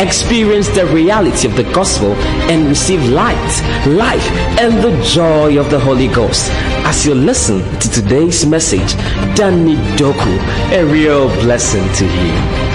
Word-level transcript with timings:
experience 0.00 0.68
the 0.68 0.86
reality 0.86 1.46
of 1.46 1.56
the 1.56 1.64
gospel, 1.72 2.14
and 2.50 2.68
receive 2.68 3.02
light, 3.10 3.86
life, 3.86 4.26
and 4.58 4.82
the 4.82 4.90
joy 5.04 5.58
of 5.58 5.70
the 5.70 5.78
Holy 5.78 6.08
Ghost. 6.08 6.50
As 6.84 7.06
you 7.06 7.14
listen 7.14 7.60
to 7.78 7.90
today's 7.90 8.44
message, 8.46 8.94
Danny 9.36 9.76
Doku, 9.96 10.38
a 10.72 10.84
real 10.84 11.28
blessing 11.42 11.86
to 11.94 12.04
you. 12.06 12.70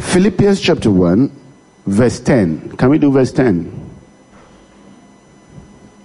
Philippians 0.00 0.60
chapter 0.60 0.90
1, 0.90 1.30
verse 1.86 2.20
10. 2.20 2.76
Can 2.76 2.88
we 2.88 2.98
do 2.98 3.10
verse 3.10 3.32
10? 3.32 3.90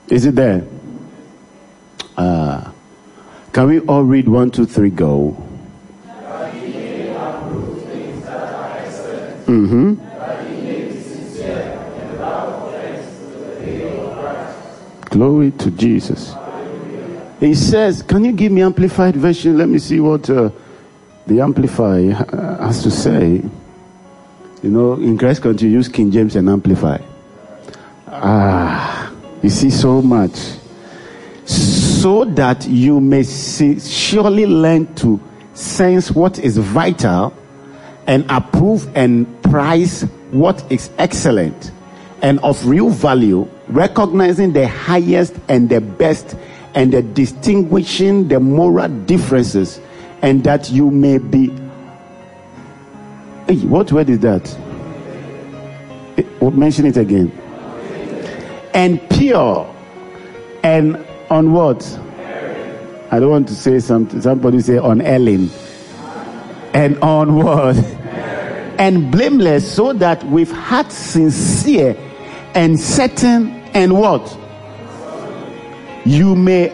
Is 0.09 0.25
it 0.25 0.35
there? 0.35 0.65
Uh, 2.15 2.72
can 3.53 3.67
we 3.67 3.79
all 3.81 4.03
read 4.03 4.27
one, 4.27 4.49
two, 4.49 4.65
three, 4.65 4.89
go? 4.89 5.37
Mm-hmm. 9.45 9.93
Glory 15.09 15.51
to 15.51 15.69
Jesus. 15.69 16.33
He 17.39 17.53
says, 17.53 18.01
Can 18.01 18.25
you 18.25 18.31
give 18.31 18.51
me 18.51 18.63
amplified 18.63 19.15
version? 19.15 19.55
Let 19.55 19.69
me 19.69 19.77
see 19.77 19.99
what 19.99 20.27
uh, 20.27 20.49
the 21.27 21.39
amplify 21.41 21.99
has 22.65 22.81
to 22.81 22.89
say. 22.89 23.43
You 24.63 24.69
know, 24.69 24.93
in 24.93 25.15
Christ 25.17 25.43
country, 25.43 25.69
use 25.69 25.87
King 25.87 26.09
James 26.09 26.35
and 26.35 26.49
amplify. 26.49 26.97
Ah, 28.07 29.11
you 29.43 29.49
see 29.49 29.69
so 29.69 30.01
much. 30.01 30.35
So 31.45 31.82
that 32.03 32.67
you 32.67 32.99
may 32.99 33.23
see, 33.23 33.79
surely 33.79 34.45
learn 34.45 34.93
to 34.95 35.21
sense 35.53 36.11
what 36.11 36.37
is 36.37 36.57
vital 36.57 37.33
and 38.07 38.25
approve 38.29 38.89
and 38.93 39.25
prize 39.43 40.01
what 40.31 40.69
is 40.69 40.89
excellent 40.97 41.71
and 42.21 42.39
of 42.41 42.65
real 42.65 42.89
value, 42.89 43.47
recognizing 43.69 44.51
the 44.51 44.67
highest 44.67 45.33
and 45.47 45.69
the 45.69 45.79
best 45.79 46.35
and 46.75 46.91
the 46.91 47.01
distinguishing 47.01 48.27
the 48.27 48.39
moral 48.39 48.89
differences, 49.05 49.79
and 50.21 50.43
that 50.43 50.69
you 50.71 50.91
may 50.91 51.19
be. 51.19 51.47
Hey, 53.47 53.65
what 53.65 53.93
word 53.93 54.09
is 54.09 54.19
that? 54.19 54.53
Eh, 56.17 56.23
oh, 56.41 56.51
mention 56.51 56.85
it 56.85 56.97
again. 56.97 57.31
And 58.73 58.99
pure 59.09 59.73
and 60.63 60.97
on 61.33 61.51
what? 61.51 61.83
I 63.11 63.19
don't 63.19 63.31
want 63.31 63.47
to 63.47 63.55
say 63.55 63.79
something. 63.79 64.21
Somebody 64.21 64.59
say 64.59 64.77
on 64.77 65.01
Ellen. 65.01 65.49
And 66.75 66.99
on 66.99 67.35
what? 67.35 67.75
And 68.77 69.11
blameless, 69.11 69.71
so 69.71 69.93
that 69.93 70.23
with 70.25 70.51
heart 70.51 70.91
sincere 70.91 71.97
and 72.53 72.79
certain 72.79 73.49
and 73.73 73.97
what? 73.99 74.37
You 76.05 76.35
may 76.35 76.69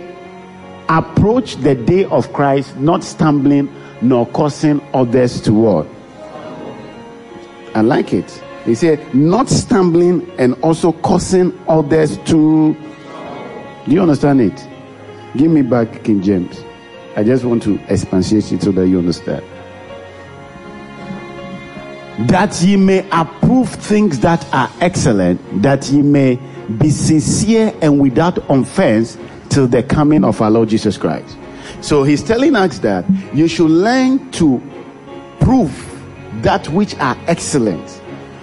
approach 0.89 1.55
the 1.57 1.75
day 1.75 2.03
of 2.05 2.33
Christ 2.33 2.75
not 2.75 3.03
stumbling 3.03 3.73
nor 4.01 4.27
causing 4.27 4.81
others 4.93 5.39
to 5.41 5.53
what? 5.53 5.87
I 7.75 7.81
like 7.81 8.13
it. 8.13 8.29
He 8.65 8.75
said, 8.75 9.15
not 9.15 9.47
stumbling 9.47 10.29
and 10.37 10.53
also 10.63 10.91
causing 10.91 11.57
others 11.69 12.17
to. 12.25 12.75
Do 13.85 13.91
you 13.91 14.01
understand 14.01 14.41
it? 14.41 14.67
Give 15.35 15.49
me 15.49 15.61
back 15.61 16.03
King 16.03 16.21
James. 16.21 16.63
I 17.15 17.23
just 17.23 17.43
want 17.43 17.63
to 17.63 17.79
expatiate 17.87 18.51
it 18.51 18.61
so 18.63 18.71
that 18.71 18.87
you 18.87 18.97
understand. 18.97 19.43
That 22.29 22.61
ye 22.61 22.75
may 22.75 23.07
approve 23.11 23.69
things 23.69 24.19
that 24.19 24.45
are 24.53 24.69
excellent, 24.81 25.61
that 25.61 25.89
ye 25.89 26.01
may 26.01 26.35
be 26.77 26.89
sincere 26.89 27.73
and 27.81 27.99
without 27.99 28.37
offense 28.49 29.17
till 29.49 29.67
the 29.67 29.81
coming 29.83 30.23
of 30.23 30.41
our 30.41 30.51
Lord 30.51 30.69
Jesus 30.69 30.97
Christ. 30.97 31.37
So 31.81 32.03
he's 32.03 32.21
telling 32.21 32.55
us 32.55 32.79
that 32.79 33.05
you 33.33 33.47
should 33.47 33.71
learn 33.71 34.31
to 34.31 34.61
prove 35.39 35.71
that 36.41 36.67
which 36.69 36.95
are 36.95 37.17
excellent. 37.27 37.98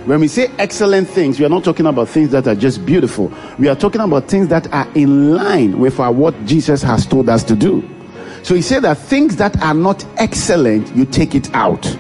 When 0.07 0.21
we 0.21 0.29
say 0.29 0.49
excellent 0.59 1.09
things, 1.09 1.41
we 1.41 1.45
are 1.47 1.49
not 1.49 1.65
talking 1.65 1.85
about 1.85 2.09
things 2.09 2.31
that 2.31 2.47
are 2.47 2.55
just 2.55 2.87
beautiful. 2.87 3.33
We 3.59 3.67
are 3.67 3.75
talking 3.75 4.01
about 4.01 4.29
things 4.29 4.47
that 4.49 4.73
are 4.73 4.89
in 4.95 5.35
line 5.35 5.81
with 5.81 5.99
our, 5.99 6.13
what 6.13 6.45
Jesus 6.45 6.81
has 6.83 7.05
told 7.05 7.29
us 7.29 7.43
to 7.43 7.57
do. 7.57 7.83
So 8.45 8.55
he 8.55 8.63
said 8.63 8.85
that 8.85 8.99
things 8.99 9.35
that 9.39 9.61
are 9.61 9.75
not 9.75 10.07
excellent, 10.19 10.95
you 10.95 11.07
take 11.07 11.35
it 11.35 11.53
out. 11.55 11.99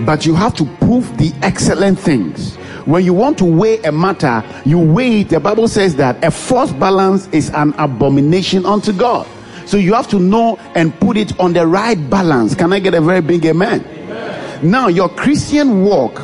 But 0.00 0.26
you 0.26 0.34
have 0.34 0.54
to 0.56 0.66
prove 0.82 1.16
the 1.16 1.32
excellent 1.40 1.98
things. 1.98 2.56
When 2.84 3.06
you 3.06 3.14
want 3.14 3.38
to 3.38 3.46
weigh 3.46 3.78
a 3.84 3.92
matter, 3.92 4.44
you 4.66 4.78
weigh 4.78 5.20
it. 5.20 5.30
The 5.30 5.40
Bible 5.40 5.68
says 5.68 5.96
that 5.96 6.22
a 6.22 6.30
false 6.30 6.72
balance 6.72 7.26
is 7.28 7.48
an 7.54 7.72
abomination 7.78 8.66
unto 8.66 8.92
God. 8.92 9.26
So 9.64 9.78
you 9.78 9.94
have 9.94 10.08
to 10.08 10.18
know 10.18 10.58
and 10.74 10.98
put 11.00 11.16
it 11.16 11.40
on 11.40 11.54
the 11.54 11.66
right 11.66 11.96
balance. 12.10 12.54
Can 12.54 12.74
I 12.74 12.80
get 12.80 12.92
a 12.92 13.00
very 13.00 13.22
big 13.22 13.46
amen? 13.46 13.82
amen. 13.86 14.70
Now, 14.70 14.88
your 14.88 15.08
Christian 15.08 15.84
walk, 15.84 16.20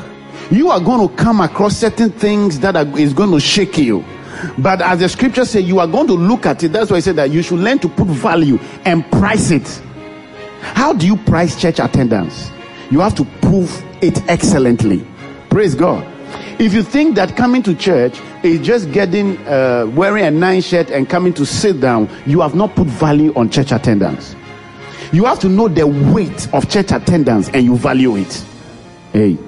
you 0.51 0.71
are 0.71 0.81
going 0.81 1.09
to 1.09 1.15
come 1.17 1.41
across 1.41 1.77
certain 1.77 2.11
things 2.11 2.61
that 2.61 2.77
are, 2.77 2.87
is 2.99 3.13
going 3.13 3.31
to 3.33 3.41
shake 3.41 3.79
you. 3.79 4.05
But 4.59 4.83
as 4.83 5.01
the 5.01 5.09
scripture 5.09 5.45
says, 5.45 5.65
you 5.65 5.81
are 5.81 5.87
going 5.87 6.07
to 6.09 6.13
look 6.13 6.47
at 6.47 6.63
it. 6.63 6.73
That's 6.73 6.91
why 6.91 6.99
I 6.99 7.01
said 7.01 7.17
that 7.17 7.31
you 7.31 7.43
should 7.43 7.59
learn 7.59 7.79
to 7.81 7.89
put 7.89 8.07
value 8.07 8.59
and 8.85 9.11
price 9.11 9.51
it. 9.51 9.83
How 10.61 10.93
do 10.93 11.07
you 11.07 11.17
price 11.17 11.61
church 11.61 11.79
attendance? 11.79 12.51
You 12.91 13.01
have 13.01 13.15
to 13.17 13.25
prove 13.41 13.83
it 14.03 14.23
excellently. 14.29 15.07
Praise 15.49 15.75
God. 15.75 16.07
If 16.61 16.73
you 16.73 16.83
think 16.83 17.17
that 17.17 17.37
coming 17.37 17.63
to 17.65 17.75
church 17.75 18.21
is 18.43 18.65
just 18.65 18.93
getting 18.93 19.39
uh, 19.47 19.91
wearing 19.95 20.25
a 20.25 20.31
nice 20.31 20.67
shirt 20.67 20.91
and 20.91 21.09
coming 21.09 21.35
to 21.35 21.47
sit 21.47 21.81
down, 21.81 22.09
you 22.27 22.41
have 22.41 22.55
not 22.55 22.75
put 22.75 22.87
value 22.87 23.33
on 23.35 23.51
church 23.51 23.73
attendance. 23.73 24.35
You 25.13 25.25
have 25.25 25.39
to 25.41 25.49
know 25.49 25.69
the 25.69 25.87
weight 25.87 26.53
of 26.53 26.69
church 26.69 26.93
attendance 26.93 27.49
and 27.51 27.65
you 27.65 27.77
value 27.77 28.17
it. 28.17 28.45
Hey, 29.13 29.39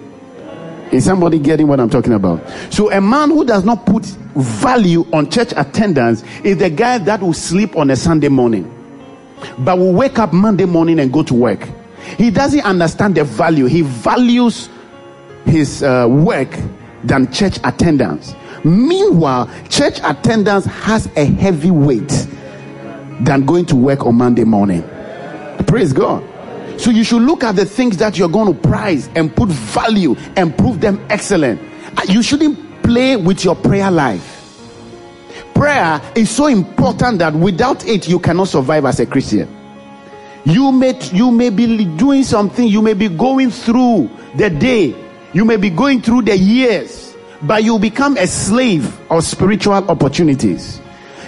is 0.92 1.04
somebody 1.04 1.38
getting 1.38 1.68
what 1.68 1.80
I'm 1.80 1.90
talking 1.90 2.12
about? 2.12 2.42
So, 2.72 2.90
a 2.90 3.00
man 3.00 3.30
who 3.30 3.44
does 3.44 3.64
not 3.64 3.86
put 3.86 4.04
value 4.34 5.06
on 5.12 5.30
church 5.30 5.52
attendance 5.56 6.22
is 6.44 6.58
the 6.58 6.70
guy 6.70 6.98
that 6.98 7.20
will 7.20 7.32
sleep 7.34 7.76
on 7.76 7.90
a 7.90 7.96
Sunday 7.96 8.28
morning, 8.28 8.64
but 9.58 9.78
will 9.78 9.92
wake 9.92 10.18
up 10.18 10.32
Monday 10.32 10.64
morning 10.64 10.98
and 11.00 11.12
go 11.12 11.22
to 11.22 11.34
work. 11.34 11.68
He 12.16 12.30
doesn't 12.30 12.62
understand 12.62 13.16
the 13.16 13.24
value. 13.24 13.66
He 13.66 13.82
values 13.82 14.68
his 15.44 15.82
uh, 15.82 16.06
work 16.08 16.48
than 17.04 17.32
church 17.32 17.58
attendance. 17.64 18.34
Meanwhile, 18.64 19.50
church 19.68 20.00
attendance 20.02 20.64
has 20.64 21.06
a 21.16 21.24
heavy 21.24 21.70
weight 21.70 22.26
than 23.20 23.44
going 23.46 23.66
to 23.66 23.76
work 23.76 24.06
on 24.06 24.16
Monday 24.16 24.44
morning. 24.44 24.82
Praise 25.66 25.92
God. 25.92 26.24
So 26.78 26.90
you 26.90 27.02
should 27.02 27.22
look 27.22 27.42
at 27.42 27.56
the 27.56 27.64
things 27.64 27.96
that 27.98 28.16
you're 28.16 28.28
going 28.28 28.54
to 28.54 28.68
prize 28.68 29.08
and 29.16 29.34
put 29.34 29.48
value 29.48 30.14
and 30.36 30.56
prove 30.56 30.80
them 30.80 31.04
excellent. 31.10 31.60
Uh, 31.98 32.02
you 32.08 32.22
shouldn't 32.22 32.82
play 32.84 33.16
with 33.16 33.44
your 33.44 33.56
prayer 33.56 33.90
life. 33.90 34.36
Prayer 35.54 36.00
is 36.14 36.30
so 36.30 36.46
important 36.46 37.18
that 37.18 37.34
without 37.34 37.84
it 37.84 38.06
you 38.08 38.20
cannot 38.20 38.46
survive 38.46 38.84
as 38.84 39.00
a 39.00 39.06
Christian. 39.06 39.52
You 40.44 40.70
may 40.70 40.98
you 41.12 41.32
may 41.32 41.50
be 41.50 41.84
doing 41.96 42.22
something, 42.22 42.66
you 42.66 42.80
may 42.80 42.94
be 42.94 43.08
going 43.08 43.50
through 43.50 44.08
the 44.36 44.48
day, 44.48 44.94
you 45.32 45.44
may 45.44 45.56
be 45.56 45.68
going 45.68 46.00
through 46.00 46.22
the 46.22 46.38
years, 46.38 47.14
but 47.42 47.64
you 47.64 47.78
become 47.78 48.16
a 48.16 48.26
slave 48.26 48.98
of 49.10 49.24
spiritual 49.24 49.74
opportunities. 49.74 50.80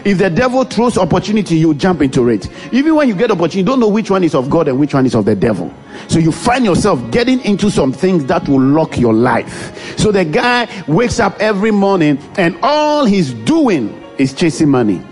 If 0.05 0.19
the 0.19 0.31
devil 0.31 0.65
throws 0.65 0.97
opportunity, 0.97 1.56
you 1.56 1.75
jump 1.75 2.00
into 2.03 2.28
it. 2.28 2.49
Even 2.72 2.94
when 2.94 3.09
you 3.09 3.15
get 3.15 3.31
opportunity, 3.31 3.59
you 3.59 3.65
don't 3.65 3.81
know 3.81 3.88
which 3.88 4.11
one 4.11 4.25
is 4.25 4.34
of 4.34 4.49
God 4.49 4.69
and 4.69 4.78
which 4.78 4.94
one 4.94 5.06
is 5.06 5.15
of 5.15 5.25
the 5.25 5.34
devil. 5.37 5.72
So 6.09 6.19
you 6.19 6.33
find 6.33 6.65
yourself 6.65 7.10
getting 7.10 7.41
into 7.41 7.71
some 7.71 7.92
things 7.92 8.25
that 8.27 8.48
will 8.48 8.60
lock 8.60 8.98
your 8.98 9.13
life. 9.13 9.98
So 9.98 10.10
the 10.10 10.25
guy 10.25 10.69
wakes 10.89 11.21
up 11.21 11.39
every 11.41 11.71
morning 11.71 12.19
and 12.36 12.59
all 12.63 13.04
he's 13.04 13.33
doing 13.33 13.92
is 14.19 14.33
chasing 14.33 14.69
money. 14.69 15.03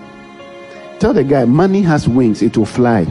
Tell 0.98 1.12
the 1.12 1.24
guy, 1.24 1.44
money 1.44 1.82
has 1.82 2.08
wings, 2.08 2.42
it 2.42 2.56
will 2.56 2.66
fly. 2.66 3.04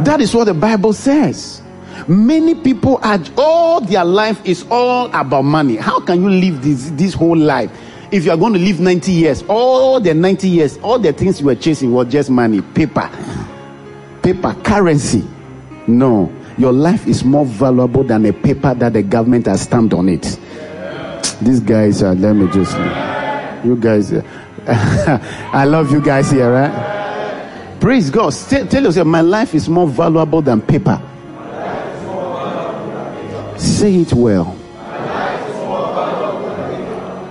That 0.00 0.20
is 0.20 0.34
what 0.34 0.44
the 0.44 0.54
Bible 0.54 0.92
says. 0.92 1.62
Many 2.08 2.54
people 2.56 2.98
are 3.02 3.20
all 3.38 3.80
their 3.80 4.04
life 4.04 4.44
is 4.44 4.66
all 4.70 5.06
about 5.14 5.42
money. 5.42 5.76
How 5.76 6.00
can 6.00 6.22
you 6.22 6.28
live 6.28 6.62
this 6.62 6.90
this 6.90 7.14
whole 7.14 7.36
life? 7.36 7.70
If 8.14 8.26
you 8.26 8.30
are 8.30 8.36
going 8.36 8.52
to 8.52 8.60
live 8.60 8.78
90 8.78 9.10
years, 9.10 9.42
all 9.48 9.98
the 9.98 10.14
90 10.14 10.48
years, 10.48 10.78
all 10.78 11.00
the 11.00 11.12
things 11.12 11.40
you 11.40 11.46
were 11.46 11.56
chasing 11.56 11.92
were 11.92 12.04
just 12.04 12.30
money, 12.30 12.62
paper, 12.62 13.10
paper, 14.22 14.54
currency. 14.62 15.26
No, 15.88 16.32
your 16.56 16.72
life 16.72 17.08
is 17.08 17.24
more 17.24 17.44
valuable 17.44 18.04
than 18.04 18.24
a 18.26 18.32
paper 18.32 18.72
that 18.72 18.92
the 18.92 19.02
government 19.02 19.46
has 19.46 19.62
stamped 19.62 19.94
on 19.94 20.08
it. 20.08 20.38
These 21.42 21.58
guys 21.58 22.04
are, 22.04 22.14
let 22.14 22.34
me 22.34 22.46
just, 22.52 22.76
you 23.66 23.76
guys, 23.80 24.12
I 24.68 25.64
love 25.64 25.90
you 25.90 26.00
guys 26.00 26.30
here, 26.30 26.52
right? 26.52 27.80
Praise 27.80 28.10
God. 28.10 28.32
Tell, 28.32 28.64
tell 28.68 28.84
yourself, 28.84 29.08
my 29.08 29.22
life 29.22 29.56
is 29.56 29.68
more 29.68 29.88
valuable 29.88 30.40
than 30.40 30.62
paper. 30.62 31.02
Say 33.58 33.96
it 33.96 34.12
well. 34.12 34.56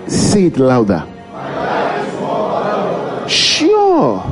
Say 0.07 0.45
it 0.45 0.57
louder. 0.57 1.07
Sure. 3.27 4.23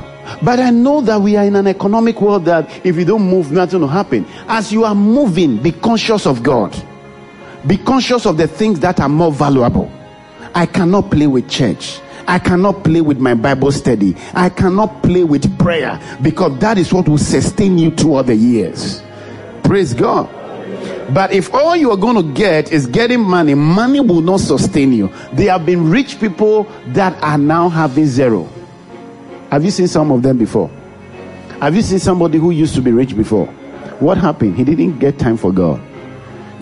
But 0.44 0.60
I 0.60 0.72
know 0.72 1.02
that 1.02 1.22
we 1.22 1.36
are 1.36 1.46
in 1.46 1.56
an 1.56 1.68
economic 1.68 2.20
world 2.20 2.46
that 2.46 2.86
if 2.86 2.96
you 2.96 3.06
don't 3.06 3.22
move, 3.30 3.52
nothing 3.52 3.82
will 3.82 3.88
happen. 3.88 4.26
As 4.48 4.72
you 4.72 4.84
are 4.84 4.96
moving, 4.96 5.62
be 5.62 5.72
conscious 5.72 6.26
of 6.26 6.42
God. 6.42 6.76
Be 7.68 7.78
conscious 7.78 8.26
of 8.26 8.38
the 8.38 8.48
things 8.48 8.80
that 8.80 9.00
are 9.00 9.10
more 9.10 9.32
valuable. 9.32 9.92
I 10.56 10.66
cannot 10.66 11.12
play 11.12 11.28
with 11.28 11.50
church. 11.50 12.00
I 12.28 12.40
cannot 12.40 12.84
play 12.84 13.02
with 13.02 13.20
my 13.20 13.34
Bible 13.34 13.72
study. 13.72 14.16
I 14.34 14.50
cannot 14.50 15.04
play 15.04 15.24
with 15.24 15.58
prayer 15.60 16.00
because 16.22 16.58
that 16.60 16.78
is 16.78 16.92
what 16.94 17.08
will 17.08 17.18
sustain 17.18 17.78
you 17.78 17.92
throughout 17.92 18.28
the 18.28 18.36
years. 18.36 19.02
Praise 19.64 19.94
God. 19.94 20.30
But 21.14 21.34
if 21.34 21.54
all 21.54 21.76
you 21.76 21.92
are 21.92 21.98
going 21.98 22.16
to 22.16 22.34
get 22.34 22.72
is 22.72 22.88
getting 22.88 23.22
money, 23.22 23.54
money 23.54 24.00
will 24.00 24.22
not 24.22 24.40
sustain 24.40 24.94
you. 24.94 25.12
There 25.34 25.52
have 25.52 25.66
been 25.66 25.90
rich 25.90 26.20
people 26.20 26.64
that 26.88 27.22
are 27.22 27.38
now 27.38 27.70
having 27.70 28.06
zero. 28.06 28.48
Have 29.50 29.66
you 29.66 29.72
seen 29.72 29.88
some 29.88 30.12
of 30.12 30.24
them 30.24 30.38
before? 30.38 30.70
Have 31.60 31.76
you 31.76 31.82
seen 31.82 32.00
somebody 32.00 32.38
who 32.38 32.52
used 32.52 32.76
to 32.76 32.82
be 32.82 32.92
rich 32.92 33.16
before? 33.16 33.48
What 34.00 34.18
happened? 34.18 34.56
He 34.56 34.64
didn't 34.64 35.00
get 35.00 35.20
time 35.20 35.38
for 35.38 35.52
God. 35.52 35.82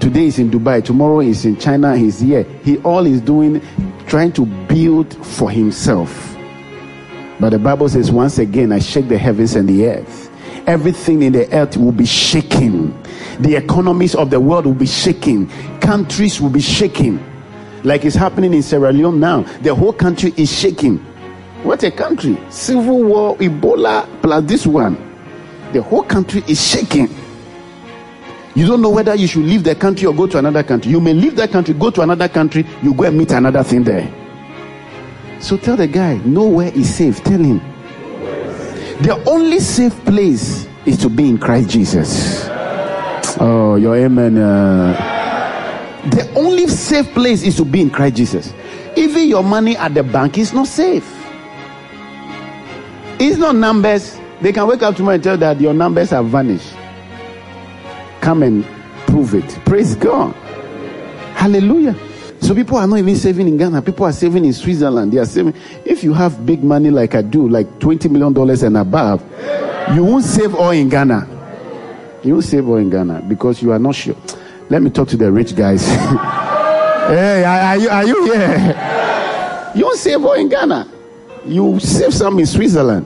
Today 0.02 0.22
he's 0.22 0.40
in 0.40 0.50
Dubai, 0.50 0.84
tomorrow 0.84 1.20
he's 1.20 1.46
in 1.46 1.58
China, 1.58 1.96
he's 1.96 2.20
here. 2.20 2.44
He 2.64 2.78
all 2.80 3.06
is 3.06 3.22
doing 3.22 3.62
trying 4.08 4.32
to 4.34 4.46
build 4.46 5.14
for 5.26 5.52
himself. 5.52 6.36
But 7.40 7.52
the 7.52 7.60
Bible 7.60 7.88
says, 7.88 8.12
once 8.12 8.40
again, 8.40 8.72
I 8.72 8.80
shake 8.80 9.08
the 9.08 9.18
heavens 9.18 9.56
and 9.56 9.70
the 9.70 9.88
earth. 9.88 10.30
Everything 10.68 11.22
in 11.22 11.34
the 11.34 11.54
earth 11.54 11.78
will 11.78 11.92
be 11.92 12.06
shaking. 12.06 12.98
The 13.40 13.56
economies 13.56 14.16
of 14.16 14.30
the 14.30 14.40
world 14.40 14.66
will 14.66 14.74
be 14.74 14.86
shaking. 14.86 15.50
Countries 15.80 16.42
will 16.42 16.50
be 16.50 16.60
shaking. 16.62 17.24
Like 17.84 18.04
it's 18.04 18.16
happening 18.16 18.54
in 18.54 18.62
Sierra 18.62 18.92
Leone 18.92 19.20
now. 19.20 19.44
The 19.62 19.74
whole 19.74 19.94
country 19.94 20.34
is 20.36 20.52
shaking. 20.52 20.98
What 21.64 21.84
a 21.84 21.92
country! 21.92 22.38
Civil 22.50 23.04
war, 23.04 23.38
Ebola, 23.38 24.08
plus 24.22 24.44
this 24.46 24.66
one. 24.66 24.96
The 25.74 25.82
whole 25.82 26.04
country 26.04 26.44
is 26.48 26.66
shaking. 26.66 27.10
You 28.56 28.66
don't 28.66 28.82
know 28.82 28.90
whether 28.90 29.14
you 29.16 29.28
should 29.28 29.44
leave 29.44 29.64
the 29.64 29.76
country 29.76 30.08
or 30.08 30.14
go 30.14 30.26
to 30.28 30.38
another 30.38 30.64
country. 30.64 30.92
You 30.92 31.00
may 31.00 31.14
leave 31.14 31.36
that 31.36 31.52
country, 31.52 31.74
go 31.74 31.90
to 31.92 32.02
another 32.02 32.28
country, 32.28 32.66
you 32.82 32.94
go 32.94 33.04
and 33.06 33.18
meet 33.18 33.32
another 33.32 33.64
thing 33.64 33.84
there. 33.84 34.12
So 35.40 35.56
tell 35.56 35.78
the 35.78 35.88
guy, 35.88 36.18
nowhere 36.26 36.72
is 36.74 36.94
safe. 36.94 37.24
Tell 37.24 37.40
him. 37.40 37.60
The 39.02 39.24
only 39.28 39.60
safe 39.60 39.94
place 40.04 40.68
is 40.86 40.98
to 40.98 41.10
be 41.10 41.30
in 41.30 41.38
Christ 41.38 41.70
Jesus. 41.70 42.49
Your 43.80 43.96
amen. 43.96 44.38
Uh, 44.38 44.94
the 46.12 46.32
only 46.36 46.68
safe 46.68 47.08
place 47.14 47.44
is 47.44 47.56
to 47.58 47.66
be 47.66 47.82
in 47.82 47.90
Christ 47.90 48.16
Jesus. 48.16 48.54
Even 48.96 49.28
your 49.28 49.44
money 49.44 49.78
at 49.78 49.94
the 49.94 50.04
bank 50.04 50.38
is 50.38 50.54
not 50.54 50.68
safe. 50.68 51.08
It's 53.20 53.38
not 53.38 53.56
numbers. 53.56 54.18
They 54.42 54.54
can 54.54 54.68
wake 54.68 54.82
up 54.82 54.96
tomorrow 54.96 55.16
and 55.16 55.24
tell 55.24 55.38
that 55.38 55.60
your 55.60 55.74
numbers 55.74 56.10
have 56.12 56.28
vanished. 56.28 56.74
Come 58.22 58.44
and 58.44 58.66
prove 59.08 59.36
it. 59.36 59.48
Praise 59.66 59.96
God. 59.96 60.34
Hallelujah. 61.36 61.96
So 62.42 62.56
people 62.56 62.78
are 62.78 62.88
not 62.88 63.00
even 63.00 63.16
saving 63.16 63.48
in 63.48 63.58
Ghana. 63.58 63.82
People 63.82 64.06
are 64.06 64.14
saving 64.14 64.46
in 64.46 64.54
Switzerland. 64.54 65.12
They 65.12 65.18
are 65.18 65.26
saving. 65.26 65.54
If 65.86 66.04
you 66.04 66.14
have 66.14 66.46
big 66.46 66.64
money 66.64 66.90
like 66.90 67.16
I 67.16 67.22
do, 67.22 67.48
like 67.48 67.68
$20 67.80 68.10
million 68.10 68.66
and 68.66 68.78
above, 68.78 69.22
you 69.94 70.04
won't 70.04 70.24
save 70.24 70.56
all 70.56 70.72
in 70.72 70.90
Ghana. 70.90 71.39
You 72.24 72.42
save 72.42 72.68
all 72.68 72.76
in 72.76 72.90
Ghana 72.90 73.24
because 73.28 73.62
you 73.62 73.72
are 73.72 73.80
not 73.80 73.96
sure. 73.96 74.16
Let 74.70 74.82
me 74.82 74.90
talk 74.90 75.08
to 75.10 75.18
the 75.18 75.32
rich 75.32 75.56
guys. 75.56 75.88
hey, 75.88 77.44
are 77.44 77.78
you, 77.78 77.90
are 77.90 78.06
you 78.06 78.24
here? 78.26 79.72
You 79.76 79.96
save 79.96 80.24
all 80.24 80.34
in 80.34 80.50
Ghana. 80.50 80.88
You 81.46 81.80
save 81.80 82.14
some 82.14 82.38
in 82.40 82.46
Switzerland. 82.46 83.06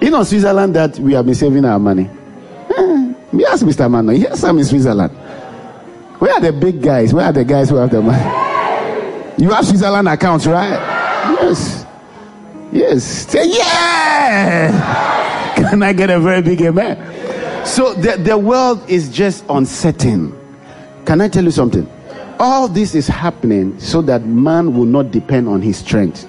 You 0.00 0.10
know, 0.10 0.22
Switzerland 0.24 0.74
that 0.76 0.98
we 0.98 1.12
have 1.14 1.26
been 1.26 1.34
saving 1.34 1.64
our 1.64 1.78
money. 1.78 2.08
Eh, 2.76 3.14
me 3.32 3.44
ask 3.44 3.64
Mr. 3.64 3.90
Mano. 3.90 4.12
Here's 4.12 4.38
some 4.38 4.58
in 4.58 4.64
Switzerland. 4.64 5.12
Where 6.18 6.32
are 6.32 6.40
the 6.40 6.52
big 6.52 6.80
guys? 6.80 7.12
Where 7.12 7.26
are 7.26 7.32
the 7.32 7.44
guys 7.44 7.70
who 7.70 7.76
have 7.76 7.90
the 7.90 8.00
money? 8.00 9.42
You 9.42 9.50
have 9.50 9.66
Switzerland 9.66 10.08
accounts, 10.08 10.46
right? 10.46 10.78
Yes. 11.40 11.84
Yes. 12.70 13.04
Say 13.04 13.48
yeah. 13.48 15.54
Can 15.56 15.82
I 15.82 15.92
get 15.92 16.10
a 16.10 16.20
very 16.20 16.42
big 16.42 16.62
amen? 16.62 16.96
So 17.64 17.94
the, 17.94 18.16
the 18.16 18.36
world 18.36 18.88
is 18.88 19.08
just 19.08 19.44
uncertain. 19.48 20.38
Can 21.06 21.20
I 21.20 21.28
tell 21.28 21.44
you 21.44 21.50
something? 21.50 21.88
All 22.38 22.68
this 22.68 22.94
is 22.94 23.06
happening 23.06 23.78
so 23.78 24.02
that 24.02 24.24
man 24.24 24.74
will 24.74 24.84
not 24.84 25.10
depend 25.10 25.48
on 25.48 25.62
his 25.62 25.78
strength. 25.78 26.28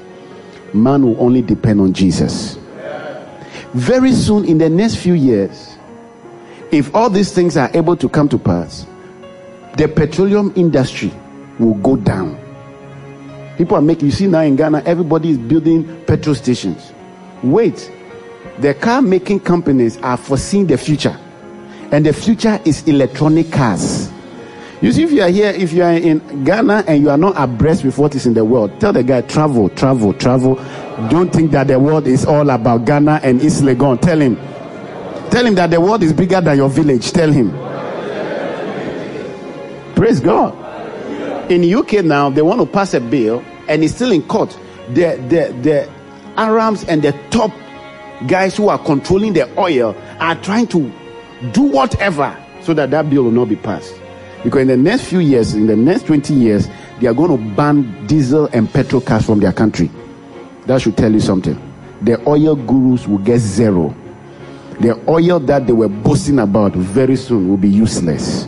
Man 0.73 1.03
will 1.05 1.19
only 1.19 1.41
depend 1.41 1.81
on 1.81 1.93
Jesus. 1.93 2.57
Very 3.73 4.11
soon, 4.11 4.45
in 4.45 4.59
the 4.59 4.69
next 4.69 4.97
few 4.97 5.13
years, 5.13 5.77
if 6.71 6.93
all 6.95 7.09
these 7.09 7.31
things 7.31 7.57
are 7.57 7.69
able 7.73 7.95
to 7.97 8.07
come 8.07 8.29
to 8.29 8.37
pass, 8.37 8.85
the 9.77 9.87
petroleum 9.87 10.53
industry 10.55 11.11
will 11.59 11.75
go 11.75 11.95
down. 11.95 12.39
People 13.57 13.77
are 13.77 13.81
making, 13.81 14.07
you 14.07 14.11
see 14.11 14.27
now 14.27 14.41
in 14.41 14.55
Ghana, 14.55 14.83
everybody 14.85 15.31
is 15.31 15.37
building 15.37 16.03
petrol 16.05 16.35
stations. 16.35 16.91
Wait, 17.43 17.91
the 18.59 18.73
car 18.73 19.01
making 19.01 19.39
companies 19.39 19.97
are 19.97 20.17
foreseeing 20.17 20.67
the 20.67 20.77
future, 20.77 21.19
and 21.93 22.03
the 22.07 22.11
future 22.11 22.59
is 22.65 22.81
electronic 22.87 23.51
cars. 23.51 24.11
You 24.81 24.91
see, 24.91 25.03
if 25.03 25.11
you 25.11 25.21
are 25.21 25.29
here, 25.29 25.51
if 25.51 25.71
you 25.71 25.83
are 25.83 25.93
in 25.93 26.43
Ghana 26.43 26.85
and 26.87 26.99
you 27.03 27.11
are 27.11 27.19
not 27.19 27.35
abreast 27.37 27.83
with 27.83 27.99
what 27.99 28.15
is 28.15 28.25
in 28.25 28.33
the 28.33 28.43
world, 28.43 28.81
tell 28.81 28.91
the 28.91 29.03
guy, 29.03 29.21
travel, 29.21 29.69
travel, 29.69 30.11
travel. 30.15 30.55
Don't 31.11 31.31
think 31.31 31.51
that 31.51 31.67
the 31.67 31.79
world 31.79 32.07
is 32.07 32.25
all 32.25 32.49
about 32.49 32.85
Ghana 32.85 33.21
and 33.23 33.43
East 33.43 33.61
Legon. 33.61 34.01
Tell 34.01 34.19
him. 34.19 34.37
Tell 35.29 35.45
him 35.45 35.53
that 35.53 35.69
the 35.69 35.79
world 35.79 36.01
is 36.01 36.13
bigger 36.13 36.41
than 36.41 36.57
your 36.57 36.67
village. 36.67 37.11
Tell 37.11 37.31
him. 37.31 37.51
Praise 39.93 40.19
God. 40.19 40.51
In 41.51 41.63
UK 41.71 42.03
now, 42.03 42.31
they 42.31 42.41
want 42.41 42.59
to 42.59 42.65
pass 42.65 42.95
a 42.95 43.01
bill 43.01 43.45
and 43.67 43.83
it's 43.83 43.93
still 43.93 44.11
in 44.11 44.23
court. 44.23 44.49
The, 44.89 45.15
the, 45.29 45.55
the 45.61 45.89
Arabs 46.37 46.85
and 46.85 47.03
the 47.03 47.11
top 47.29 47.51
guys 48.25 48.57
who 48.57 48.69
are 48.69 48.79
controlling 48.79 49.33
the 49.33 49.47
oil 49.59 49.95
are 50.19 50.35
trying 50.41 50.65
to 50.67 50.91
do 51.51 51.63
whatever 51.63 52.35
so 52.61 52.73
that 52.73 52.91
that 52.91 53.09
bill 53.09 53.23
will 53.23 53.31
not 53.31 53.49
be 53.49 53.55
passed. 53.55 53.99
Because 54.43 54.61
in 54.61 54.67
the 54.67 54.77
next 54.77 55.05
few 55.05 55.19
years, 55.19 55.53
in 55.53 55.67
the 55.67 55.75
next 55.75 56.05
20 56.07 56.33
years, 56.33 56.67
they 56.99 57.07
are 57.07 57.13
going 57.13 57.37
to 57.37 57.55
ban 57.55 58.05
diesel 58.07 58.47
and 58.53 58.69
petrol 58.71 59.01
cars 59.01 59.25
from 59.25 59.39
their 59.39 59.53
country. 59.53 59.89
That 60.65 60.81
should 60.81 60.97
tell 60.97 61.11
you 61.11 61.19
something. 61.19 61.59
The 62.01 62.21
oil 62.27 62.55
gurus 62.55 63.07
will 63.07 63.19
get 63.19 63.39
zero. 63.39 63.95
The 64.79 64.99
oil 65.09 65.39
that 65.41 65.67
they 65.67 65.73
were 65.73 65.87
boasting 65.87 66.39
about 66.39 66.73
very 66.73 67.15
soon 67.15 67.47
will 67.49 67.57
be 67.57 67.69
useless. 67.69 68.47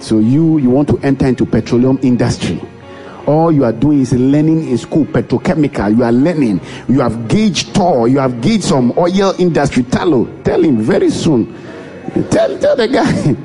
So 0.00 0.18
you 0.18 0.58
you 0.58 0.70
want 0.70 0.88
to 0.88 0.98
enter 0.98 1.26
into 1.26 1.46
petroleum 1.46 1.98
industry. 2.02 2.60
All 3.26 3.52
you 3.52 3.64
are 3.64 3.72
doing 3.72 4.00
is 4.00 4.12
learning 4.12 4.68
in 4.68 4.78
school 4.78 5.04
petrochemical. 5.04 5.96
You 5.96 6.04
are 6.04 6.12
learning. 6.12 6.60
You 6.88 7.00
have 7.00 7.28
gauged 7.28 7.74
Tor. 7.74 8.08
You 8.08 8.18
have 8.18 8.40
gauged 8.40 8.64
some 8.64 8.92
oil 8.96 9.34
industry. 9.38 9.82
Tullow. 9.82 10.42
Tell 10.44 10.62
him 10.62 10.78
very 10.80 11.10
soon. 11.10 11.54
Tell 12.30 12.58
tell 12.58 12.76
the 12.76 12.88
guy. 12.88 13.36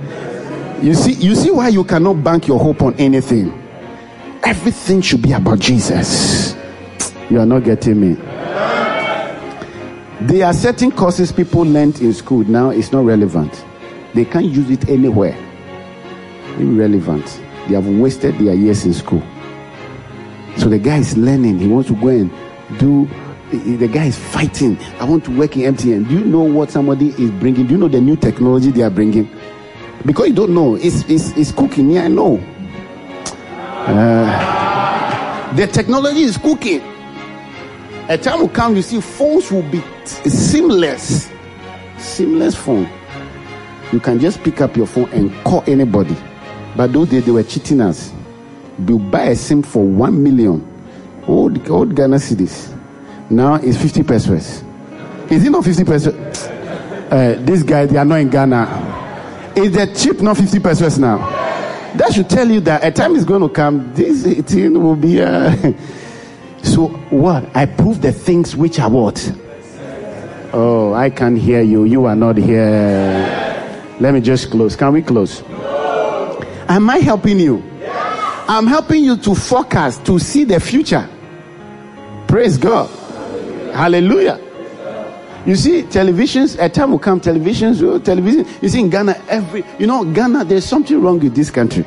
You 0.81 0.93
see 0.93 1.13
you 1.13 1.35
see 1.35 1.51
why 1.51 1.69
you 1.69 1.83
cannot 1.83 2.23
bank 2.23 2.47
your 2.47 2.59
hope 2.59 2.81
on 2.81 2.93
anything. 2.95 3.51
Everything 4.43 5.01
should 5.01 5.21
be 5.21 5.31
about 5.31 5.59
Jesus. 5.59 6.55
You 7.29 7.39
are 7.39 7.45
not 7.45 7.63
getting 7.63 7.99
me. 7.99 8.15
There 10.21 10.45
are 10.45 10.53
certain 10.53 10.91
courses 10.91 11.31
people 11.31 11.61
learned 11.61 12.01
in 12.01 12.13
school 12.13 12.43
now 12.45 12.69
it's 12.69 12.91
not 12.91 13.05
relevant. 13.05 13.65
They 14.13 14.25
can't 14.25 14.45
use 14.45 14.69
it 14.69 14.87
anywhere. 14.89 15.35
Irrelevant. 16.59 17.25
They 17.67 17.75
have 17.75 17.87
wasted 17.87 18.37
their 18.37 18.53
years 18.53 18.85
in 18.85 18.93
school. 18.93 19.23
So 20.57 20.69
the 20.69 20.79
guy 20.79 20.97
is 20.97 21.17
learning. 21.17 21.59
He 21.59 21.67
wants 21.67 21.89
to 21.89 21.95
go 21.95 22.09
and 22.09 22.31
do. 22.77 23.09
The 23.59 23.87
guy 23.87 24.05
is 24.05 24.17
fighting. 24.17 24.77
I 24.99 25.05
want 25.05 25.25
to 25.25 25.37
work 25.37 25.55
in 25.57 25.75
MTN. 25.75 26.07
Do 26.07 26.15
you 26.15 26.25
know 26.25 26.41
what 26.41 26.71
somebody 26.71 27.09
is 27.09 27.29
bringing? 27.31 27.67
Do 27.67 27.73
you 27.73 27.77
know 27.77 27.87
the 27.87 28.01
new 28.01 28.15
technology 28.15 28.71
they 28.71 28.81
are 28.81 28.89
bringing? 28.89 29.29
Because 30.05 30.27
you 30.29 30.33
don't 30.33 30.53
know, 30.53 30.75
it's 30.75 31.07
it's, 31.09 31.29
it's 31.37 31.51
cooking. 31.51 31.91
Yeah, 31.91 32.05
I 32.05 32.07
know. 32.07 32.37
Uh, 33.85 35.55
the 35.55 35.67
technology 35.67 36.21
is 36.23 36.37
cooking. 36.37 36.81
A 38.09 38.17
time 38.17 38.39
will 38.41 38.49
come, 38.49 38.75
you 38.75 38.81
see, 38.81 38.99
phones 38.99 39.51
will 39.51 39.61
be 39.63 39.79
t- 40.05 40.29
seamless. 40.29 41.29
Seamless 41.99 42.55
phone. 42.55 42.89
You 43.93 43.99
can 43.99 44.19
just 44.19 44.43
pick 44.43 44.59
up 44.61 44.75
your 44.75 44.87
phone 44.87 45.09
and 45.11 45.31
call 45.45 45.63
anybody. 45.67 46.17
But 46.75 46.91
those 46.91 47.09
days 47.09 47.25
they 47.25 47.31
were 47.31 47.43
cheating 47.43 47.79
us. 47.79 48.11
You 48.87 48.97
buy 48.99 49.25
a 49.25 49.35
SIM 49.35 49.61
for 49.61 49.85
one 49.85 50.21
million. 50.23 50.67
Old, 51.27 51.69
old 51.69 51.95
Ghana 51.95 52.17
cedis. 52.17 52.75
Now 53.33 53.55
it's 53.55 53.77
50 53.77 54.03
pesewas. 54.03 54.63
Is 55.31 55.43
it 55.43 55.49
not 55.49 55.63
50 55.65 55.83
pesewas? 55.83 56.47
Uh, 57.11 57.35
this 57.39 57.63
guy, 57.63 57.87
they 57.87 57.97
are 57.97 58.05
not 58.05 58.19
in 58.19 58.29
Ghana. 58.29 59.53
Is 59.55 59.71
the 59.71 59.87
chip 59.87 60.21
not 60.21 60.37
50 60.37 60.59
pesewas 60.59 60.99
now? 60.99 61.17
That 61.95 62.13
should 62.13 62.29
tell 62.29 62.49
you 62.49 62.59
that 62.61 62.83
a 62.83 62.91
time 62.91 63.15
is 63.15 63.25
going 63.25 63.41
to 63.41 63.49
come, 63.49 63.91
this 63.93 64.23
thing 64.43 64.81
will 64.81 64.95
be. 64.95 65.21
Uh, 65.21 65.73
so, 66.63 66.87
what? 67.09 67.43
I 67.55 67.65
prove 67.65 68.01
the 68.01 68.11
things 68.11 68.55
which 68.55 68.79
are 68.79 68.89
what? 68.89 69.31
Oh, 70.53 70.93
I 70.93 71.09
can't 71.09 71.37
hear 71.37 71.61
you. 71.61 71.85
You 71.85 72.05
are 72.05 72.15
not 72.15 72.37
here. 72.37 73.95
Let 73.99 74.13
me 74.13 74.21
just 74.21 74.51
close. 74.51 74.75
Can 74.75 74.93
we 74.93 75.01
close? 75.01 75.41
Am 76.69 76.87
I 76.87 76.97
helping 76.97 77.39
you? 77.39 77.63
I'm 78.47 78.67
helping 78.67 79.03
you 79.03 79.17
to 79.17 79.33
forecast, 79.33 80.05
to 80.05 80.19
see 80.19 80.43
the 80.43 80.59
future. 80.59 81.09
Praise 82.27 82.57
God. 82.57 82.89
Hallelujah. 83.73 84.39
You 85.45 85.55
see, 85.57 85.83
televisions, 85.83 86.57
a 86.63 86.69
time 86.69 86.91
will 86.91 86.99
come, 86.99 87.19
televisions, 87.19 87.81
oh, 87.83 87.99
television. 87.99 88.47
You 88.61 88.69
see, 88.69 88.79
in 88.79 88.89
Ghana, 88.89 89.21
every, 89.27 89.65
you 89.77 89.87
know, 89.87 90.05
Ghana, 90.05 90.45
there's 90.45 90.65
something 90.65 91.01
wrong 91.01 91.19
with 91.19 91.35
this 91.35 91.51
country. 91.51 91.83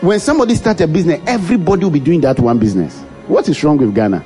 When 0.00 0.20
somebody 0.20 0.54
starts 0.54 0.80
a 0.82 0.86
business, 0.86 1.20
everybody 1.26 1.84
will 1.84 1.90
be 1.90 2.00
doing 2.00 2.20
that 2.20 2.38
one 2.38 2.58
business. 2.58 3.00
What 3.26 3.48
is 3.48 3.64
wrong 3.64 3.78
with 3.78 3.94
Ghana? 3.94 4.18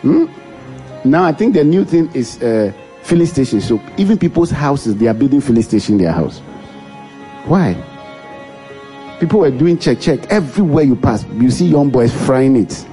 Hmm? 0.00 0.26
Now, 1.04 1.24
I 1.24 1.32
think 1.32 1.54
the 1.54 1.62
new 1.62 1.84
thing 1.84 2.10
is 2.14 2.42
uh, 2.42 2.72
filling 3.02 3.26
stations. 3.26 3.68
So 3.68 3.80
even 3.98 4.18
people's 4.18 4.50
houses, 4.50 4.96
they 4.96 5.06
are 5.08 5.14
building 5.14 5.40
filling 5.42 5.62
station 5.62 5.96
in 5.96 6.02
their 6.04 6.12
house. 6.12 6.38
Why? 7.44 7.76
People 9.20 9.40
were 9.40 9.50
doing 9.50 9.78
check, 9.78 10.00
check. 10.00 10.20
Everywhere 10.30 10.84
you 10.84 10.96
pass, 10.96 11.24
you 11.34 11.50
see 11.50 11.66
young 11.66 11.90
boys 11.90 12.12
frying 12.24 12.56
it. 12.56 12.86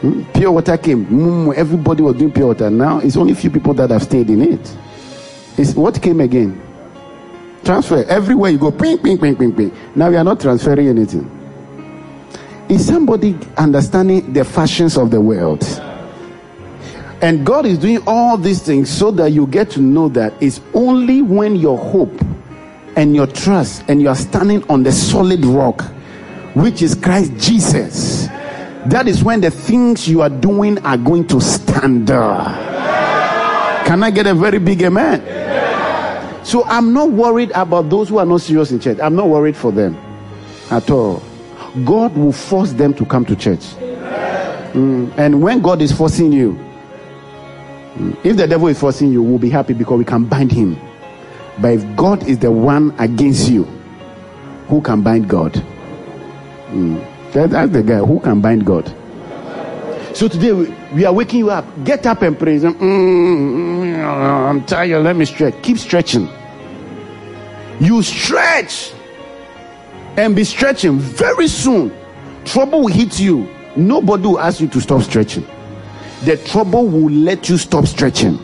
Hmm? 0.00 0.22
Pure 0.32 0.52
water 0.52 0.76
came. 0.76 1.06
Mm, 1.06 1.54
everybody 1.54 2.02
was 2.02 2.16
doing 2.16 2.32
pure 2.32 2.48
water. 2.48 2.70
Now 2.70 2.98
it's 2.98 3.16
only 3.16 3.34
few 3.34 3.50
people 3.50 3.74
that 3.74 3.90
have 3.90 4.02
stayed 4.02 4.30
in 4.30 4.42
it. 4.42 4.76
It's 5.56 5.74
what 5.74 6.00
came 6.00 6.20
again? 6.20 6.60
Transfer. 7.64 8.04
Everywhere 8.04 8.50
you 8.50 8.58
go, 8.58 8.70
ping, 8.70 8.98
ping, 8.98 9.18
ping, 9.18 9.36
ping, 9.36 9.54
ping. 9.54 9.76
Now 9.96 10.10
we 10.10 10.16
are 10.16 10.24
not 10.24 10.40
transferring 10.40 10.88
anything. 10.88 11.34
Is 12.68 12.86
somebody 12.86 13.36
understanding 13.56 14.32
the 14.32 14.44
fashions 14.44 14.96
of 14.96 15.10
the 15.10 15.20
world? 15.20 15.64
And 17.20 17.44
God 17.44 17.66
is 17.66 17.78
doing 17.78 18.00
all 18.06 18.36
these 18.36 18.62
things 18.62 18.88
so 18.88 19.10
that 19.12 19.30
you 19.30 19.46
get 19.48 19.70
to 19.70 19.80
know 19.80 20.08
that 20.10 20.32
it's 20.40 20.60
only 20.74 21.22
when 21.22 21.56
your 21.56 21.76
hope 21.76 22.12
and 22.94 23.14
your 23.14 23.26
trust 23.26 23.84
and 23.88 24.00
you 24.00 24.08
are 24.08 24.14
standing 24.14 24.62
on 24.70 24.84
the 24.84 24.92
solid 24.92 25.44
rock, 25.44 25.82
which 26.54 26.82
is 26.82 26.94
Christ 26.94 27.32
Jesus, 27.38 28.28
that 28.90 29.06
is 29.08 29.22
when 29.24 29.40
the 29.40 29.50
things 29.50 30.08
you 30.08 30.22
are 30.22 30.30
doing 30.30 30.78
are 30.84 30.96
going 30.96 31.26
to 31.28 31.40
stand. 31.40 32.08
Can 32.08 34.02
I 34.02 34.10
get 34.10 34.26
a 34.26 34.34
very 34.34 34.58
big 34.58 34.82
amen? 34.82 35.24
So 36.44 36.64
I'm 36.64 36.92
not 36.92 37.10
worried 37.10 37.50
about 37.54 37.90
those 37.90 38.08
who 38.08 38.18
are 38.18 38.24
not 38.26 38.40
serious 38.40 38.70
in 38.70 38.80
church. 38.80 38.98
I'm 39.00 39.14
not 39.14 39.28
worried 39.28 39.56
for 39.56 39.70
them 39.72 39.96
at 40.70 40.90
all. 40.90 41.22
God 41.84 42.16
will 42.16 42.32
force 42.32 42.72
them 42.72 42.94
to 42.94 43.04
come 43.04 43.24
to 43.26 43.36
church. 43.36 43.60
Mm. 44.72 45.12
And 45.18 45.42
when 45.42 45.60
God 45.60 45.82
is 45.82 45.92
forcing 45.92 46.32
you, 46.32 46.52
mm, 47.94 48.16
if 48.24 48.36
the 48.36 48.46
devil 48.46 48.68
is 48.68 48.78
forcing 48.78 49.12
you, 49.12 49.22
we'll 49.22 49.38
be 49.38 49.50
happy 49.50 49.74
because 49.74 49.98
we 49.98 50.04
can 50.04 50.24
bind 50.24 50.52
him. 50.52 50.78
But 51.60 51.72
if 51.72 51.96
God 51.96 52.26
is 52.28 52.38
the 52.38 52.50
one 52.50 52.94
against 52.98 53.50
you, 53.50 53.64
who 54.68 54.80
can 54.80 55.02
bind 55.02 55.28
God? 55.28 55.52
Mm. 56.68 57.17
That, 57.32 57.50
that's 57.50 57.72
the 57.72 57.82
guy 57.82 57.98
who 57.98 58.20
can 58.20 58.40
bind 58.40 58.64
God. 58.64 58.86
So 60.14 60.28
today 60.28 60.52
we, 60.52 60.74
we 60.94 61.04
are 61.04 61.12
waking 61.12 61.40
you 61.40 61.50
up. 61.50 61.64
Get 61.84 62.06
up 62.06 62.22
and 62.22 62.38
praise 62.38 62.64
Him. 62.64 62.74
Mm, 62.74 64.04
I'm 64.48 64.64
tired. 64.64 65.04
Let 65.04 65.16
me 65.16 65.24
stretch. 65.24 65.54
Keep 65.62 65.78
stretching. 65.78 66.28
You 67.80 68.02
stretch 68.02 68.92
and 70.16 70.34
be 70.34 70.44
stretching. 70.44 70.98
Very 70.98 71.46
soon, 71.46 71.94
trouble 72.44 72.80
will 72.80 72.88
hit 72.92 73.20
you. 73.20 73.48
Nobody 73.76 74.26
will 74.26 74.40
ask 74.40 74.60
you 74.60 74.68
to 74.68 74.80
stop 74.80 75.02
stretching. 75.02 75.46
The 76.24 76.36
trouble 76.36 76.88
will 76.88 77.10
let 77.10 77.48
you 77.48 77.56
stop 77.58 77.86
stretching. 77.86 78.38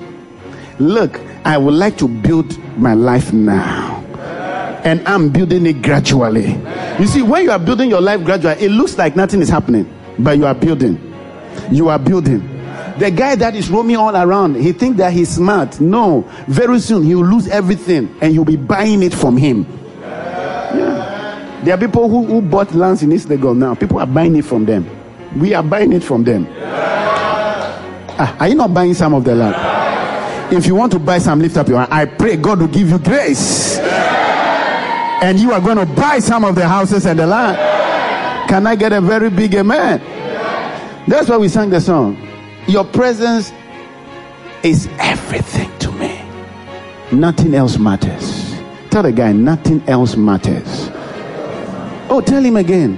Look, 0.79 1.21
I 1.45 1.59
would 1.59 1.75
like 1.75 1.99
to 1.99 2.07
build 2.09 2.57
my 2.79 2.95
life 2.95 3.33
now. 3.33 4.01
And 4.85 5.07
I'm 5.09 5.31
building 5.31 5.67
it 5.67 5.83
gradually. 5.83 6.55
You 6.99 7.07
see, 7.07 7.23
when 7.23 7.43
you 7.45 7.51
are 7.51 7.59
building 7.59 7.91
your 7.91 8.01
life 8.01 8.23
gradually, 8.25 8.55
it 8.65 8.71
looks 8.71 8.97
like 8.97 9.17
nothing 9.17 9.41
is 9.41 9.49
happening, 9.49 9.93
but 10.19 10.39
you 10.39 10.47
are 10.47 10.55
building. 10.55 11.13
You 11.71 11.89
are 11.89 11.99
building. 11.99 12.51
The 12.99 13.11
guy 13.11 13.35
that 13.35 13.57
is 13.57 13.69
roaming 13.69 13.97
all 13.97 14.15
around, 14.15 14.55
he 14.55 14.71
thinks 14.73 14.99
that 14.99 15.13
he's 15.13 15.29
smart. 15.29 15.81
No, 15.81 16.23
very 16.47 16.79
soon 16.79 17.03
he 17.03 17.17
will 17.17 17.27
lose 17.27 17.49
everything 17.49 18.17
and 18.21 18.33
you'll 18.33 18.45
be 18.45 18.57
buying 18.57 19.03
it 19.03 19.13
from 19.13 19.37
him. 19.37 19.67
Yeah. 20.01 21.61
There 21.65 21.75
are 21.75 21.79
people 21.79 22.09
who, 22.09 22.25
who 22.25 22.41
bought 22.41 22.73
lands 22.75 23.03
in 23.03 23.11
Legon 23.11 23.57
now. 23.57 23.75
People 23.75 23.99
are 23.99 24.07
buying 24.07 24.37
it 24.37 24.45
from 24.45 24.65
them. 24.65 24.89
We 25.37 25.55
are 25.55 25.63
buying 25.63 25.93
it 25.93 26.05
from 26.05 26.23
them. 26.23 26.47
Ah, 28.17 28.37
are 28.39 28.49
you 28.49 28.55
not 28.55 28.73
buying 28.73 28.95
some 28.95 29.15
of 29.15 29.25
the 29.25 29.35
land? 29.35 30.53
If 30.53 30.67
you 30.67 30.77
want 30.77 30.93
to 30.93 31.01
buy 31.01 31.19
some, 31.19 31.41
lift 31.41 31.57
up 31.57 31.67
your 31.67 31.79
hand. 31.79 31.93
I 31.93 32.05
pray 32.05 32.37
God 32.37 32.61
will 32.61 32.69
give 32.69 32.91
you 32.91 32.99
grace. 33.01 33.81
And 35.25 35.41
you 35.41 35.53
are 35.53 35.61
going 35.61 35.79
to 35.79 35.87
buy 35.87 36.19
some 36.19 36.45
of 36.45 36.55
the 36.55 36.69
houses 36.69 37.07
and 37.07 37.19
the 37.19 37.27
land. 37.27 37.57
Can 38.47 38.67
I 38.67 38.77
get 38.77 38.93
a 38.93 39.01
very 39.01 39.31
big 39.31 39.55
amen? 39.55 39.99
That's 41.09 41.31
why 41.31 41.39
we 41.39 41.49
sang 41.49 41.71
the 41.71 41.81
song. 41.81 42.19
Your 42.69 42.85
presence 42.85 43.51
is 44.63 44.87
everything 44.99 45.71
to 45.79 45.91
me. 45.93 46.23
Nothing 47.11 47.55
else 47.55 47.79
matters. 47.79 48.55
Tell 48.91 49.03
the 49.03 49.13
guy, 49.13 49.33
nothing 49.33 49.83
else 49.89 50.15
matters. 50.15 50.91
Oh, 52.11 52.23
tell 52.23 52.45
him 52.45 52.57
again. 52.57 52.97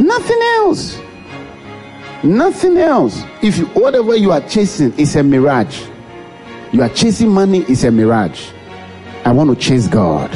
Nothing 0.00 0.40
else. 0.42 1.00
Nothing 2.24 2.78
else. 2.78 3.22
If 3.42 3.58
you 3.58 3.66
whatever 3.66 4.16
you 4.16 4.32
are 4.32 4.40
chasing 4.40 4.92
is 4.98 5.14
a 5.14 5.22
mirage. 5.22 5.86
You 6.72 6.82
are 6.82 6.88
chasing 6.88 7.28
money 7.28 7.60
is 7.68 7.84
a 7.84 7.92
mirage. 7.92 8.50
I 9.28 9.30
want 9.30 9.50
to 9.50 9.56
chase 9.56 9.88
God. 9.88 10.34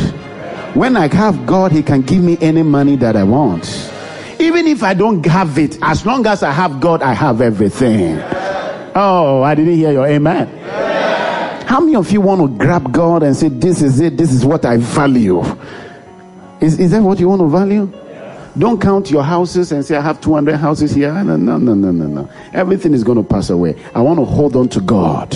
When 0.77 0.99
I 0.99 1.09
have 1.15 1.47
God, 1.47 1.73
He 1.73 1.83
can 1.83 2.03
give 2.03 2.23
me 2.23 2.37
any 2.43 2.63
money 2.63 2.95
that 2.97 3.17
I 3.17 3.23
want. 3.25 3.91
Even 4.39 4.67
if 4.67 4.83
I 4.83 4.93
don't 4.93 5.25
have 5.25 5.57
it, 5.57 5.79
as 5.81 6.05
long 6.05 6.27
as 6.27 6.43
I 6.43 6.51
have 6.51 6.79
God, 6.79 7.01
I 7.01 7.15
have 7.15 7.41
everything. 7.41 8.19
Oh, 8.95 9.43
I 9.43 9.55
didn't 9.55 9.77
hear 9.77 9.93
your 9.93 10.07
amen. 10.07 10.47
How 11.67 11.81
many 11.81 11.97
of 11.97 12.13
you 12.13 12.21
want 12.21 12.43
to 12.43 12.49
grab 12.59 12.93
God 12.93 13.23
and 13.23 13.35
say, 13.35 13.49
This 13.49 13.81
is 13.81 13.99
it, 13.99 14.19
this 14.19 14.31
is 14.31 14.45
what 14.45 14.67
I 14.67 14.77
value? 14.77 15.41
Is, 16.61 16.79
is 16.79 16.91
that 16.91 17.03
what 17.03 17.19
you 17.19 17.31
want 17.31 17.41
to 17.41 17.49
value? 17.49 17.91
Don't 18.59 18.79
count 18.79 19.11
your 19.11 19.23
houses 19.23 19.73
and 19.73 19.83
say, 19.83 19.97
I 19.97 20.03
have 20.03 20.21
200 20.21 20.57
houses 20.57 20.93
here. 20.93 21.15
No, 21.15 21.39
no, 21.39 21.57
no, 21.57 21.73
no, 21.75 21.91
no. 21.91 22.31
Everything 22.53 22.93
is 22.93 23.05
going 23.05 23.17
to 23.17 23.25
pass 23.25 23.49
away. 23.49 23.75
I 23.95 24.03
want 24.03 24.19
to 24.19 24.27
hold 24.27 24.55
on 24.55 24.69
to 24.69 24.83
God. 24.83 25.35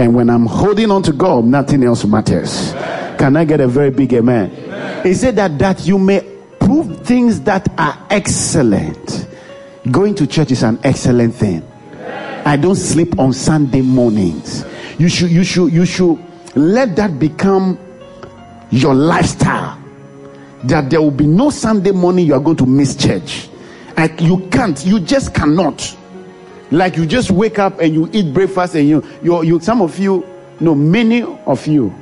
And 0.00 0.14
when 0.14 0.30
I'm 0.30 0.46
holding 0.46 0.90
on 0.90 1.02
to 1.02 1.12
God, 1.12 1.44
nothing 1.44 1.84
else 1.84 2.06
matters. 2.06 2.72
Can 3.18 3.36
I 3.36 3.44
get 3.44 3.60
a 3.60 3.68
very 3.68 3.90
big 3.90 4.14
amen? 4.14 4.50
amen. 4.50 5.06
He 5.06 5.12
said 5.12 5.36
that, 5.36 5.58
that 5.58 5.86
you 5.86 5.98
may 5.98 6.22
prove 6.58 7.02
things 7.06 7.42
that 7.42 7.68
are 7.78 8.06
excellent. 8.08 9.28
Going 9.90 10.14
to 10.14 10.26
church 10.26 10.52
is 10.52 10.62
an 10.62 10.80
excellent 10.84 11.34
thing. 11.34 11.62
I 12.46 12.56
don't 12.56 12.76
sleep 12.76 13.18
on 13.18 13.34
Sunday 13.34 13.82
mornings. 13.82 14.64
You 14.98 15.10
should, 15.10 15.30
you 15.30 15.44
should, 15.44 15.70
you 15.70 15.84
should 15.84 16.18
let 16.54 16.96
that 16.96 17.18
become 17.18 17.78
your 18.70 18.94
lifestyle. 18.94 19.78
That 20.64 20.88
there 20.88 21.02
will 21.02 21.10
be 21.10 21.26
no 21.26 21.50
Sunday 21.50 21.90
morning 21.90 22.26
you 22.26 22.32
are 22.32 22.40
going 22.40 22.56
to 22.56 22.66
miss 22.66 22.96
church. 22.96 23.50
Like 23.98 24.18
you 24.22 24.48
can't, 24.48 24.82
you 24.82 24.98
just 24.98 25.34
cannot. 25.34 25.94
Like 26.70 26.96
you 26.96 27.04
just 27.06 27.30
wake 27.30 27.58
up 27.58 27.80
and 27.80 27.92
you 27.92 28.08
eat 28.12 28.32
breakfast 28.32 28.74
and 28.76 28.88
you, 28.88 29.04
you, 29.22 29.42
you 29.42 29.60
some 29.60 29.82
of 29.82 29.98
you, 29.98 30.26
no, 30.60 30.74
many 30.74 31.22
of 31.22 31.66
you, 31.66 31.92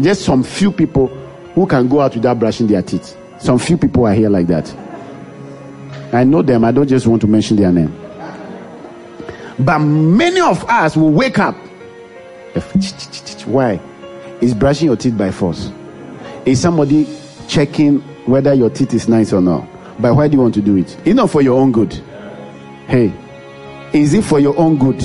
just 0.00 0.22
some 0.22 0.42
few 0.42 0.70
people 0.70 1.06
who 1.54 1.66
can 1.66 1.88
go 1.88 2.00
out 2.00 2.14
without 2.14 2.38
brushing 2.38 2.66
their 2.66 2.82
teeth. 2.82 3.16
Some 3.38 3.58
few 3.58 3.78
people 3.78 4.06
are 4.06 4.14
here 4.14 4.28
like 4.28 4.46
that. 4.48 4.74
I 6.12 6.24
know 6.24 6.42
them, 6.42 6.64
I 6.64 6.72
don't 6.72 6.88
just 6.88 7.06
want 7.06 7.22
to 7.22 7.26
mention 7.26 7.56
their 7.56 7.72
name. 7.72 7.94
But 9.58 9.78
many 9.78 10.40
of 10.40 10.64
us 10.64 10.96
will 10.96 11.10
wake 11.10 11.38
up. 11.38 11.54
Why? 13.46 13.80
Is 14.40 14.54
brushing 14.54 14.86
your 14.86 14.96
teeth 14.96 15.16
by 15.16 15.30
force? 15.30 15.70
Is 16.44 16.60
somebody 16.60 17.06
checking 17.46 18.00
whether 18.26 18.54
your 18.54 18.70
teeth 18.70 18.94
is 18.94 19.08
nice 19.08 19.32
or 19.32 19.40
not? 19.40 19.66
But 20.00 20.14
why 20.14 20.28
do 20.28 20.36
you 20.36 20.42
want 20.42 20.54
to 20.54 20.62
do 20.62 20.76
it? 20.76 20.96
It's 21.04 21.14
not 21.14 21.30
for 21.30 21.42
your 21.42 21.60
own 21.60 21.72
good. 21.72 21.92
Hey, 22.86 23.12
is 23.92 24.14
it 24.14 24.24
for 24.24 24.40
your 24.40 24.58
own 24.58 24.78
good? 24.78 25.02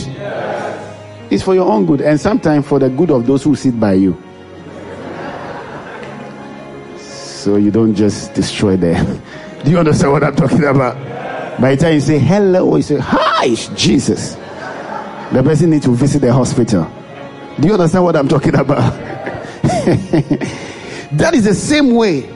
It's 1.32 1.44
for 1.44 1.56
your 1.56 1.72
own 1.72 1.86
good, 1.86 2.01
and 2.01 2.20
sometimes 2.20 2.68
for 2.68 2.80
the 2.80 2.89
good 2.89 3.12
of 3.12 3.25
those 3.25 3.44
who 3.44 3.56
sit 3.56 3.80
by 3.80 3.94
you. 3.94 4.22
so 7.46 7.58
you 7.58 7.70
don't 7.70 7.94
just 7.94 8.34
destroy 8.34 8.75
them. 8.75 9.22
Do 9.63 9.70
you 9.70 9.77
understand 9.77 10.12
what 10.12 10.24
I'm 10.24 10.36
talking 10.36 10.63
about? 10.63 10.96
By 11.62 11.75
the 11.75 11.82
time 11.82 11.94
you 11.94 12.01
say 12.01 12.18
hello, 12.18 12.75
you 12.75 12.82
say 12.82 12.98
hi, 12.98 13.54
Jesus. 13.75 14.34
The 15.32 15.44
person 15.44 15.70
needs 15.70 15.86
to 15.86 15.92
visit 15.92 16.22
the 16.22 16.34
hospital. 16.34 16.92
Do 17.60 17.68
you 17.68 17.75
understand 17.75 18.04
what 18.04 18.15
I'm 18.15 18.27
talking 18.27 18.56
about? 18.56 18.77
that 21.12 21.34
is 21.36 21.46
the 21.46 21.54
same 21.54 21.94
way 21.94 22.27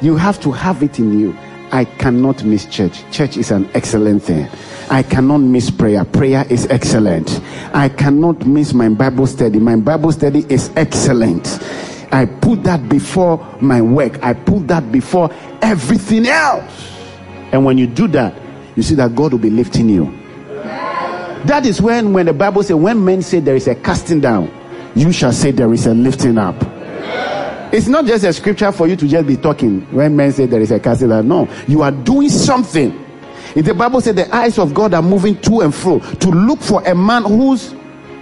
you 0.00 0.16
have 0.16 0.40
to 0.40 0.50
have 0.50 0.82
it 0.82 0.98
in 0.98 1.16
you. 1.18 1.32
I 1.72 1.84
cannot 1.84 2.44
miss 2.44 2.66
church. 2.66 3.02
Church 3.10 3.36
is 3.36 3.50
an 3.50 3.68
excellent 3.74 4.22
thing. 4.22 4.48
I 4.90 5.02
cannot 5.02 5.38
miss 5.38 5.70
prayer. 5.70 6.04
Prayer 6.04 6.46
is 6.48 6.66
excellent. 6.66 7.40
I 7.74 7.88
cannot 7.88 8.46
miss 8.46 8.72
my 8.72 8.88
Bible 8.88 9.26
study. 9.26 9.58
My 9.58 9.76
Bible 9.76 10.12
study 10.12 10.46
is 10.48 10.70
excellent. 10.76 11.58
I 12.12 12.26
put 12.26 12.62
that 12.64 12.88
before 12.88 13.38
my 13.60 13.82
work. 13.82 14.22
I 14.22 14.32
put 14.32 14.68
that 14.68 14.92
before 14.92 15.30
everything 15.60 16.26
else. 16.26 16.92
And 17.52 17.64
when 17.64 17.78
you 17.78 17.86
do 17.86 18.06
that, 18.08 18.34
you 18.76 18.82
see 18.82 18.94
that 18.96 19.14
God 19.14 19.32
will 19.32 19.38
be 19.38 19.50
lifting 19.50 19.88
you. 19.88 20.06
That 21.46 21.64
is 21.66 21.80
when, 21.80 22.12
when 22.12 22.26
the 22.26 22.32
Bible 22.32 22.62
says, 22.62 22.76
when 22.76 23.04
men 23.04 23.22
say 23.22 23.40
there 23.40 23.56
is 23.56 23.68
a 23.68 23.74
casting 23.74 24.20
down, 24.20 24.52
you 24.94 25.12
shall 25.12 25.32
say 25.32 25.50
there 25.50 25.72
is 25.72 25.86
a 25.86 25.94
lifting 25.94 26.38
up. 26.38 26.56
It's 27.76 27.88
not 27.88 28.06
just 28.06 28.24
a 28.24 28.32
scripture 28.32 28.72
for 28.72 28.88
you 28.88 28.96
to 28.96 29.06
just 29.06 29.26
be 29.26 29.36
talking 29.36 29.82
when 29.94 30.16
men 30.16 30.32
say 30.32 30.46
there 30.46 30.62
is 30.62 30.70
a 30.70 30.78
down. 30.78 31.28
No, 31.28 31.46
you 31.68 31.82
are 31.82 31.90
doing 31.90 32.30
something. 32.30 33.04
If 33.54 33.66
the 33.66 33.74
Bible 33.74 34.00
says 34.00 34.14
the 34.14 34.34
eyes 34.34 34.58
of 34.58 34.72
God 34.72 34.94
are 34.94 35.02
moving 35.02 35.38
to 35.42 35.60
and 35.60 35.74
fro 35.74 35.98
to 35.98 36.28
look 36.30 36.60
for 36.60 36.82
a 36.88 36.94
man 36.94 37.24
whose 37.24 37.74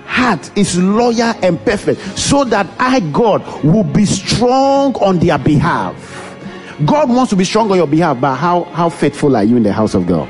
heart 0.06 0.50
is 0.58 0.76
loyal 0.76 1.36
and 1.40 1.64
perfect, 1.64 2.00
so 2.18 2.42
that 2.42 2.66
I, 2.80 2.98
God, 2.98 3.44
will 3.62 3.84
be 3.84 4.04
strong 4.06 4.96
on 4.96 5.20
their 5.20 5.38
behalf. 5.38 6.36
God 6.84 7.08
wants 7.08 7.30
to 7.30 7.36
be 7.36 7.44
strong 7.44 7.70
on 7.70 7.76
your 7.76 7.86
behalf, 7.86 8.20
but 8.20 8.34
how, 8.34 8.64
how 8.64 8.88
faithful 8.88 9.36
are 9.36 9.44
you 9.44 9.56
in 9.56 9.62
the 9.62 9.72
house 9.72 9.94
of 9.94 10.08
God? 10.08 10.28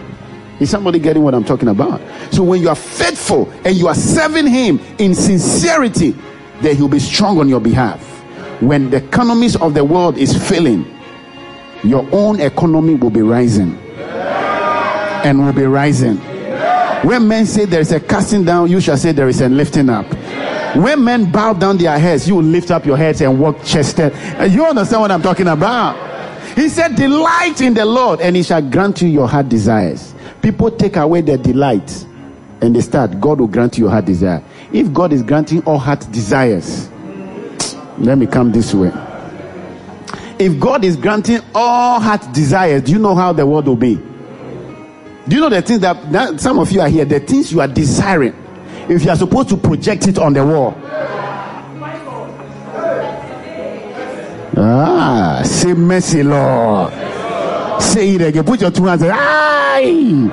Is 0.61 0.69
somebody 0.69 0.99
getting 0.99 1.23
what 1.23 1.35
I'm 1.35 1.45
talking 1.45 1.69
about? 1.69 2.03
So 2.31 2.43
when 2.43 2.61
you 2.61 2.69
are 2.69 2.77
faithful 2.77 3.51
and 3.65 3.75
you 3.75 3.89
are 3.89 3.95
serving 3.95 4.49
Him 4.49 4.81
in 4.99 5.15
sincerity, 5.15 6.15
then 6.61 6.77
He'll 6.77 6.89
be 6.89 6.99
strong 6.99 7.39
on 7.41 7.49
your 7.49 7.61
behalf. 7.61 8.14
When 8.61 8.91
the 8.91 8.99
economies 8.99 9.57
of 9.57 9.75
the 9.75 9.85
world 9.85 10.17
is 10.17 10.37
failing, 10.49 10.87
your 11.83 12.07
own 12.13 12.41
economy 12.41 12.95
will 12.95 13.11
be 13.11 13.23
rising 13.23 13.77
and 15.25 15.45
will 15.45 15.53
be 15.53 15.65
rising. 15.65 16.17
When 17.07 17.29
men 17.29 17.47
say 17.47 17.67
there 17.67 17.81
is 17.81 17.93
a 17.93 18.01
casting 18.01 18.45
down, 18.45 18.71
you 18.71 18.81
shall 18.81 18.97
say 18.97 19.13
there 19.13 19.29
is 19.29 19.41
a 19.41 19.49
lifting 19.49 19.91
up. 19.91 20.07
When 20.77 21.05
men 21.05 21.31
bow 21.31 21.53
down 21.53 21.77
their 21.77 21.99
heads, 21.99 22.27
you 22.27 22.37
will 22.37 22.43
lift 22.43 22.71
up 22.71 22.87
your 22.87 22.97
heads 22.97 23.21
and 23.21 23.39
walk 23.39 23.63
chested. 23.63 24.13
Uh, 24.39 24.45
you 24.45 24.65
understand 24.65 25.03
what 25.03 25.11
I'm 25.11 25.23
talking 25.23 25.47
about? 25.47 25.97
He 26.57 26.69
said, 26.69 26.97
Delight 26.97 27.61
in 27.61 27.75
the 27.75 27.85
Lord, 27.85 28.21
and 28.21 28.35
He 28.35 28.43
shall 28.43 28.63
grant 28.63 29.03
you 29.03 29.09
your 29.09 29.29
heart 29.29 29.49
desires. 29.49 30.15
People 30.43 30.71
take 30.71 30.97
away 30.97 31.21
their 31.21 31.37
delight 31.39 32.07
and 32.61 32.75
they 32.75 32.81
start, 32.81 33.21
God 33.21 33.41
will 33.41 33.47
grant 33.47 33.77
you 33.77 33.85
your 33.85 33.91
heart 33.91 34.07
desire. 34.07 34.43
If 34.73 34.93
God 34.93 35.13
is 35.13 35.23
granting 35.23 35.63
all 35.65 35.79
heart 35.79 36.01
desires, 36.11 36.89
let 37.99 38.19
me 38.19 38.27
come 38.27 38.53
this 38.53 38.75
way. 38.75 38.93
If 40.39 40.59
God 40.59 40.85
is 40.85 40.97
granting 40.97 41.41
all 41.55 42.01
heart 42.01 42.33
desires, 42.33 42.83
do 42.83 42.93
you 42.93 42.99
know 42.99 43.15
how 43.15 43.33
the 43.33 43.47
world 43.47 43.67
will 43.67 43.77
be? 43.77 43.95
Do 45.27 45.37
you 45.37 45.41
know 45.41 45.49
the 45.49 45.63
things 45.63 45.81
that, 45.81 46.13
that 46.13 46.41
some 46.41 46.59
of 46.59 46.71
you 46.71 46.81
are 46.81 46.89
here, 46.89 47.05
the 47.05 47.21
things 47.21 47.53
you 47.53 47.61
are 47.61 47.69
desiring, 47.69 48.35
if 48.89 49.05
you 49.05 49.11
are 49.11 49.17
supposed 49.17 49.49
to 49.51 49.57
project 49.57 50.09
it 50.09 50.19
on 50.19 50.33
the 50.33 50.45
wall? 50.45 50.75
Ah, 54.57 55.41
say 55.45 55.73
mercy, 55.75 56.23
Lord. 56.23 56.93
Say 57.83 58.15
it 58.15 58.23
again. 58.23 58.45
Put 58.45 58.61
your 58.61 58.71
two 58.71 58.85
hands. 58.85 59.03
Aye, 59.05 60.31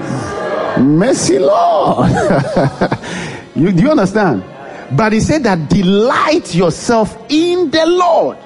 mercy, 0.80 1.40
Lord. 1.40 2.10
you, 3.56 3.72
do 3.72 3.84
you 3.84 3.92
understand? 3.92 4.44
But 4.96 5.14
he 5.14 5.20
said 5.20 5.44
that 5.44 5.70
delight 5.70 6.54
yourself 6.54 7.18
in 7.30 7.72
the 7.72 7.86
Lord, 7.86 8.38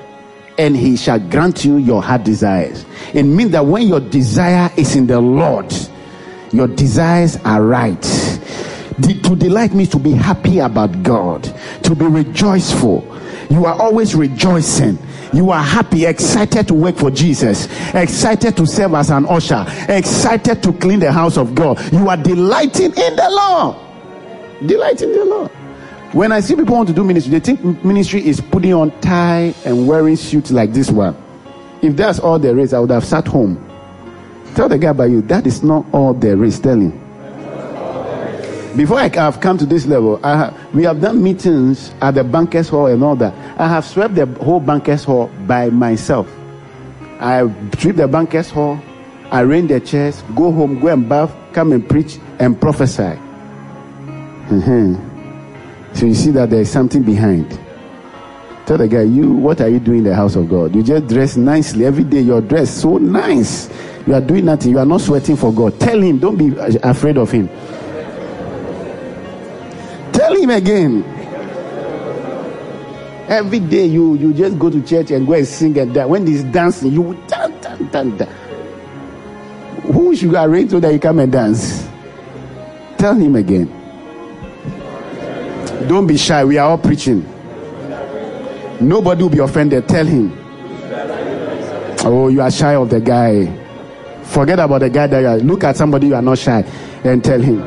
and 0.58 0.75
he 0.75 0.96
shall 0.96 1.20
grant 1.20 1.66
you 1.66 1.78
your 1.78 2.04
heart 2.04 2.24
desires. 2.24 2.86
It 3.13 3.24
means 3.24 3.52
that 3.52 3.65
when 3.65 3.88
your 3.88 4.00
desire 4.00 4.72
is 4.78 4.96
in 4.96 5.08
the 5.08 5.19
Lord, 5.19 5.74
your 6.52 6.67
desires 6.67 7.38
are 7.43 7.63
right. 7.63 8.02
De- 9.00 9.19
to 9.22 9.36
delight 9.36 9.74
means 9.74 9.89
to 9.89 10.00
be 10.00 10.12
happy 10.12 10.60
about 10.60 11.04
God, 11.04 11.43
to 11.84 11.96
be 11.96 12.06
rejoiceful. 12.06 13.04
You 13.50 13.65
are 13.65 13.80
always 13.82 14.15
rejoicing. 14.15 14.98
You 15.34 15.52
are 15.52 15.62
happy, 15.62 16.06
excited 16.06 16.67
to 16.69 16.74
work 16.74 16.96
for 16.96 17.12
Jesus, 17.12 17.67
excited 17.93 18.56
to 18.56 18.65
serve 18.65 18.93
as 18.93 19.10
an 19.10 19.26
usher, 19.26 19.65
excited 19.89 20.63
to 20.63 20.72
clean 20.74 21.00
the 21.00 21.12
house 21.12 21.38
of 21.38 21.54
God. 21.56 21.82
You 21.91 22.08
are 22.08 22.15
delighting 22.15 22.93
in 22.96 23.15
the 23.15 23.28
Lord. 23.30 23.76
Delighting 24.65 25.10
in 25.10 25.15
the 25.15 25.26
Lord. 25.26 25.52
When 26.15 26.32
I 26.32 26.39
see 26.39 26.56
people 26.56 26.75
want 26.75 26.88
to 26.88 26.93
do 26.93 27.04
ministry, 27.04 27.30
they 27.30 27.41
think 27.41 27.84
ministry 27.84 28.25
is 28.25 28.39
putting 28.39 28.73
on 28.73 28.97
tie 29.01 29.54
and 29.65 29.86
wearing 29.86 30.15
suits 30.15 30.49
like 30.49 30.71
this 30.71 30.89
one. 30.89 31.13
If 31.82 31.97
that's 31.97 32.19
all 32.19 32.39
there 32.39 32.58
is, 32.58 32.73
I 32.73 32.80
would 32.80 32.91
have 32.91 33.04
sat 33.04 33.28
home. 33.28 33.58
Tell 34.56 34.69
the 34.69 34.78
guy 34.78 34.93
by 34.93 35.08
you, 35.08 35.21
that 35.23 35.45
is 35.45 35.62
not 35.62 35.86
all 35.91 36.13
there 36.13 36.41
is. 36.45 36.58
Tell 36.58 36.80
him. 36.80 36.91
Before 38.78 38.97
I 38.97 39.10
have 39.10 39.41
come 39.41 39.58
to 39.58 39.65
this 39.65 39.86
level, 39.88 40.15
have, 40.23 40.58
we 40.73 40.84
have 40.84 41.01
done 41.01 41.21
meetings 41.21 41.93
at 41.99 42.12
the 42.12 42.23
bankers 42.23 42.69
hall 42.69 42.86
and 42.86 43.04
all 43.04 43.17
that. 43.17 43.34
I 43.60 43.67
have 43.67 43.84
swept 43.84 44.15
the 44.15 44.25
whole 44.25 44.62
bankers 44.62 45.04
hall 45.04 45.30
by 45.45 45.69
myself. 45.69 46.34
I 47.19 47.41
sweep 47.78 47.97
the 47.97 48.08
bankers 48.08 48.49
hall, 48.49 48.80
arrange 49.34 49.67
the 49.67 49.82
chairs, 49.82 50.21
go 50.34 50.54
home, 50.54 50.80
go 50.80 50.88
and 50.88 51.10
bath, 51.10 51.36
come 51.51 51.73
and 51.73 51.89
preach 51.89 52.19
and 52.39 52.58
prophesy. 52.62 53.19
Mm-hmm. 54.47 55.14
So 55.95 56.05
you 56.05 56.13
see 56.13 56.31
that 56.31 56.49
there 56.49 56.62
is 56.62 56.69
something 56.69 57.03
behind. 57.03 57.58
Tell 58.65 58.77
the 58.77 58.88
guy, 58.88 59.03
you, 59.03 59.31
what 59.31 59.62
are 59.62 59.69
you 59.69 59.79
doing 59.79 59.99
in 59.99 60.03
the 60.05 60.15
house 60.15 60.36
of 60.36 60.49
God? 60.49 60.75
You 60.75 60.84
just 60.84 61.08
dress 61.08 61.38
nicely. 61.38 61.86
Every 61.86 62.03
day 62.03 62.19
you're 62.19 62.41
dressed 62.41 62.81
so 62.81 62.97
nice. 62.97 63.69
You 64.05 64.13
are 64.13 64.21
doing 64.21 64.45
nothing. 64.45 64.71
You 64.71 64.79
are 64.79 64.86
not 64.86 65.01
sweating 65.01 65.36
for 65.38 65.53
God. 65.53 65.79
Tell 65.79 66.01
him, 66.01 66.19
don't 66.19 66.36
be 66.36 66.53
afraid 66.84 67.17
of 67.17 67.31
him. 67.31 67.47
Tell 70.12 70.36
him 70.36 70.49
again. 70.49 71.03
Every 73.27 73.60
day 73.60 73.86
you, 73.86 74.15
you 74.15 74.34
just 74.34 74.60
go 74.60 74.69
to 74.69 74.81
church 74.81 75.12
and 75.12 75.25
go 75.25 75.34
and 75.34 75.47
sing 75.47 75.77
and 75.77 75.93
dance. 75.93 76.10
When 76.10 76.27
he's 76.27 76.43
dancing, 76.43 76.91
you 76.91 77.13
dance, 77.27 77.63
dance, 77.63 77.91
dance, 77.91 78.19
dance. 78.19 79.84
Who 79.93 80.15
should 80.15 80.34
arrange 80.34 80.71
so 80.71 80.79
that 80.79 80.91
you 80.91 80.99
come 80.99 81.19
and 81.19 81.31
dance? 81.31 81.88
Tell 82.97 83.13
him 83.15 83.36
again. 83.36 83.85
Don't 85.88 86.08
be 86.08 86.18
shy. 86.18 86.44
We 86.44 86.58
are 86.58 86.70
all 86.70 86.78
preaching. 86.78 87.24
Nobody 88.82 89.24
will 89.24 89.30
be 89.30 89.40
offended. 89.40 89.88
Tell 89.88 90.06
him. 90.06 90.32
Oh, 92.08 92.28
you 92.28 92.42
are 92.42 92.52
shy 92.52 92.76
of 92.76 92.90
the 92.90 93.00
guy. 93.00 93.46
Forget 94.24 94.60
about 94.60 94.80
the 94.80 94.90
guy 94.90 95.08
that 95.08 95.20
you 95.20 95.28
are. 95.28 95.38
Look 95.38 95.64
at 95.64 95.78
somebody 95.78 96.08
you 96.08 96.16
are 96.16 96.22
not 96.22 96.38
shy 96.38 96.62
and 97.04 97.24
tell 97.24 97.40
him. 97.42 97.62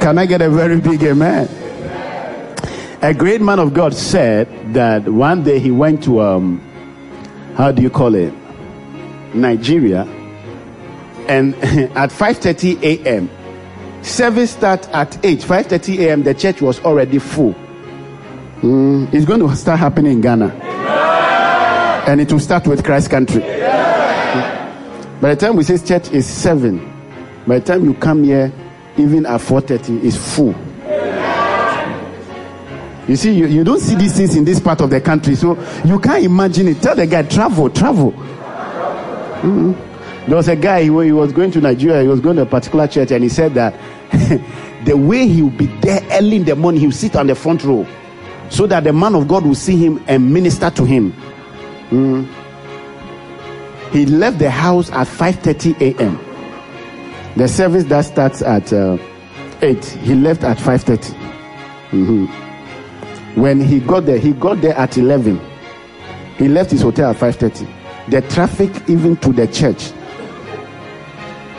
Can 0.00 0.18
I 0.18 0.26
get 0.26 0.40
a 0.40 0.48
very 0.48 0.80
big 0.80 1.02
amen? 1.02 1.48
A 3.02 3.14
great 3.14 3.40
man 3.40 3.58
of 3.58 3.72
God 3.72 3.94
said 3.94 4.74
that 4.74 5.08
one 5.08 5.42
day 5.42 5.58
he 5.58 5.70
went 5.70 6.02
to 6.04 6.20
um, 6.20 6.60
how 7.56 7.72
do 7.72 7.82
you 7.82 7.90
call 7.90 8.14
it, 8.14 8.32
Nigeria, 9.34 10.02
and 11.28 11.54
at 11.96 12.10
5:30 12.10 12.82
a.m. 12.82 13.30
service 14.02 14.52
start 14.52 14.88
at 14.90 15.24
8. 15.24 15.40
5:30 15.40 15.98
a.m. 16.00 16.22
the 16.22 16.34
church 16.34 16.60
was 16.62 16.80
already 16.80 17.18
full. 17.18 17.54
Mm, 18.62 19.12
it's 19.12 19.24
going 19.24 19.40
to 19.40 19.54
start 19.56 19.78
happening 19.78 20.12
in 20.12 20.20
Ghana, 20.20 20.52
and 22.06 22.20
it 22.20 22.30
will 22.30 22.40
start 22.40 22.66
with 22.66 22.84
Christ 22.84 23.10
Country. 23.10 23.40
By 25.20 25.34
the 25.34 25.36
time 25.36 25.56
we 25.56 25.64
say 25.64 25.78
church 25.78 26.10
is 26.12 26.26
seven, 26.26 26.78
by 27.46 27.58
the 27.58 27.64
time 27.64 27.84
you 27.84 27.94
come 27.94 28.24
here, 28.24 28.52
even 28.96 29.26
at 29.26 29.40
4.30, 29.40 30.04
it's 30.04 30.16
full. 30.16 30.54
You 33.08 33.16
see, 33.16 33.32
you, 33.32 33.46
you 33.46 33.64
don't 33.64 33.80
see 33.80 33.96
these 33.96 34.16
things 34.16 34.36
in 34.36 34.44
this 34.44 34.60
part 34.60 34.80
of 34.80 34.90
the 34.90 35.00
country, 35.00 35.34
so 35.34 35.58
you 35.84 35.98
can't 35.98 36.24
imagine 36.24 36.68
it. 36.68 36.80
Tell 36.80 36.94
the 36.94 37.06
guy, 37.06 37.22
travel, 37.24 37.68
travel. 37.68 38.12
Mm-hmm. 39.42 39.89
There 40.26 40.36
was 40.36 40.48
a 40.48 40.56
guy, 40.56 40.82
he 40.82 40.90
was 40.90 41.32
going 41.32 41.50
to 41.52 41.60
Nigeria, 41.60 42.02
he 42.02 42.08
was 42.08 42.20
going 42.20 42.36
to 42.36 42.42
a 42.42 42.46
particular 42.46 42.86
church, 42.86 43.10
and 43.10 43.22
he 43.22 43.28
said 43.28 43.54
that 43.54 43.74
the 44.84 44.96
way 44.96 45.26
he 45.26 45.42
would 45.42 45.56
be 45.56 45.66
there 45.66 46.00
early 46.12 46.36
in 46.36 46.44
the 46.44 46.56
morning, 46.56 46.80
he 46.80 46.86
will 46.86 46.92
sit 46.92 47.16
on 47.16 47.26
the 47.26 47.34
front 47.34 47.64
row 47.64 47.86
so 48.50 48.66
that 48.66 48.84
the 48.84 48.92
man 48.92 49.14
of 49.14 49.28
God 49.28 49.44
will 49.44 49.54
see 49.54 49.76
him 49.76 50.02
and 50.06 50.32
minister 50.32 50.70
to 50.70 50.84
him. 50.84 51.12
Mm. 51.90 52.28
He 53.92 54.06
left 54.06 54.38
the 54.38 54.50
house 54.50 54.90
at 54.90 55.06
5:30 55.06 55.80
a.m. 55.80 56.18
The 57.36 57.48
service 57.48 57.84
that 57.84 58.04
starts 58.04 58.42
at 58.42 58.72
uh, 58.72 58.98
8, 59.62 59.84
he 59.84 60.14
left 60.14 60.44
at 60.44 60.58
5:30. 60.58 61.14
Mm-hmm. 61.90 63.40
When 63.40 63.60
he 63.60 63.80
got 63.80 64.06
there, 64.06 64.18
he 64.18 64.32
got 64.32 64.60
there 64.60 64.76
at 64.76 64.96
11. 64.98 65.40
He 66.36 66.48
left 66.48 66.70
his 66.70 66.82
hotel 66.82 67.10
at 67.10 67.16
5:30. 67.16 67.68
The 68.10 68.22
traffic 68.22 68.70
even 68.88 69.16
to 69.18 69.32
the 69.32 69.46
church. 69.46 69.92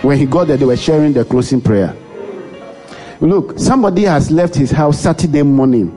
When 0.01 0.17
he 0.17 0.25
got 0.25 0.47
there, 0.47 0.57
they 0.57 0.65
were 0.65 0.77
sharing 0.77 1.13
the 1.13 1.23
closing 1.23 1.61
prayer. 1.61 1.95
Look, 3.19 3.59
somebody 3.59 4.03
has 4.03 4.31
left 4.31 4.55
his 4.55 4.71
house 4.71 4.99
Saturday 4.99 5.43
morning 5.43 5.95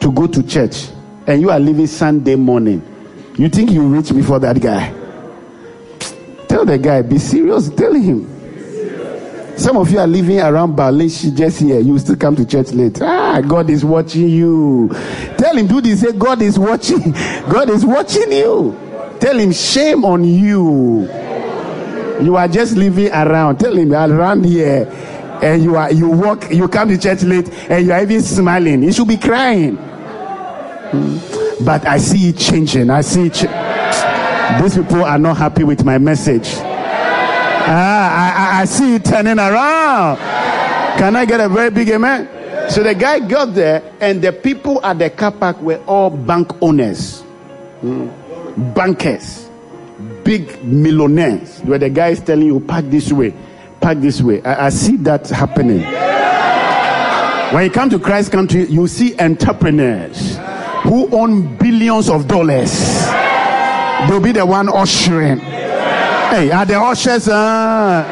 to 0.00 0.12
go 0.12 0.26
to 0.26 0.42
church, 0.46 0.88
and 1.26 1.40
you 1.40 1.50
are 1.50 1.58
leaving 1.58 1.86
Sunday 1.86 2.36
morning. 2.36 2.82
You 3.38 3.48
think 3.48 3.70
you 3.70 3.82
reach 3.82 4.12
before 4.14 4.38
that 4.40 4.60
guy? 4.60 4.92
Tell 6.48 6.66
the 6.66 6.78
guy, 6.78 7.02
be 7.02 7.18
serious. 7.18 7.70
Tell 7.70 7.94
him. 7.94 8.36
Some 9.56 9.78
of 9.78 9.90
you 9.90 9.98
are 9.98 10.06
living 10.06 10.38
around 10.38 10.76
Berlin, 10.76 11.08
just 11.08 11.60
here. 11.60 11.80
You 11.80 11.98
still 11.98 12.16
come 12.16 12.36
to 12.36 12.44
church 12.44 12.72
late. 12.72 13.00
Ah, 13.00 13.40
God 13.40 13.70
is 13.70 13.86
watching 13.86 14.28
you. 14.28 14.90
Tell 15.38 15.56
him, 15.56 15.66
do 15.66 15.80
this. 15.80 16.02
Say, 16.02 16.12
God 16.12 16.42
is 16.42 16.58
watching. 16.58 17.12
God 17.50 17.70
is 17.70 17.84
watching 17.84 18.30
you. 18.32 18.78
Tell 19.18 19.38
him, 19.38 19.52
shame 19.52 20.04
on 20.04 20.24
you. 20.24 21.08
You 22.20 22.36
are 22.36 22.48
just 22.48 22.76
living 22.76 23.10
around. 23.12 23.58
Tell 23.58 23.76
him, 23.76 23.92
around 23.92 24.44
here. 24.44 24.86
And 25.42 25.62
you 25.62 25.76
are 25.76 25.92
you 25.92 26.08
walk, 26.08 26.50
you 26.50 26.66
come 26.68 26.88
to 26.88 26.96
church 26.98 27.22
late, 27.22 27.48
and 27.70 27.86
you 27.86 27.92
are 27.92 28.02
even 28.02 28.22
smiling. 28.22 28.82
You 28.82 28.92
should 28.92 29.08
be 29.08 29.18
crying. 29.18 29.76
Hmm. 29.76 31.18
But 31.64 31.86
I 31.86 31.98
see 31.98 32.30
it 32.30 32.38
changing. 32.38 32.88
I 32.90 33.02
see 33.02 33.26
it. 33.26 33.34
Ch- 33.34 34.62
These 34.62 34.76
people 34.76 35.04
are 35.04 35.18
not 35.18 35.36
happy 35.36 35.64
with 35.64 35.84
my 35.84 35.98
message. 35.98 36.48
Ah, 37.68 38.54
I, 38.54 38.58
I, 38.58 38.62
I 38.62 38.64
see 38.64 38.94
it 38.94 39.04
turning 39.04 39.38
around. 39.38 40.16
Can 40.98 41.16
I 41.16 41.24
get 41.26 41.40
a 41.40 41.48
very 41.48 41.70
big 41.70 41.90
amen? 41.90 42.70
So 42.70 42.82
the 42.82 42.94
guy 42.94 43.20
got 43.20 43.54
there, 43.54 43.82
and 44.00 44.22
the 44.22 44.32
people 44.32 44.80
at 44.84 44.98
the 44.98 45.10
car 45.10 45.32
park 45.32 45.60
were 45.60 45.82
all 45.86 46.10
bank 46.10 46.50
owners, 46.62 47.22
mm. 47.82 48.74
bankers, 48.74 49.45
big 50.26 50.62
millionaires. 50.64 51.60
Where 51.60 51.78
the 51.78 51.88
guy 51.88 52.08
is 52.08 52.20
telling 52.20 52.46
you, 52.48 52.58
park 52.60 52.86
this 52.88 53.12
way, 53.12 53.32
park 53.80 53.98
this 54.00 54.20
way. 54.20 54.42
I, 54.42 54.66
I 54.66 54.68
see 54.70 54.96
that 54.98 55.28
happening. 55.30 55.84
When 57.54 57.64
you 57.64 57.70
come 57.70 57.88
to 57.90 57.98
Christ 58.00 58.32
country, 58.32 58.66
you 58.66 58.88
see 58.88 59.16
entrepreneurs 59.18 60.36
who 60.82 61.08
own 61.16 61.56
billions 61.56 62.10
of 62.10 62.26
dollars. 62.26 63.06
They'll 64.08 64.20
be 64.20 64.32
the 64.32 64.44
one 64.44 64.68
ushering. 64.68 65.38
Hey, 65.38 66.50
are 66.50 66.66
the 66.66 66.78
ushers? 66.78 67.28
Uh, 67.28 68.02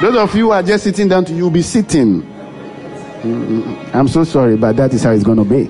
those 0.00 0.16
of 0.16 0.34
you 0.34 0.46
who 0.46 0.50
are 0.52 0.62
just 0.62 0.84
sitting 0.84 1.08
down 1.08 1.26
to 1.26 1.34
you, 1.34 1.44
will 1.44 1.50
be 1.50 1.60
sitting. 1.60 2.22
Mm, 2.22 3.94
I'm 3.94 4.08
so 4.08 4.24
sorry, 4.24 4.56
but 4.56 4.76
that 4.76 4.94
is 4.94 5.02
how 5.02 5.10
it's 5.10 5.24
going 5.24 5.38
to 5.38 5.44
be. 5.44 5.68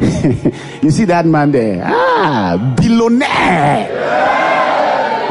you 0.82 0.90
see 0.90 1.04
that 1.04 1.26
man 1.26 1.52
there? 1.52 1.82
Ah, 1.84 2.74
billionaire. 2.76 3.88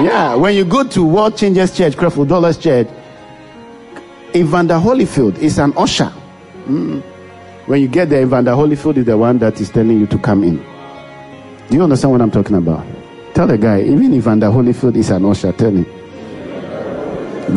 Yeah, 0.03 0.35
when 0.35 0.55
you 0.55 0.63
go 0.63 0.83
to 0.87 1.03
World 1.03 1.35
Changers 1.35 1.75
Church, 1.75 1.95
Creflo 1.95 2.27
Dollar's 2.27 2.57
Church, 2.57 2.87
Evander 4.35 4.75
Holyfield 4.75 5.37
is 5.39 5.57
an 5.57 5.73
usher. 5.75 6.13
Mm. 6.67 7.01
When 7.65 7.81
you 7.81 7.87
get 7.87 8.09
there, 8.09 8.21
Evander 8.21 8.51
Holyfield 8.51 8.97
is 8.97 9.05
the 9.05 9.17
one 9.17 9.39
that 9.39 9.59
is 9.59 9.69
telling 9.71 9.99
you 9.99 10.05
to 10.07 10.17
come 10.19 10.43
in. 10.43 10.57
Do 11.69 11.75
you 11.75 11.83
understand 11.83 12.11
what 12.11 12.21
I'm 12.21 12.31
talking 12.31 12.55
about? 12.55 12.85
Tell 13.33 13.47
the 13.47 13.57
guy, 13.57 13.81
even 13.81 14.13
Evander 14.13 14.47
Holyfield 14.47 14.95
is 14.95 15.09
an 15.09 15.25
usher, 15.25 15.51
tell 15.51 15.71
him. 15.71 15.85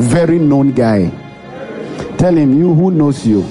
Very 0.01 0.39
known 0.39 0.73
guy. 0.73 1.11
Tell 2.17 2.35
him, 2.35 2.59
you 2.59 2.73
who 2.75 2.91
knows 2.91 3.27
you. 3.27 3.47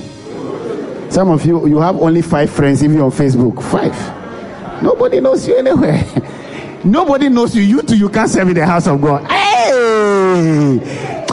Some 1.11 1.29
of 1.29 1.45
you, 1.45 1.67
you 1.67 1.77
have 1.81 1.97
only 1.97 2.21
five 2.21 2.49
friends 2.49 2.81
even 2.81 3.01
on 3.01 3.11
Facebook. 3.11 3.61
Five. 3.61 4.81
Nobody 4.81 5.19
knows 5.19 5.45
you 5.45 5.57
anywhere. 5.57 6.05
Nobody 6.85 7.27
knows 7.27 7.53
you. 7.53 7.61
You 7.63 7.81
too, 7.81 7.97
you 7.97 8.07
can't 8.07 8.29
serve 8.29 8.47
in 8.47 8.53
the 8.55 8.65
house 8.65 8.87
of 8.87 9.01
God. 9.01 9.29
Hey! 9.29 10.79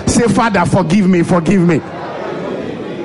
Say, 0.09 0.27
Father, 0.27 0.67
forgive 0.67 1.09
me, 1.09 1.23
forgive 1.23 1.63
me. 1.63 1.77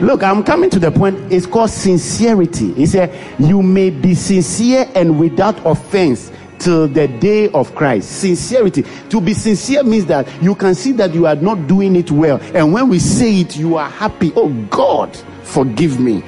Look, 0.02 0.24
I'm 0.24 0.44
coming 0.44 0.72
to 0.72 0.80
the 0.80 0.90
point. 0.90 1.32
It's 1.32 1.46
called 1.46 1.70
sincerity. 1.70 2.74
He 2.74 2.88
said, 2.88 3.14
You 3.40 3.62
may 3.62 3.92
be 3.92 4.16
sincere 4.16 4.90
and 4.96 5.20
without 5.20 5.64
offense 5.68 6.32
till 6.58 6.88
the 6.88 7.08
day 7.08 7.50
of 7.50 7.76
Christ. 7.76 8.20
Sincerity. 8.20 8.84
To 9.10 9.22
be 9.22 9.36
sincere 9.36 9.84
means 9.84 10.08
that 10.08 10.28
you 10.42 10.56
can 10.56 10.74
see 10.74 10.92
that 10.94 11.14
you 11.14 11.28
are 11.28 11.36
not 11.36 11.68
doing 11.68 11.96
it 11.96 12.10
well. 12.10 12.42
And 12.56 12.74
when 12.74 12.90
we 12.90 12.98
say 12.98 13.42
it, 13.42 13.56
you 13.56 13.78
are 13.78 13.92
happy. 13.92 14.34
Oh 14.36 14.50
God, 14.72 15.16
forgive 15.44 16.00
me. 16.00 16.24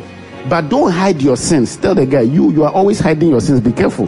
But 0.49 0.69
don't 0.69 0.91
hide 0.91 1.21
your 1.21 1.37
sins. 1.37 1.75
Tell 1.77 1.95
the 1.95 2.05
guy, 2.05 2.21
you, 2.21 2.51
you 2.51 2.63
are 2.63 2.71
always 2.71 2.99
hiding 2.99 3.29
your 3.29 3.41
sins. 3.41 3.61
Be 3.61 3.71
careful. 3.71 4.07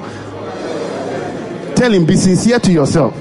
Tell 1.75 1.91
him, 1.91 2.05
be 2.05 2.15
sincere 2.15 2.59
to 2.59 2.71
yourself. 2.71 3.15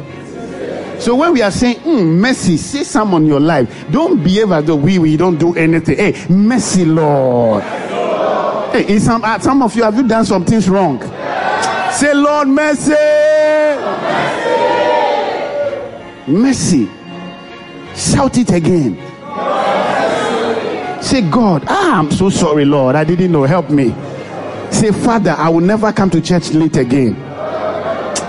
So 0.98 1.14
when 1.14 1.32
we 1.32 1.42
are 1.42 1.50
saying 1.50 1.76
mm, 1.80 2.18
mercy, 2.18 2.56
say 2.56 2.82
some 2.82 3.12
on 3.14 3.26
your 3.26 3.40
life. 3.40 3.86
Don't 3.90 4.22
behave 4.22 4.50
as 4.52 4.64
though 4.64 4.76
we 4.76 4.98
we 4.98 5.16
don't 5.16 5.38
do 5.38 5.54
anything. 5.54 5.96
Hey, 5.98 6.26
mercy, 6.28 6.84
Lord. 6.84 7.62
Hey, 8.72 8.98
some 8.98 9.22
uh, 9.22 9.38
some 9.38 9.62
of 9.62 9.74
you 9.76 9.82
have 9.82 9.96
you 9.96 10.08
done 10.08 10.24
some 10.24 10.44
things 10.44 10.68
wrong? 10.68 11.00
Say, 11.92 12.12
Lord, 12.14 12.48
mercy. 12.48 12.92
Mercy. 16.26 16.88
Shout 17.94 18.36
it 18.38 18.50
again. 18.52 19.05
Say, 21.02 21.22
God, 21.30 21.64
ah, 21.68 21.98
I'm 21.98 22.10
so 22.10 22.30
sorry, 22.30 22.64
Lord. 22.64 22.96
I 22.96 23.04
didn't 23.04 23.32
know. 23.32 23.44
Help 23.44 23.70
me. 23.70 23.94
Say, 24.70 24.90
Father, 24.92 25.30
I 25.32 25.48
will 25.48 25.60
never 25.60 25.92
come 25.92 26.10
to 26.10 26.20
church 26.20 26.50
late 26.50 26.76
again. 26.76 27.16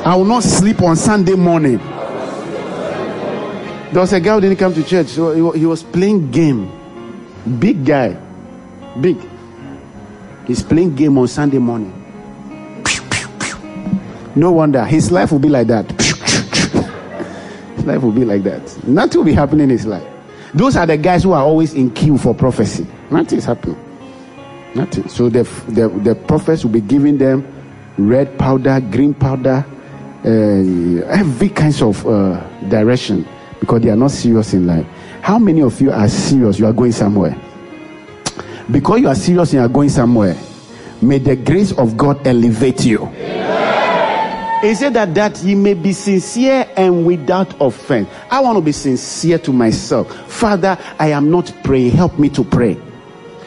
I 0.06 0.16
will 0.16 0.26
not 0.26 0.44
sleep 0.44 0.82
on 0.82 0.96
Sunday 0.96 1.36
morning. 1.36 1.80
There 3.92 4.02
was 4.02 4.14
a 4.14 4.20
guy 4.20 4.36
who 4.36 4.42
didn't 4.42 4.58
come 4.58 4.74
to 4.74 4.84
church, 4.84 5.08
so 5.08 5.52
he, 5.54 5.66
was 5.66 5.82
playing 5.84 6.30
game. 6.32 6.72
Big 7.60 7.86
guy, 7.86 8.18
big. 9.00 9.18
He's 10.46 10.62
playing 10.62 10.96
game 10.96 11.18
on 11.18 11.28
Sunday 11.28 11.58
morning. 11.58 11.94
No 14.36 14.52
wonder 14.52 14.86
his 14.86 15.12
life 15.12 15.32
will 15.32 15.40
be 15.40 15.50
like 15.50 15.68
that. 15.68 15.90
his 17.76 17.86
life 17.86 18.02
will 18.02 18.12
be 18.12 18.24
like 18.24 18.44
that. 18.44 18.88
Nothing 18.88 19.20
will 19.20 19.26
be 19.26 19.34
happening 19.34 19.64
in 19.64 19.70
his 19.72 19.86
life. 19.86 20.08
Those 20.54 20.76
are 20.76 20.86
the 20.86 20.98
guys 20.98 21.24
who 21.24 21.34
are 21.34 21.44
always 21.44 21.74
in 21.74 21.92
queue 21.92 22.18
for 22.18 22.34
prophecy. 22.34 22.88
Nothing 23.12 23.40
is 23.40 23.46
happening. 23.46 23.78
Nothing. 24.76 25.10
So 25.10 25.30
the, 25.30 25.44
the, 25.70 25.90
the 25.90 26.16
prophets 26.16 26.64
will 26.64 26.72
be 26.72 26.82
giving 26.82 27.18
them 27.18 27.46
red 27.98 28.38
powder, 28.38 28.80
green 28.80 29.14
powder, 29.14 29.66
uh, 30.24 30.30
every 31.10 31.50
kinds 31.50 31.82
of 31.82 32.06
uh, 32.06 32.40
direction 32.70 33.28
because 33.60 33.82
they 33.82 33.90
are 33.90 33.96
not 33.96 34.12
serious 34.12 34.54
in 34.54 34.68
life. 34.68 34.86
How 35.22 35.40
many 35.40 35.62
of 35.62 35.80
you 35.82 35.92
are 35.92 36.08
serious? 36.08 36.60
You 36.60 36.68
are 36.68 36.74
going 36.74 36.92
somewhere. 36.92 37.40
Because 38.70 39.02
you 39.02 39.08
are 39.08 39.16
serious 39.16 39.54
and 39.54 39.60
you 39.60 39.66
are 39.66 39.70
going 39.70 39.90
somewhere, 39.90 40.38
may 41.02 41.20
the 41.20 41.36
grace 41.36 41.72
of 41.72 41.96
God 41.98 42.26
elevate 42.28 42.86
you. 42.86 43.10
He 44.62 44.74
said 44.74 44.96
that 44.96 45.14
that 45.14 45.38
ye 45.44 45.54
may 45.54 45.76
be 45.76 45.94
sincere 45.94 46.68
and 46.76 47.06
without 47.06 47.62
offense. 47.62 48.10
I 48.32 48.40
want 48.40 48.58
to 48.58 48.62
be 48.62 48.72
sincere 48.72 49.38
to 49.40 49.54
myself. 49.54 50.12
Father, 50.30 50.78
I 50.98 51.12
am 51.12 51.30
not 51.30 51.54
praying. 51.64 51.92
Help 51.92 52.18
me 52.18 52.30
to 52.30 52.44
pray. 52.44 52.74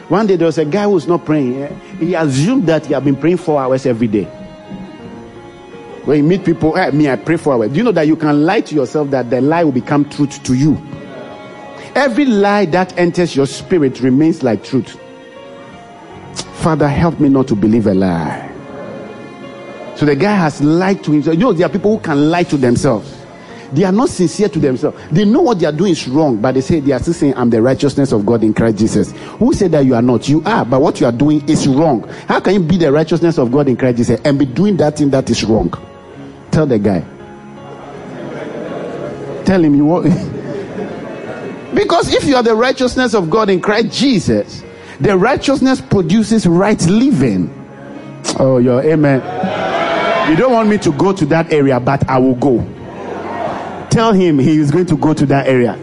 One 0.07 0.27
day 0.27 0.37
there 0.37 0.45
was 0.45 0.57
a 0.57 0.65
guy 0.65 0.83
who 0.83 0.91
was 0.91 1.07
not 1.07 1.25
praying. 1.25 1.61
Eh? 1.61 1.73
He 1.99 2.13
assumed 2.13 2.67
that 2.67 2.85
he 2.85 2.93
had 2.93 3.03
been 3.03 3.17
praying 3.17 3.37
four 3.37 3.61
hours 3.61 3.85
every 3.85 4.07
day. 4.07 4.23
When 6.05 6.17
you 6.17 6.23
meet 6.23 6.45
people, 6.45 6.75
hey, 6.75 6.91
me, 6.91 7.09
I 7.09 7.17
pray 7.17 7.37
for 7.37 7.53
hours. 7.53 7.71
Do 7.71 7.77
you 7.77 7.83
know 7.83 7.91
that 7.91 8.07
you 8.07 8.15
can 8.15 8.45
lie 8.45 8.61
to 8.61 8.75
yourself 8.75 9.09
that 9.11 9.29
the 9.29 9.41
lie 9.41 9.63
will 9.63 9.71
become 9.71 10.09
truth 10.09 10.41
to 10.43 10.53
you? 10.53 10.81
Every 11.93 12.25
lie 12.25 12.65
that 12.65 12.97
enters 12.97 13.35
your 13.35 13.47
spirit 13.47 13.99
remains 13.99 14.43
like 14.43 14.63
truth. 14.63 14.99
Father, 16.55 16.87
help 16.87 17.19
me 17.19 17.27
not 17.27 17.47
to 17.49 17.55
believe 17.55 17.87
a 17.87 17.93
lie. 17.93 18.50
So 20.01 20.07
the 20.07 20.15
guy 20.15 20.33
has 20.33 20.59
lied 20.63 21.03
to 21.03 21.11
himself. 21.11 21.35
You 21.35 21.43
know, 21.43 21.53
there 21.53 21.67
are 21.67 21.69
people 21.69 21.95
who 21.95 22.01
can 22.01 22.31
lie 22.31 22.41
to 22.45 22.57
themselves. 22.57 23.15
They 23.71 23.83
are 23.83 23.91
not 23.91 24.09
sincere 24.09 24.49
to 24.49 24.57
themselves. 24.57 24.99
They 25.11 25.25
know 25.25 25.41
what 25.41 25.59
they 25.59 25.67
are 25.67 25.71
doing 25.71 25.91
is 25.91 26.07
wrong, 26.07 26.41
but 26.41 26.55
they 26.55 26.61
say 26.61 26.79
they 26.79 26.91
are 26.91 26.97
still 26.97 27.13
saying, 27.13 27.35
I'm 27.35 27.51
the 27.51 27.61
righteousness 27.61 28.11
of 28.11 28.25
God 28.25 28.43
in 28.43 28.51
Christ 28.51 28.79
Jesus. 28.79 29.11
Who 29.11 29.53
said 29.53 29.73
that 29.73 29.85
you 29.85 29.93
are 29.93 30.01
not? 30.01 30.27
You 30.27 30.41
are, 30.43 30.65
but 30.65 30.81
what 30.81 30.99
you 30.99 31.05
are 31.05 31.11
doing 31.11 31.47
is 31.47 31.67
wrong. 31.67 32.01
How 32.27 32.39
can 32.39 32.55
you 32.55 32.61
be 32.61 32.77
the 32.77 32.91
righteousness 32.91 33.37
of 33.37 33.51
God 33.51 33.67
in 33.67 33.77
Christ 33.77 33.97
Jesus 33.97 34.19
and 34.25 34.39
be 34.39 34.45
doing 34.45 34.75
that 34.77 34.97
thing 34.97 35.11
that 35.11 35.29
is 35.29 35.43
wrong? 35.43 35.71
Tell 36.49 36.65
the 36.65 36.79
guy. 36.79 37.01
Tell 39.45 39.63
him 39.63 39.75
you 39.75 39.85
want. 39.85 40.05
because 41.75 42.11
if 42.11 42.23
you 42.23 42.35
are 42.37 42.43
the 42.43 42.55
righteousness 42.55 43.13
of 43.13 43.29
God 43.29 43.51
in 43.51 43.61
Christ 43.61 43.91
Jesus, 43.91 44.63
the 44.99 45.15
righteousness 45.15 45.79
produces 45.79 46.47
right 46.47 46.83
living. 46.87 47.53
Oh, 48.39 48.57
your 48.57 48.81
amen. 48.81 49.50
You 50.31 50.37
don't 50.37 50.53
want 50.53 50.69
me 50.69 50.77
to 50.77 50.93
go 50.93 51.11
to 51.11 51.25
that 51.25 51.51
area, 51.51 51.77
but 51.77 52.07
I 52.09 52.17
will 52.17 52.35
go. 52.35 52.59
Tell 53.89 54.13
him 54.13 54.39
he 54.39 54.59
is 54.59 54.71
going 54.71 54.85
to 54.85 54.95
go 54.95 55.13
to 55.13 55.25
that 55.25 55.45
area. 55.45 55.77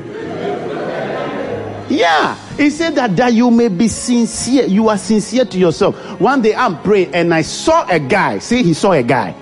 Yeah. 1.90 2.34
He 2.56 2.70
said 2.70 2.94
that, 2.94 3.14
that 3.16 3.34
you 3.34 3.50
may 3.50 3.68
be 3.68 3.88
sincere. 3.88 4.64
You 4.64 4.88
are 4.88 4.96
sincere 4.96 5.44
to 5.44 5.58
yourself. 5.58 5.96
One 6.18 6.40
day 6.40 6.54
I'm 6.54 6.80
praying 6.80 7.14
and 7.14 7.34
I 7.34 7.42
saw 7.42 7.86
a 7.90 7.98
guy. 7.98 8.38
See, 8.38 8.62
he 8.62 8.72
saw 8.72 8.92
a 8.92 9.02
guy. 9.02 9.34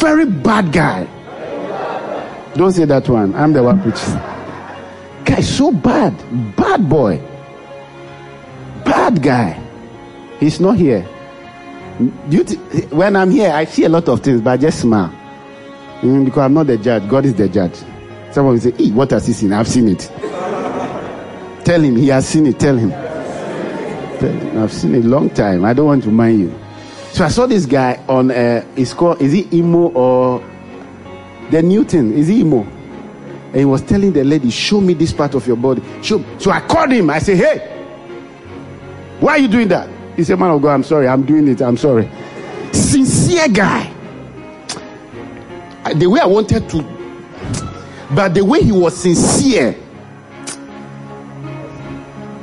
Very 0.00 0.26
bad 0.26 0.72
guy. 0.72 1.04
Don't 2.56 2.72
say 2.72 2.84
that 2.84 3.08
one. 3.08 3.32
I'm 3.36 3.52
the 3.52 3.62
one 3.62 3.80
preaching. 3.80 4.14
guy 5.24 5.40
so 5.40 5.70
bad. 5.70 6.16
Bad 6.56 6.88
boy. 6.88 7.18
Bad 8.84 9.22
guy. 9.22 9.62
He's 10.40 10.58
not 10.58 10.76
here. 10.76 11.06
When 11.98 13.16
I'm 13.16 13.30
here, 13.30 13.50
I 13.50 13.64
see 13.64 13.84
a 13.84 13.88
lot 13.88 14.08
of 14.08 14.20
things, 14.20 14.40
but 14.40 14.50
I 14.50 14.56
just 14.56 14.80
smile. 14.80 15.12
Mm, 16.00 16.24
because 16.26 16.42
I'm 16.42 16.54
not 16.54 16.68
the 16.68 16.78
judge. 16.78 17.08
God 17.08 17.24
is 17.26 17.34
the 17.34 17.48
judge. 17.48 17.74
Someone 18.30 18.54
will 18.54 18.60
say, 18.60 18.70
hey, 18.72 18.90
what 18.92 19.10
has 19.10 19.26
he 19.26 19.32
seen? 19.32 19.52
I've 19.52 19.66
seen 19.66 19.88
it. 19.88 20.00
Tell 21.64 21.80
him 21.80 21.96
he 21.96 22.08
has 22.08 22.28
seen 22.28 22.46
it. 22.46 22.60
Tell 22.60 22.76
him. 22.76 22.90
Tell 22.90 24.32
him. 24.32 24.62
I've 24.62 24.72
seen 24.72 24.94
it 24.94 25.04
a 25.04 25.08
long 25.08 25.28
time. 25.30 25.64
I 25.64 25.72
don't 25.72 25.86
want 25.86 26.04
to 26.04 26.10
mind 26.10 26.40
you. 26.40 26.58
So 27.10 27.24
I 27.24 27.28
saw 27.28 27.46
this 27.46 27.66
guy 27.66 28.02
on, 28.08 28.30
uh, 28.30 28.64
it's 28.76 28.92
is 29.20 29.32
he 29.32 29.58
imo 29.58 29.88
or 29.88 30.38
the 31.50 31.62
Newton? 31.62 32.12
Is 32.12 32.28
he 32.28 32.42
imo? 32.42 32.62
And 32.62 33.56
he 33.56 33.64
was 33.64 33.82
telling 33.82 34.12
the 34.12 34.22
lady, 34.22 34.50
show 34.50 34.80
me 34.80 34.94
this 34.94 35.12
part 35.12 35.34
of 35.34 35.46
your 35.48 35.56
body. 35.56 35.82
Show. 36.02 36.24
So 36.38 36.52
I 36.52 36.60
called 36.60 36.92
him. 36.92 37.10
I 37.10 37.18
said, 37.18 37.38
hey, 37.38 37.58
why 39.18 39.32
are 39.32 39.38
you 39.38 39.48
doing 39.48 39.68
that? 39.68 39.97
He 40.18 40.24
said, 40.24 40.36
man 40.40 40.50
of 40.50 40.60
God, 40.60 40.74
I'm 40.74 40.82
sorry. 40.82 41.06
I'm 41.06 41.22
doing 41.22 41.46
it. 41.46 41.62
I'm 41.62 41.76
sorry. 41.76 42.10
Sincere 42.72 43.46
guy. 43.46 43.84
The 45.94 46.08
way 46.08 46.18
I 46.18 46.26
wanted 46.26 46.68
to, 46.70 46.82
but 48.16 48.34
the 48.34 48.44
way 48.44 48.60
he 48.60 48.72
was 48.72 48.96
sincere. 48.96 49.76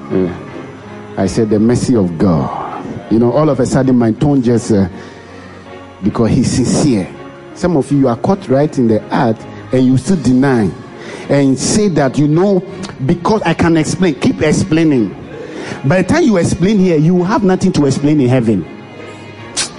Yeah. 0.10 1.16
I 1.18 1.26
said, 1.26 1.50
the 1.50 1.60
mercy 1.60 1.98
of 1.98 2.18
God. 2.18 3.12
You 3.12 3.20
know, 3.20 3.34
all 3.34 3.50
of 3.50 3.60
a 3.60 3.66
sudden 3.66 3.98
my 3.98 4.14
tone 4.14 4.42
just, 4.42 4.72
uh, 4.72 4.88
because 6.02 6.30
he's 6.30 6.50
sincere. 6.50 7.14
Some 7.56 7.76
of 7.76 7.92
you 7.92 8.08
are 8.08 8.18
caught 8.18 8.48
right 8.48 8.76
in 8.78 8.88
the 8.88 9.02
act 9.14 9.42
and 9.74 9.86
you 9.86 9.98
still 9.98 10.22
deny 10.24 10.72
and 11.28 11.60
say 11.60 11.90
that, 11.90 12.18
you 12.18 12.30
know, 12.30 12.62
because 13.06 13.42
I 13.42 13.54
can 13.54 13.76
explain. 13.76 14.16
Keep 14.22 14.44
explaining. 14.44 15.25
By 15.88 16.02
the 16.02 16.08
time 16.08 16.24
you 16.24 16.38
explain 16.38 16.80
here, 16.80 16.98
you 16.98 17.24
have 17.24 17.44
nothing 17.44 17.72
to 17.74 17.86
explain 17.86 18.20
in 18.20 18.28
heaven. 18.28 18.64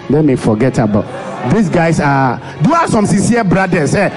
Let 0.08 0.24
me 0.24 0.36
forget 0.36 0.78
about 0.78 1.04
these 1.52 1.68
guys 1.68 2.00
are 2.00 2.38
do 2.62 2.70
have 2.70 2.90
some 2.90 3.06
sincere 3.06 3.44
brothers? 3.44 3.94
Eh? 3.94 4.08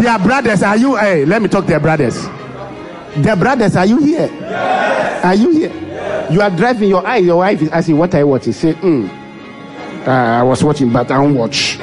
they 0.00 0.08
are 0.08 0.18
brothers 0.18 0.62
are 0.62 0.76
you 0.76 0.96
hey 0.96 1.24
let 1.24 1.40
me 1.42 1.48
talk 1.48 1.64
to 1.64 1.70
their 1.70 1.80
brothers. 1.80 2.24
Their 3.16 3.36
brothers 3.36 3.76
are 3.76 3.86
you 3.86 3.98
here? 3.98 4.28
Are 5.22 5.34
you 5.34 5.50
here? 5.50 6.28
You 6.30 6.40
are 6.42 6.50
driving 6.50 6.88
your 6.88 7.06
eye 7.06 7.18
your 7.18 7.36
wife 7.38 7.62
is 7.62 7.68
asking 7.70 7.98
what 7.98 8.14
i 8.14 8.24
watch. 8.24 8.46
You 8.48 8.52
say 8.52 8.74
mm, 8.74 9.08
uh, 10.06 10.10
i 10.10 10.42
was 10.42 10.62
watching 10.64 10.92
but 10.92 11.10
i 11.10 11.22
don't 11.22 11.34
watch. 11.34 11.78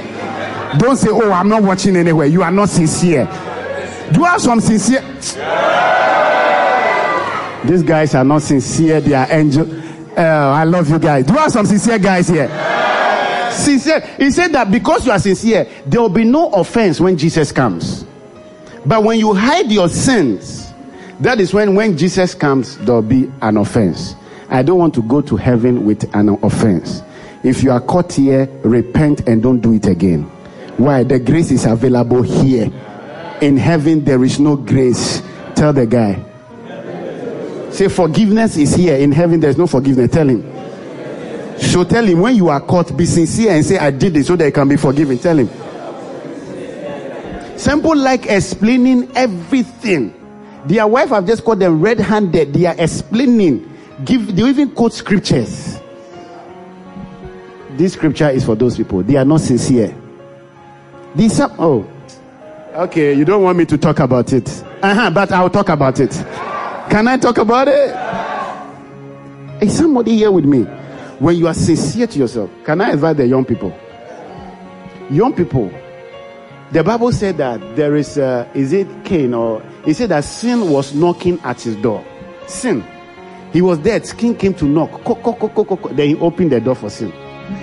Don't 0.78 0.98
say 0.98 1.10
oh 1.10 1.32
i'm 1.32 1.48
not 1.50 1.64
watching 1.64 1.96
anywhere. 1.96 2.28
You 2.28 2.44
are 2.44 2.52
not 2.52 2.70
sincere. 2.70 3.26
Do 4.12 4.20
you 4.20 4.26
have 4.26 4.42
some 4.42 4.60
sincere 4.60 5.02
these 7.66 7.84
guys 7.84 8.16
are 8.16 8.24
not 8.24 8.42
sincere 8.42 9.02
they 9.02 9.14
are 9.14 9.28
angel 9.30 9.68
uh, 10.18 10.22
i 10.22 10.64
love 10.64 10.90
you 10.90 11.00
guys 11.00 11.26
do 11.26 11.34
you 11.34 11.40
have 11.40 11.52
some 11.52 11.66
sincere 11.66 12.00
guys 12.00 12.28
here 12.28 12.50
sincere. 13.54 14.02
He 14.18 14.32
said 14.32 14.52
that 14.54 14.72
because 14.72 15.06
you 15.06 15.12
are 15.12 15.20
sincere, 15.20 15.68
there 15.86 16.02
will 16.02 16.10
be 16.10 16.24
no 16.24 16.50
offense 16.50 17.00
when 17.00 17.18
Jesus 17.18 17.52
comes. 17.52 18.06
But 18.86 19.04
when 19.04 19.20
you 19.20 19.34
hide 19.34 19.72
your 19.72 19.90
sins, 19.90 20.74
that 21.20 21.40
is 21.40 21.54
when 21.54 21.76
when 21.76 21.98
Jesus 21.98 22.34
comes, 22.36 22.78
there 22.80 22.96
will 22.96 23.02
be 23.02 23.32
an 23.42 23.58
offense. 23.58 24.16
I 24.50 24.62
don't 24.62 24.78
want 24.78 24.94
to 24.96 25.02
go 25.04 25.22
to 25.22 25.38
heaven 25.38 25.86
with 25.86 26.14
an 26.16 26.30
offense. 26.44 27.02
If 27.44 27.64
you 27.64 27.72
are 27.72 27.82
caught 27.82 28.14
here, 28.14 28.48
repent 28.64 29.28
and 29.28 29.42
don't 29.42 29.60
do 29.60 29.74
it 29.74 29.86
again. 29.86 30.24
Why? 30.78 31.04
The 31.04 31.20
grace 31.20 31.52
is 31.52 31.66
available 31.66 32.22
here. 32.22 32.72
In 33.42 33.58
heaven, 33.58 34.04
there 34.04 34.24
is 34.24 34.40
no 34.40 34.56
grace. 34.56 35.22
Tell 35.56 35.74
the 35.74 35.86
guy. 35.86 36.24
Say, 37.74 37.88
forgiveness 37.88 38.56
is 38.56 38.76
here. 38.76 38.96
In 38.98 39.12
heaven, 39.12 39.40
there's 39.40 39.58
no 39.58 39.66
forgiveness. 39.66 40.12
Tell 40.12 40.30
him. 40.30 40.44
So 41.58 41.84
tell 41.84 42.06
him 42.06 42.20
when 42.20 42.36
you 42.36 42.50
are 42.50 42.62
caught, 42.62 42.96
be 42.96 43.06
sincere 43.06 43.52
and 43.52 43.66
say, 43.66 43.80
I 43.80 43.90
did 43.90 44.16
it 44.16 44.26
so 44.26 44.36
that 44.36 44.46
you 44.46 44.52
can 44.52 44.68
be 44.68 44.78
forgiven. 44.78 45.18
Tell 45.18 45.40
him. 45.40 45.50
Simple 47.58 47.96
like 47.96 48.28
explaining 48.28 49.12
everything. 49.16 50.14
Their 50.66 50.86
wife 50.86 51.10
have 51.10 51.26
just 51.26 51.44
called 51.44 51.60
them 51.60 51.82
red 51.82 52.00
handed. 52.00 52.54
They 52.54 52.66
are 52.66 52.76
explaining. 52.78 53.70
Give 54.06 54.36
they 54.36 54.44
even 54.44 54.72
quote 54.72 54.94
scriptures. 54.94 55.80
This 57.72 57.94
scripture 57.94 58.30
is 58.30 58.46
for 58.46 58.56
those 58.56 58.78
people. 58.78 59.02
They 59.02 59.16
are 59.16 59.26
not 59.26 59.42
sincere. 59.42 59.96
These 61.16 61.40
are, 61.40 61.52
oh 61.58 61.90
okay, 62.76 63.14
you 63.14 63.26
don't 63.26 63.44
want 63.44 63.58
me 63.58 63.66
to 63.66 63.78
talk 63.78 64.00
about 64.00 64.34
it. 64.34 64.48
Uh-huh, 64.82 65.10
but 65.10 65.32
I'll 65.32 65.50
talk 65.50 65.70
about 65.70 66.00
it. 66.00 66.12
Can 66.90 67.08
I 67.08 67.18
talk 67.18 67.38
about 67.38 67.68
it? 67.68 67.96
Is 69.62 69.78
somebody 69.78 70.16
here 70.18 70.32
with 70.32 70.46
me? 70.46 70.66
when 71.24 71.38
you 71.38 71.48
are 71.48 71.54
sincere 71.54 72.06
to 72.06 72.20
yourself, 72.20 72.50
can 72.66 72.82
I 72.82 72.92
advise 72.92 73.16
the 73.16 73.26
young 73.26 73.46
people? 73.46 73.74
Young 75.10 75.34
people, 75.34 75.72
the 76.72 76.84
Bible 76.84 77.14
said 77.14 77.38
that 77.38 77.78
there 77.78 77.96
is, 77.96 78.18
a, 78.18 78.50
is 78.54 78.74
it 78.74 78.88
Cain 79.06 79.34
or 79.34 79.64
he 79.86 79.94
said 79.94 80.10
that 80.10 80.26
sin 80.26 80.70
was 80.70 80.94
knocking 80.94 81.40
at 81.42 81.62
his 81.62 81.78
door. 81.78 82.06
Sin. 82.48 82.84
He 83.54 83.62
was 83.62 83.80
there. 83.82 84.04
Sin 84.04 84.36
came 84.36 84.54
to 84.56 84.66
knock. 84.66 84.92
Then 85.06 86.08
he 86.10 86.16
opened 86.16 86.52
the 86.52 86.60
door 86.60 86.76
for 86.76 86.90
sin. 86.90 87.14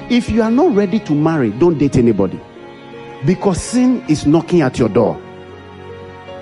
If 0.09 0.31
you 0.31 0.43
are 0.43 0.51
not 0.51 0.75
ready 0.75 0.99
to 1.01 1.13
marry, 1.13 1.51
don't 1.51 1.77
date 1.77 1.97
anybody 1.97 2.41
because 3.27 3.61
sin 3.61 4.03
is 4.09 4.27
knocking 4.27 4.63
at 4.63 4.79
your 4.79 4.89
door. 4.89 5.21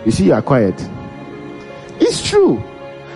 You 0.05 0.13
see, 0.13 0.27
you 0.27 0.35
are 0.35 0.43
quiet. 0.43 0.79
It's 2.09 2.27
true. 2.27 2.57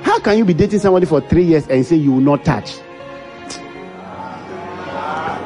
How 0.03 0.21
can 0.21 0.37
you 0.37 0.45
be 0.45 0.53
dating 0.53 0.81
somebody 0.81 1.07
for 1.07 1.23
three 1.23 1.45
years 1.45 1.67
and 1.69 1.85
say 1.87 1.97
you 1.97 2.13
will 2.13 2.21
not 2.21 2.45
touch? 2.45 2.77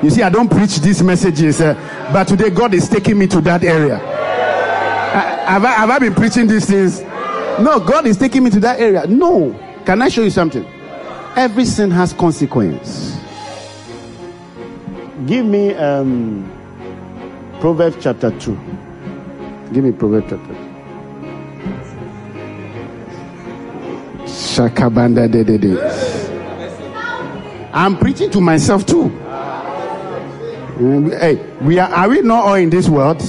You 0.03 0.11
see, 0.11 0.23
I 0.23 0.31
don't 0.31 0.51
preach 0.51 0.81
these 0.81 1.01
messages, 1.01 1.61
uh, 1.61 1.75
but 2.13 2.27
today 2.27 2.51
God 2.51 2.75
is 2.75 2.89
taking 2.89 3.17
me 3.17 3.29
to 3.29 3.41
that 3.43 3.63
area. 3.63 3.99
Uh, 3.99 5.47
have, 5.47 5.65
I, 5.65 5.73
have 5.73 5.91
I 5.91 5.99
been 6.01 6.15
preaching 6.15 6.49
these 6.49 6.67
things? 6.67 7.03
No, 7.61 7.79
God 7.79 8.09
is 8.09 8.17
taking 8.17 8.43
me 8.43 8.51
to 8.51 8.59
that 8.61 8.81
area. 8.81 9.07
No. 9.07 9.53
Can 9.85 10.03
I 10.03 10.09
show 10.09 10.23
you 10.23 10.31
something? 10.31 10.67
Every 11.37 11.67
sin 11.67 11.93
has 11.93 12.13
consequence. 12.13 13.17
Give 15.27 15.47
me 15.47 15.73
um, 15.75 16.51
Proverbs 17.61 17.97
chapter 18.01 18.37
2. 18.41 18.59
Give 19.73 19.85
me 19.85 19.93
Proverbs 19.93 20.27
chapter 20.31 20.53
2. 20.53 20.66
Shakabanda. 24.57 25.29
I'm 27.75 27.99
preaching 27.99 28.31
to 28.31 28.41
myself 28.41 28.87
too. 28.87 29.11
Mm, 30.79 31.19
hey, 31.21 31.37
we 31.63 31.79
are, 31.79 31.89
are 31.91 32.09
we 32.09 32.23
not 32.23 32.45
all 32.45 32.55
in 32.55 32.71
this 32.71 32.89
world? 32.89 33.21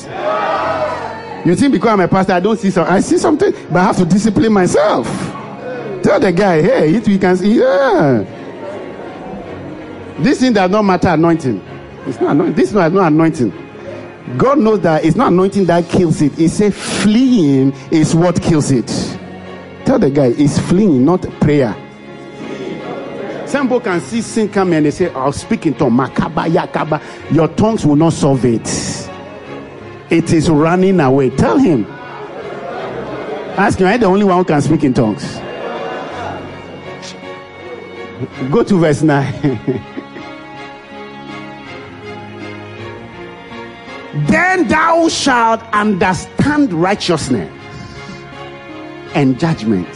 You 1.46 1.56
think 1.56 1.74
because 1.74 1.90
I'm 1.90 2.00
a 2.00 2.08
pastor, 2.08 2.34
I 2.34 2.40
don't 2.40 2.58
see 2.60 2.70
some, 2.70 2.88
I 2.88 3.00
see 3.00 3.18
something, 3.18 3.52
but 3.70 3.78
I 3.78 3.84
have 3.84 3.98
to 3.98 4.06
discipline 4.06 4.54
myself. 4.54 5.08
Tell 6.04 6.20
the 6.20 6.32
guy, 6.32 6.62
hey, 6.62 6.96
it 6.96 7.08
we 7.08 7.18
can 7.18 7.36
see, 7.38 7.60
yeah. 7.60 8.24
This 10.20 10.40
thing 10.40 10.54
does 10.54 10.72
not 10.72 10.84
matter 10.84 11.10
anointing. 11.10 11.62
It's 12.06 12.20
not 12.20 12.32
anointing. 12.32 12.56
This 12.56 12.70
is 12.70 12.74
not 12.74 12.94
anointing. 12.94 13.54
God 14.38 14.60
knows 14.60 14.82
that 14.82 15.06
it's 15.06 15.16
not 15.16 15.32
anointing 15.32 15.66
that 15.66 15.88
kills 15.90 16.22
it. 16.22 16.38
It's 16.40 16.60
a 16.60 16.72
fleeing 16.72 17.74
is 17.92 18.16
what 18.16 18.42
kills 18.42 18.72
it. 18.72 18.90
Tell 19.88 19.98
the 19.98 20.10
guy, 20.10 20.34
it's 20.38 20.60
fleeing, 20.60 21.06
not 21.06 21.22
prayer. 21.40 21.74
Some 23.48 23.68
people 23.68 23.80
can 23.80 24.02
see 24.02 24.22
sin 24.22 24.50
come 24.50 24.74
and 24.74 24.86
they 24.86 24.92
say, 24.92 25.10
I'll 25.14 25.32
speak 25.32 25.66
in 25.66 25.76
tongue. 25.76 25.94
Makaba, 25.94 26.50
yakaba. 26.50 27.02
Your 27.34 27.48
tongues 27.48 27.86
will 27.86 27.96
not 27.96 28.12
solve 28.12 28.44
it. 28.44 28.68
It 30.10 30.34
is 30.34 30.50
running 30.50 31.00
away. 31.00 31.30
Tell 31.30 31.58
him. 31.58 31.86
Ask 33.56 33.80
him, 33.80 33.88
I 33.88 33.96
the 33.96 34.08
only 34.08 34.26
one 34.26 34.40
who 34.40 34.44
can 34.44 34.62
speak 34.62 34.84
in 34.84 34.94
tongues? 34.94 35.38
Go 38.52 38.66
to 38.66 38.78
verse 38.78 39.04
9. 39.04 39.42
then 44.28 44.68
thou 44.68 45.08
shalt 45.08 45.62
understand 45.72 46.74
righteousness 46.74 47.57
and 49.16 49.40
judgment 49.40 49.88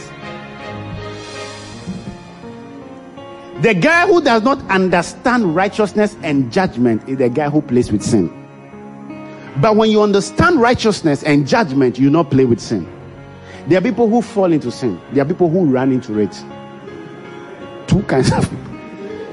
The 3.62 3.74
guy 3.74 4.08
who 4.08 4.20
does 4.20 4.42
not 4.42 4.60
understand 4.68 5.54
righteousness 5.54 6.16
and 6.24 6.50
judgment 6.52 7.08
is 7.08 7.18
the 7.18 7.28
guy 7.28 7.48
who 7.48 7.62
plays 7.62 7.92
with 7.92 8.02
sin. 8.02 8.28
But 9.60 9.76
when 9.76 9.88
you 9.88 10.02
understand 10.02 10.60
righteousness 10.60 11.22
and 11.22 11.46
judgment, 11.46 11.96
you 11.96 12.10
not 12.10 12.28
play 12.28 12.44
with 12.44 12.58
sin. 12.58 12.92
There 13.68 13.78
are 13.78 13.80
people 13.80 14.08
who 14.08 14.20
fall 14.20 14.52
into 14.52 14.72
sin. 14.72 15.00
There 15.12 15.24
are 15.24 15.28
people 15.28 15.48
who 15.48 15.66
run 15.66 15.92
into 15.92 16.18
it. 16.18 16.32
Two 17.86 18.02
kinds 18.02 18.32
of 18.32 18.50
people. 18.50 18.66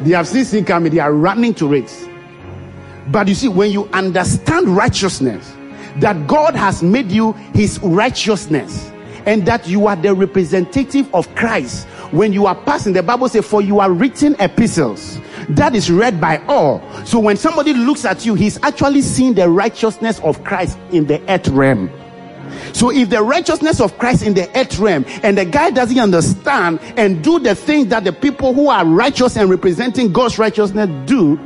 They 0.01 0.11
have 0.11 0.27
seen 0.27 0.45
sin 0.45 0.63
coming, 0.63 0.93
they 0.93 0.99
are 0.99 1.11
running 1.11 1.55
to 1.55 1.73
it. 1.73 1.91
But 3.07 3.27
you 3.27 3.33
see, 3.33 3.47
when 3.47 3.71
you 3.71 3.87
understand 3.87 4.67
righteousness, 4.67 5.55
that 6.01 6.27
God 6.27 6.53
has 6.53 6.83
made 6.83 7.11
you 7.11 7.31
his 7.55 7.79
righteousness, 7.79 8.91
and 9.29 9.45
that 9.45 9.67
you 9.67 9.85
are 9.85 9.95
the 9.95 10.11
representative 10.11 11.13
of 11.13 11.33
Christ. 11.35 11.87
When 12.09 12.33
you 12.33 12.47
are 12.47 12.55
passing, 12.55 12.93
the 12.93 13.03
Bible 13.03 13.29
says, 13.29 13.45
For 13.45 13.61
you 13.61 13.79
are 13.79 13.91
written 13.91 14.35
epistles 14.39 15.19
that 15.49 15.75
is 15.75 15.91
read 15.91 16.19
by 16.19 16.37
all. 16.47 16.81
So 17.05 17.19
when 17.19 17.37
somebody 17.37 17.73
looks 17.73 18.05
at 18.05 18.25
you, 18.25 18.33
he's 18.33 18.57
actually 18.63 19.03
seeing 19.03 19.35
the 19.35 19.47
righteousness 19.47 20.19
of 20.21 20.43
Christ 20.43 20.79
in 20.91 21.05
the 21.05 21.21
earth 21.31 21.47
realm. 21.49 21.91
So 22.73 22.89
if 22.89 23.11
the 23.11 23.21
righteousness 23.21 23.79
of 23.79 23.95
Christ 23.99 24.23
in 24.23 24.33
the 24.33 24.49
earth 24.57 24.79
realm 24.79 25.05
and 25.21 25.37
the 25.37 25.45
guy 25.45 25.69
doesn't 25.69 25.99
understand 25.99 26.79
and 26.97 27.23
do 27.23 27.37
the 27.37 27.53
things 27.53 27.89
that 27.89 28.05
the 28.05 28.11
people 28.11 28.55
who 28.55 28.69
are 28.69 28.83
righteous 28.83 29.37
and 29.37 29.47
representing 29.47 30.11
God's 30.11 30.39
righteousness 30.39 30.89
do, 31.07 31.39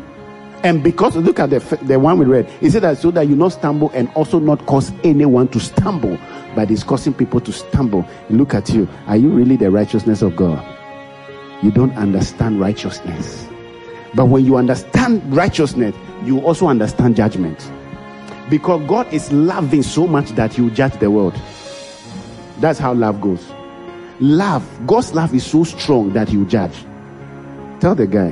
and 0.63 0.81
because 0.81 1.17
look 1.17 1.39
at 1.39 1.49
the 1.49 1.59
the 1.81 1.99
one 1.99 2.17
we 2.17 2.23
read, 2.23 2.49
he 2.61 2.69
said 2.69 2.83
that 2.83 2.97
so 2.97 3.11
that 3.11 3.27
you 3.27 3.35
not 3.35 3.49
stumble 3.49 3.91
and 3.93 4.09
also 4.15 4.39
not 4.39 4.65
cause 4.65 4.93
anyone 5.03 5.49
to 5.49 5.59
stumble, 5.59 6.17
but 6.55 6.71
it's 6.71 6.83
causing 6.83 7.13
people 7.13 7.39
to 7.41 7.51
stumble. 7.51 8.05
Look 8.29 8.53
at 8.53 8.69
you. 8.69 8.87
Are 9.07 9.17
you 9.17 9.29
really 9.29 9.55
the 9.55 9.71
righteousness 9.71 10.21
of 10.21 10.35
God? 10.35 10.63
You 11.63 11.71
don't 11.71 11.95
understand 11.95 12.59
righteousness. 12.59 13.47
But 14.15 14.25
when 14.25 14.45
you 14.45 14.57
understand 14.57 15.35
righteousness, 15.35 15.95
you 16.23 16.39
also 16.41 16.67
understand 16.67 17.15
judgment. 17.15 17.71
Because 18.49 18.87
God 18.87 19.11
is 19.13 19.31
loving 19.31 19.83
so 19.83 20.05
much 20.05 20.31
that 20.31 20.57
you 20.57 20.69
judge 20.71 20.99
the 20.99 21.09
world. 21.09 21.33
That's 22.59 22.79
how 22.79 22.93
love 22.93 23.21
goes. 23.21 23.43
Love, 24.19 24.67
God's 24.85 25.13
love 25.13 25.33
is 25.33 25.45
so 25.45 25.63
strong 25.63 26.13
that 26.13 26.31
you 26.31 26.45
judge. 26.45 26.85
Tell 27.79 27.95
the 27.95 28.05
guy. 28.05 28.31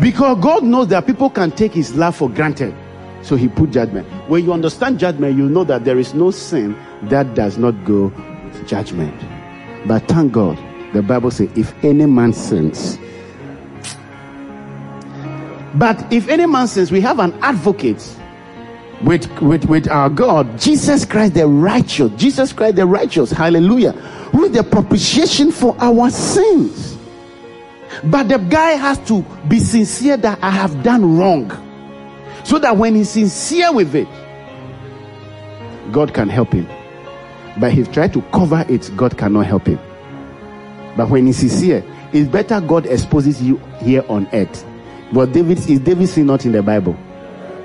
Because 0.00 0.38
God 0.42 0.62
knows 0.62 0.88
that 0.88 1.06
people 1.06 1.30
can 1.30 1.50
take 1.50 1.72
his 1.72 1.94
love 1.96 2.14
for 2.14 2.28
granted. 2.28 2.74
So 3.26 3.34
he 3.34 3.48
put 3.48 3.72
judgment. 3.72 4.06
When 4.28 4.44
you 4.44 4.52
understand 4.52 5.00
judgment, 5.00 5.36
you 5.36 5.48
know 5.48 5.64
that 5.64 5.84
there 5.84 5.98
is 5.98 6.14
no 6.14 6.30
sin 6.30 6.76
that 7.02 7.34
does 7.34 7.58
not 7.58 7.72
go 7.84 8.04
with 8.44 8.68
judgment. 8.68 9.20
But 9.88 10.06
thank 10.06 10.32
God, 10.32 10.56
the 10.92 11.02
Bible 11.02 11.32
says, 11.32 11.48
if 11.56 11.74
any 11.84 12.06
man 12.06 12.32
sins, 12.32 12.98
but 15.74 16.12
if 16.12 16.28
any 16.28 16.46
man 16.46 16.68
sins, 16.68 16.92
we 16.92 17.00
have 17.00 17.18
an 17.18 17.32
advocate 17.42 18.16
with, 19.02 19.28
with, 19.42 19.64
with 19.64 19.88
our 19.88 20.08
God, 20.08 20.56
Jesus 20.56 21.04
Christ 21.04 21.34
the 21.34 21.48
righteous. 21.48 22.12
Jesus 22.12 22.52
Christ 22.52 22.76
the 22.76 22.86
righteous. 22.86 23.32
Hallelujah. 23.32 23.90
Who 24.30 24.44
is 24.44 24.52
the 24.52 24.62
propitiation 24.62 25.50
for 25.50 25.76
our 25.80 26.10
sins. 26.10 26.96
But 28.04 28.28
the 28.28 28.38
guy 28.38 28.72
has 28.72 28.98
to 29.08 29.22
be 29.48 29.58
sincere 29.58 30.16
that 30.18 30.38
I 30.42 30.50
have 30.50 30.84
done 30.84 31.18
wrong. 31.18 31.65
So 32.46 32.58
that 32.60 32.76
when 32.76 32.94
he's 32.94 33.10
sincere 33.10 33.72
with 33.72 33.94
it, 33.94 34.08
God 35.92 36.14
can 36.14 36.28
help 36.28 36.52
him. 36.52 36.66
But 37.58 37.72
if 37.72 37.86
he 37.86 37.92
try 37.92 38.08
to 38.08 38.22
cover 38.32 38.64
it, 38.68 38.90
God 38.96 39.16
cannot 39.18 39.46
help 39.46 39.66
him. 39.66 39.78
But 40.96 41.10
when 41.10 41.26
he's 41.26 41.38
sincere, 41.38 41.84
it's 42.12 42.28
better 42.28 42.60
God 42.60 42.86
exposes 42.86 43.42
you 43.42 43.56
here 43.80 44.04
on 44.08 44.28
earth 44.32 44.64
but 45.12 45.32
David 45.32 45.58
is 45.58 45.80
David 45.80 46.08
sin 46.08 46.26
not 46.26 46.44
in 46.46 46.52
the 46.52 46.62
Bible? 46.62 46.96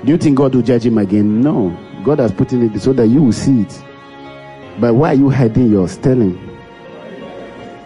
Do 0.04 0.12
you 0.12 0.18
think 0.18 0.38
God 0.38 0.54
will 0.54 0.62
judge 0.62 0.86
him 0.86 0.98
again? 0.98 1.40
No. 1.40 1.76
God 2.04 2.18
has 2.18 2.32
put 2.32 2.52
in 2.52 2.72
it 2.72 2.80
so 2.80 2.92
that 2.92 3.06
you 3.08 3.22
will 3.22 3.32
see 3.32 3.62
it. 3.62 3.82
But 4.80 4.94
why 4.94 5.10
are 5.10 5.14
you 5.14 5.30
hiding 5.30 5.70
your 5.70 5.88
telling? 5.88 6.38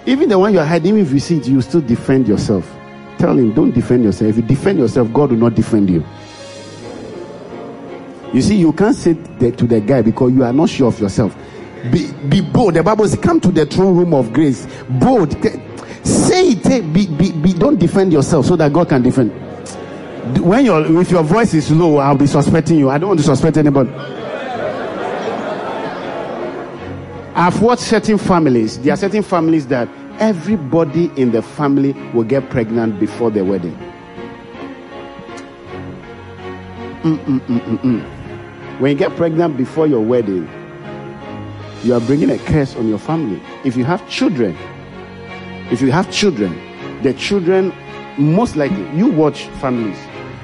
Even 0.06 0.28
the 0.28 0.38
one 0.38 0.52
you 0.52 0.60
are 0.60 0.66
hiding, 0.66 0.98
if 0.98 1.10
you 1.10 1.18
see 1.18 1.38
it, 1.38 1.48
you 1.48 1.60
still 1.60 1.80
defend 1.80 2.28
yourself. 2.28 2.70
Tell 3.18 3.36
him, 3.36 3.52
don't 3.54 3.72
defend 3.72 4.04
yourself. 4.04 4.30
If 4.30 4.36
you 4.36 4.42
defend 4.42 4.78
yourself, 4.78 5.12
God 5.12 5.30
will 5.30 5.38
not 5.38 5.54
defend 5.54 5.90
you. 5.90 6.04
You 8.36 8.42
see, 8.42 8.56
you 8.56 8.70
can't 8.74 8.94
say 8.94 9.14
that 9.14 9.56
to 9.56 9.66
the 9.66 9.80
guy 9.80 10.02
because 10.02 10.30
you 10.34 10.44
are 10.44 10.52
not 10.52 10.68
sure 10.68 10.88
of 10.88 11.00
yourself. 11.00 11.34
Be, 11.90 12.12
be 12.28 12.42
bold. 12.42 12.74
The 12.74 12.82
Bible 12.82 13.08
says, 13.08 13.18
come 13.18 13.40
to 13.40 13.50
the 13.50 13.64
throne 13.64 13.96
room 13.96 14.12
of 14.12 14.34
grace. 14.34 14.66
Bold. 14.90 15.32
Say 16.06 16.50
it. 16.50 16.92
Be, 16.92 17.06
be, 17.06 17.32
be, 17.32 17.54
don't 17.54 17.78
defend 17.78 18.12
yourself 18.12 18.44
so 18.44 18.54
that 18.56 18.74
God 18.74 18.90
can 18.90 19.02
defend 19.02 19.32
when 20.40 20.64
your 20.64 21.00
if 21.00 21.10
your 21.10 21.22
voice 21.22 21.54
is 21.54 21.70
low, 21.70 21.96
I'll 21.96 22.16
be 22.16 22.26
suspecting 22.26 22.78
you. 22.78 22.90
I 22.90 22.98
don't 22.98 23.08
want 23.08 23.20
to 23.20 23.26
suspect 23.26 23.56
anybody. 23.56 23.90
I've 27.34 27.62
watched 27.62 27.82
certain 27.82 28.18
families. 28.18 28.78
There 28.80 28.92
are 28.92 28.96
certain 28.96 29.22
families 29.22 29.66
that 29.68 29.88
everybody 30.18 31.10
in 31.16 31.30
the 31.30 31.42
family 31.42 31.92
will 32.12 32.24
get 32.24 32.50
pregnant 32.50 32.98
before 32.98 33.30
the 33.30 33.44
wedding. 33.44 33.76
Mm-mm-mm-mm-mm. 37.02 38.15
When 38.78 38.92
you 38.92 38.98
get 38.98 39.16
pregnant 39.16 39.56
before 39.56 39.86
your 39.86 40.00
wedding, 40.00 40.48
you 41.82 41.94
are 41.94 42.00
bringing 42.00 42.30
a 42.30 42.38
curse 42.38 42.76
on 42.76 42.88
your 42.88 42.98
family. 42.98 43.40
If 43.64 43.76
you 43.76 43.84
have 43.84 44.08
children, 44.08 44.56
if 45.70 45.80
you 45.80 45.90
have 45.92 46.10
children, 46.10 46.52
the 47.02 47.14
children 47.14 47.72
most 48.18 48.56
likely 48.56 48.88
you 48.96 49.08
watch 49.08 49.44
families 49.60 49.98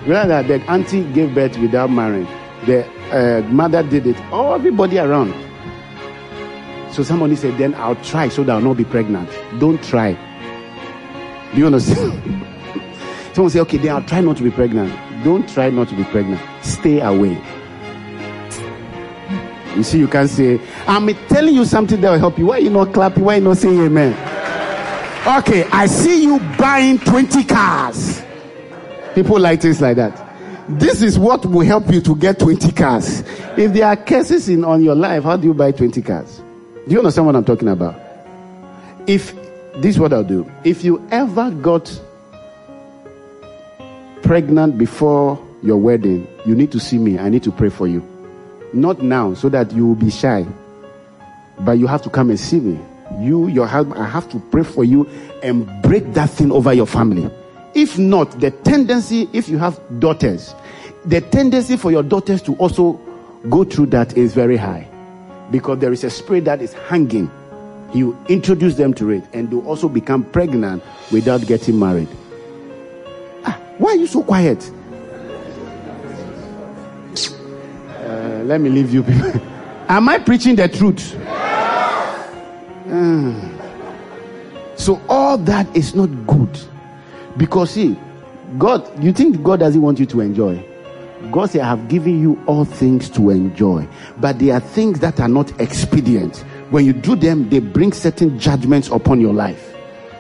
Realize 0.07 0.27
that 0.29 0.49
the 0.49 0.61
auntie 0.69 1.05
gave 1.13 1.33
birth 1.33 1.57
without 1.59 1.89
marrying. 1.89 2.27
The 2.67 2.85
uh, 3.13 3.43
mother 3.43 3.85
did 3.85 4.05
it. 4.09 4.17
Oh, 4.33 4.53
everybody 4.53 4.99
around. 4.99 5.33
So 6.93 7.05
somebody 7.05 7.37
said, 7.37 7.57
then 7.57 7.77
I'll 7.77 7.95
try 8.03 8.29
so 8.29 8.43
that 8.43 8.53
I'll 8.53 8.61
not 8.61 8.77
be 8.77 8.85
pregnant. 8.85 9.31
Don't 9.61 9.83
try. 9.85 10.15
Do 11.53 11.59
you 11.59 11.67
understand? 11.67 12.13
Someone 13.33 13.51
say, 13.51 13.61
okay, 13.61 13.79
then 13.79 13.95
I'll 13.95 14.03
try 14.03 14.21
not 14.21 14.37
to 14.39 14.43
be 14.43 14.51
pregnant. 14.51 14.93
Don't 15.23 15.49
try 15.49 15.71
not 15.71 15.89
to 15.91 15.95
be 15.95 16.03
pregnant. 16.05 16.41
Stay 16.65 17.01
away. 17.01 17.41
You 19.77 19.83
see, 19.83 19.99
you 19.99 20.09
can't 20.09 20.29
say, 20.29 20.61
I'm 20.87 21.09
telling 21.29 21.55
you 21.55 21.65
something 21.65 22.01
that 22.01 22.11
will 22.11 22.19
help 22.19 22.39
you. 22.39 22.47
Why 22.47 22.59
you 22.59 22.71
not 22.71 22.93
clapping? 22.93 23.25
Why 23.25 23.37
you 23.37 23.43
not 23.43 23.57
saying 23.57 23.81
amen? 23.81 24.13
Okay, 25.39 25.65
I 25.73 25.87
see 25.87 26.25
you 26.25 26.39
buying 26.59 26.99
20 26.99 27.45
cars. 27.45 28.23
People 29.15 29.39
like 29.39 29.61
things 29.61 29.81
like 29.81 29.97
that. 29.97 30.29
This 30.69 31.03
is 31.03 31.19
what 31.19 31.45
will 31.47 31.67
help 31.67 31.91
you 31.93 32.01
to 32.03 32.17
get 32.17 32.39
20 32.39 32.73
cars. 32.73 33.21
If 33.57 33.73
there 33.73 33.87
are 33.87 33.97
cases 33.97 34.49
in 34.49 34.65
on 34.65 34.83
your 34.83 34.95
life, 34.95 35.25
how 35.25 35.37
do 35.37 35.47
you 35.49 35.55
buy 35.55 35.73
20 35.73 36.03
cars? 36.03 36.43
Do 36.87 36.93
you 36.93 36.99
understand 36.99 37.27
what 37.27 37.37
I'm 37.37 37.45
talking 37.45 37.69
about? 37.69 37.95
If 39.07 39.35
this 39.77 39.95
is 39.95 39.99
what 39.99 40.13
I'll 40.13 40.25
do. 40.25 40.51
If 40.65 40.85
you 40.85 41.07
ever 41.11 41.51
got 41.51 42.01
pregnant 44.23 44.77
before 44.77 45.43
your 45.63 45.79
wedding, 45.79 46.29
you 46.45 46.55
need 46.55 46.73
to 46.73 46.81
see 46.81 46.99
me. 46.99 47.19
I 47.19 47.29
need 47.29 47.43
to 47.45 47.53
pray 47.53 47.71
for 47.71 47.87
you. 47.87 48.07
Not 48.73 49.03
now, 49.03 49.35
so 49.35 49.49
that 49.51 49.73
you 49.73 49.87
will 49.87 49.95
be 49.95 50.11
shy. 50.11 50.47
But 51.61 51.73
you 51.73 51.87
have 51.87 52.03
to 52.03 52.11
come 52.11 52.31
and 52.31 52.41
see 52.41 52.61
me. 52.61 52.81
You, 53.21 53.49
your 53.49 53.67
husband, 53.67 54.01
I 54.01 54.07
have 54.07 54.29
to 54.31 54.39
pray 54.39 54.63
for 54.63 54.85
you 54.85 55.07
and 55.43 55.67
break 55.83 56.15
that 56.15 56.31
thing 56.31 56.51
over 56.51 56.73
your 56.73 56.87
family. 56.87 57.31
If 57.75 57.99
not, 57.99 58.41
the 58.41 58.51
tendency, 58.51 59.29
if 59.33 59.49
you 59.49 59.59
have 59.59 59.81
daughters, 60.01 60.55
the 61.05 61.21
tendency 61.21 61.77
for 61.77 61.91
your 61.91 62.03
daughters 62.03 62.41
to 62.43 62.55
also 62.57 63.01
go 63.51 63.65
through 63.65 63.87
that 63.87 64.17
is 64.17 64.35
very 64.35 64.57
high 64.57 64.89
because 65.51 65.79
there 65.79 65.93
is 65.93 66.05
a 66.05 66.11
spirit 66.11 66.45
that 66.45 66.63
is 66.63 66.73
hanging. 66.73 67.31
You 67.93 68.17
introduce 68.29 68.77
them 68.77 68.95
to 68.95 69.11
it 69.11 69.25
and 69.33 69.51
they 69.51 69.57
also 69.57 69.89
become 69.89 70.25
pregnant 70.25 70.83
without 71.11 71.47
getting 71.47 71.79
married. 71.79 72.09
Ah, 73.45 73.59
why 73.79 73.91
are 73.91 73.97
you 73.97 74.07
so 74.07 74.23
quiet? 74.23 74.71
Uh, 78.13 78.43
let 78.45 78.61
me 78.61 78.69
leave 78.69 78.93
you 78.93 79.03
people. 79.03 79.33
Am 79.89 80.07
I 80.07 80.19
preaching 80.19 80.55
the 80.57 80.69
truth? 80.69 81.15
Uh, 82.87 83.33
so 84.77 85.01
all 85.09 85.39
that 85.39 85.67
is 85.75 85.95
not 85.95 86.09
good. 86.27 86.61
Because 87.39 87.71
see, 87.71 87.97
God, 88.59 89.03
you 89.03 89.15
think 89.15 89.43
God 89.43 89.61
doesn't 89.61 89.81
want 89.81 89.99
you 89.99 90.05
to 90.07 90.21
enjoy? 90.21 90.63
God 91.31 91.51
said, 91.51 91.63
I 91.63 91.69
have 91.69 91.89
given 91.89 92.21
you 92.21 92.39
all 92.47 92.67
things 92.67 93.09
to 93.11 93.31
enjoy. 93.31 93.89
But 94.19 94.39
there 94.39 94.55
are 94.55 94.61
things 94.61 95.01
that 95.01 95.19
are 95.19 95.29
not 95.29 95.59
expedient. 95.59 96.39
When 96.69 96.85
you 96.85 96.93
do 96.93 97.17
them, 97.17 97.49
they 97.49 97.61
bring 97.61 97.93
certain 97.93 98.39
judgments 98.39 98.89
upon 98.89 99.23
your 99.23 99.33
life. 99.33 99.75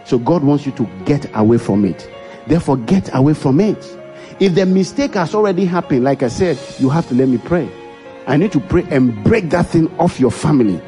So 0.06 0.18
God 0.18 0.42
wants 0.42 0.64
you 0.64 0.72
to 0.72 0.88
get 1.04 1.28
away 1.34 1.58
from 1.58 1.84
it. 1.84 2.10
Therefore, 2.46 2.78
get 2.78 3.14
away 3.14 3.34
from 3.34 3.60
it. 3.60 3.98
If 4.40 4.54
the 4.54 4.64
mistake 4.64 5.14
has 5.14 5.34
already 5.34 5.66
happened, 5.66 6.04
like 6.04 6.22
I 6.22 6.28
said, 6.28 6.58
you 6.78 6.88
have 6.88 7.06
to 7.08 7.14
let 7.14 7.28
me 7.28 7.36
pray. 7.36 7.70
I 8.26 8.36
need 8.36 8.52
to 8.52 8.60
pray 8.60 8.84
and 8.90 9.22
break 9.24 9.50
that 9.50 9.66
thing 9.66 9.88
off 9.98 10.20
your 10.20 10.30
family. 10.30 10.80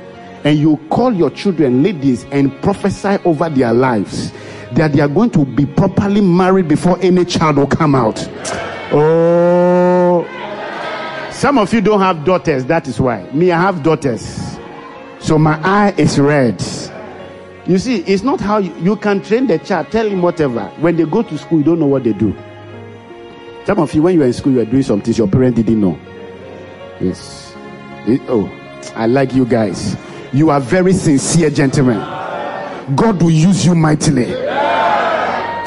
And 0.45 0.59
you 0.59 0.77
call 0.91 1.13
your 1.13 1.31
children 1.31 1.83
ladies 1.83 2.25
and 2.31 2.53
prophesy 2.63 3.19
over 3.25 3.49
their 3.49 3.73
lives 3.73 4.33
that 4.73 4.93
they 4.93 5.01
are 5.01 5.09
going 5.09 5.31
to 5.31 5.45
be 5.45 5.67
properly 5.67 6.21
married 6.21 6.69
before 6.69 6.99
any 7.01 7.25
child 7.25 7.57
will 7.57 7.67
come 7.67 7.95
out. 7.95 8.19
Oh, 8.93 10.27
some 11.33 11.59
of 11.59 11.73
you 11.73 11.81
don't 11.81 12.01
have 12.01 12.25
daughters. 12.25 12.65
That 12.67 12.87
is 12.87 13.01
why. 13.01 13.29
Me, 13.33 13.51
I 13.51 13.61
have 13.61 13.83
daughters. 13.83 14.41
So 15.19 15.39
my 15.39 15.59
eye 15.67 15.95
is 15.97 16.19
red. 16.19 16.63
You 17.67 17.79
see, 17.79 18.01
it's 18.03 18.23
not 18.23 18.41
how 18.41 18.59
you, 18.59 18.75
you 18.77 18.97
can 18.97 19.23
train 19.23 19.47
the 19.47 19.59
child, 19.59 19.91
tell 19.91 20.07
him 20.07 20.21
whatever. 20.21 20.67
When 20.81 20.97
they 20.97 21.07
go 21.07 21.23
to 21.23 21.39
school, 21.39 21.59
you 21.59 21.65
don't 21.65 21.79
know 21.81 21.87
what 21.87 22.05
they 22.05 22.13
do. 22.13 22.37
Some 23.65 23.79
of 23.79 23.95
you, 23.95 24.03
when 24.03 24.15
you 24.15 24.21
were 24.21 24.27
in 24.27 24.35
school, 24.35 24.53
you 24.53 24.59
were 24.59 24.67
doing 24.67 24.83
some 24.83 25.01
things 25.01 25.17
your 25.17 25.29
parents 25.29 25.57
didn't 25.57 25.81
know. 25.81 25.99
Yes. 27.01 27.55
It, 28.07 28.21
oh, 28.29 28.49
I 28.95 29.07
like 29.07 29.35
you 29.35 29.45
guys. 29.45 29.97
You 30.33 30.51
are 30.51 30.61
very 30.61 30.93
sincere 30.93 31.51
gentlemen. 31.51 31.99
God 32.97 33.23
will 33.23 33.31
use 33.31 33.65
you 33.65 33.75
mightily. 33.75 34.35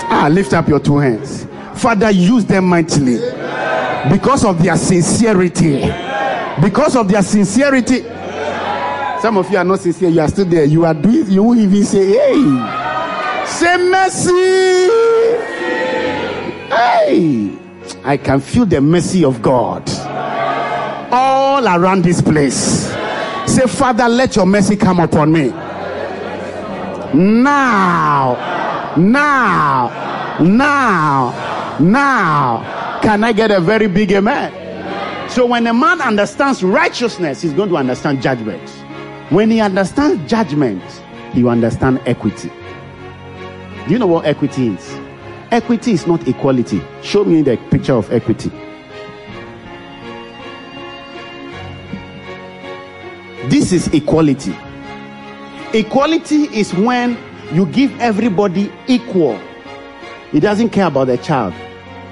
Ah, 0.09 0.29
lift 0.31 0.53
up 0.53 0.67
your 0.67 0.79
two 0.79 0.97
hands. 0.97 1.45
Father, 1.75 2.11
use 2.11 2.45
them 2.45 2.65
mightily 2.65 3.17
because 4.09 4.45
of 4.45 4.61
their 4.63 4.77
sincerity. 4.77 5.81
Because 6.61 6.95
of 6.95 7.07
their 7.07 7.21
sincerity. 7.21 8.03
Some 9.21 9.37
of 9.37 9.49
you 9.51 9.57
are 9.57 9.63
not 9.63 9.79
sincere. 9.79 10.09
You 10.09 10.21
are 10.21 10.27
still 10.27 10.45
there. 10.45 10.65
You 10.65 10.85
are 10.85 10.93
doing. 10.93 11.29
You 11.29 11.43
will 11.43 11.57
even 11.59 11.83
say, 11.83 12.05
"Hey, 12.05 13.45
say 13.45 13.77
mercy." 13.89 14.89
Hey, 16.69 17.51
I 18.03 18.17
can 18.17 18.39
feel 18.39 18.65
the 18.65 18.79
mercy 18.81 19.23
of 19.23 19.41
God 19.41 19.89
all 21.57 21.67
around 21.67 22.03
this 22.03 22.21
place. 22.21 22.87
Say, 23.47 23.65
Father, 23.65 24.07
let 24.07 24.35
your 24.35 24.45
mercy 24.45 24.75
come 24.75 24.99
upon 24.99 25.31
me. 25.31 25.47
Now, 27.13 28.35
now, 28.95 30.37
now, 30.39 31.77
now. 31.79 32.99
Can 33.01 33.23
I 33.23 33.31
get 33.33 33.49
a 33.49 33.59
very 33.59 33.87
big 33.87 34.11
amen? 34.11 35.29
So, 35.31 35.47
when 35.47 35.65
a 35.65 35.73
man 35.73 35.99
understands 35.99 36.61
righteousness, 36.63 37.41
he's 37.41 37.53
going 37.53 37.69
to 37.69 37.77
understand 37.77 38.21
judgment. 38.21 38.69
When 39.29 39.49
he 39.49 39.59
understands 39.59 40.29
judgment, 40.29 40.83
he 41.33 41.43
will 41.43 41.51
understand 41.51 42.01
equity. 42.05 42.51
Do 43.87 43.93
you 43.93 43.99
know 43.99 44.07
what 44.07 44.25
equity 44.25 44.67
is? 44.67 44.99
Equity 45.49 45.93
is 45.93 46.05
not 46.05 46.27
equality. 46.27 46.83
Show 47.01 47.23
me 47.25 47.41
the 47.41 47.57
picture 47.71 47.93
of 47.93 48.11
equity. 48.11 48.51
This 53.67 53.85
is 53.85 53.93
equality. 53.93 54.55
Equality 55.73 56.43
is 56.57 56.73
when 56.73 57.17
you 57.51 57.65
give 57.65 57.91
everybody 57.99 58.71
equal. 58.87 59.37
He 60.31 60.39
doesn't 60.39 60.69
care 60.69 60.87
about 60.87 61.07
the 61.07 61.17
child. 61.17 61.53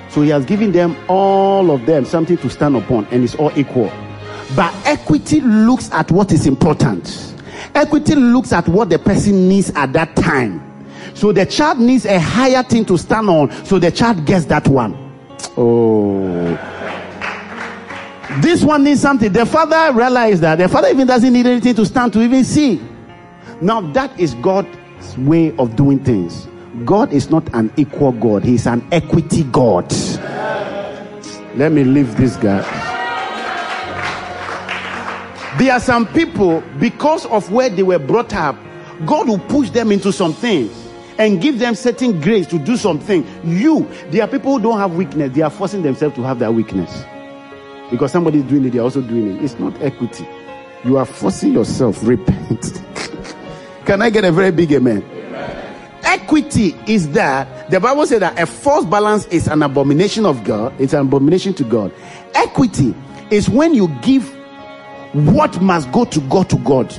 So 0.10 0.22
he 0.22 0.32
has 0.32 0.44
given 0.44 0.74
them 0.74 0.98
all 1.08 1.72
of 1.72 1.86
them 1.86 2.04
something 2.04 2.36
to 2.40 2.50
stand 2.50 2.76
upon 2.76 3.06
and 3.06 3.24
it's 3.24 3.36
all 3.36 3.58
equal. 3.58 3.90
But 4.54 4.76
equity 4.86 5.40
looks 5.40 5.90
at 5.94 6.12
what 6.12 6.34
is 6.34 6.46
important. 6.46 7.34
Equity 7.74 8.16
looks 8.16 8.52
at 8.52 8.68
what 8.68 8.90
the 8.90 9.00
person 9.00 9.48
needs 9.48 9.70
at 9.76 9.94
that 9.94 10.14
time. 10.18 10.62
So 11.14 11.32
the 11.32 11.46
child 11.46 11.80
needs 11.80 12.04
a 12.06 12.20
higher 12.20 12.64
thing 12.64 12.84
to 12.84 12.98
stand 12.98 13.30
on, 13.30 13.50
so 13.64 13.80
the 13.80 13.92
child 13.92 14.26
gets 14.26 14.44
that 14.48 14.68
one. 14.68 14.94
Oh. 15.56 16.85
This 18.42 18.64
one 18.64 18.84
needs 18.84 19.02
something. 19.02 19.32
The 19.32 19.46
father 19.46 19.94
realized 19.98 20.42
that. 20.42 20.58
The 20.58 20.68
father 20.68 20.90
even 20.90 21.08
doesn't 21.08 21.32
need 21.32 21.46
anything 21.46 21.76
to 21.76 21.86
stand 21.86 22.14
to 22.14 22.22
even 22.22 22.44
see. 22.44 22.82
Now, 23.62 23.82
that 23.94 24.18
is 24.20 24.34
God's 24.36 25.18
way 25.18 25.56
of 25.58 25.76
doing 25.76 26.04
things. 26.04 26.48
God 26.84 27.14
is 27.14 27.30
not 27.30 27.48
an 27.54 27.72
equal 27.78 28.12
God, 28.12 28.44
He's 28.44 28.68
an 28.68 28.86
equity 28.92 29.44
God. 29.44 29.90
Let 31.56 31.72
me 31.72 31.86
leave 31.86 32.18
this 32.18 32.36
guy. 32.36 32.62
There 35.58 35.72
are 35.72 35.80
some 35.80 36.06
people, 36.08 36.62
because 36.80 37.26
of 37.28 37.50
where 37.50 37.70
they 37.70 37.84
were 37.84 38.00
brought 38.00 38.34
up, 38.34 38.58
God 39.06 39.30
will 39.30 39.40
push 39.40 39.70
them 39.70 39.90
into 39.92 40.12
some 40.12 40.34
things 40.34 40.86
and 41.18 41.42
give 41.42 41.60
them 41.60 41.76
certain 41.76 42.20
grace 42.20 42.46
to 42.48 42.60
do 42.60 42.76
something. 42.76 43.26
You, 43.46 43.90
there 44.10 44.24
are 44.24 44.28
people 44.28 44.58
who 44.58 44.62
don't 44.62 44.78
have 44.78 44.96
weakness, 44.96 45.34
they 45.34 45.44
are 45.44 45.50
forcing 45.50 45.82
themselves 45.82 46.16
to 46.16 46.24
have 46.24 46.40
that 46.40 46.54
weakness. 46.54 47.06
Because 47.92 48.12
somebody 48.12 48.40
is 48.40 48.46
doing 48.46 48.66
it, 48.66 48.72
they're 48.72 48.82
also 48.82 49.02
doing 49.02 49.38
it. 49.38 49.44
It's 49.44 49.60
not 49.60 49.80
equity. 49.82 50.28
You 50.84 50.98
are 50.98 51.06
forcing 51.06 51.54
yourself. 51.54 52.00
Repent. 52.04 52.82
Can 53.86 54.02
I 54.02 54.10
get 54.10 54.26
a 54.26 54.32
very 54.32 54.52
big 54.52 54.72
amen? 54.72 55.04
amen? 55.04 56.02
Equity 56.04 56.76
is 56.88 57.12
that 57.12 57.70
the 57.70 57.80
Bible 57.80 58.06
said 58.06 58.22
that 58.22 58.40
a 58.40 58.46
false 58.46 58.86
balance 58.86 59.26
is 59.28 59.48
an 59.48 59.64
abomination 59.64 60.26
of 60.26 60.44
God, 60.44 60.74
it's 60.80 60.94
an 60.94 61.02
abomination 61.02 61.54
to 61.56 61.64
God. 61.64 61.92
Equity 62.34 62.96
is 63.32 63.50
when 63.50 63.74
you 63.74 63.88
give 64.02 64.32
what 65.14 65.62
must 65.62 65.92
go 65.92 66.06
to 66.06 66.20
God 66.22 66.50
to 66.50 66.58
God. 66.58 66.94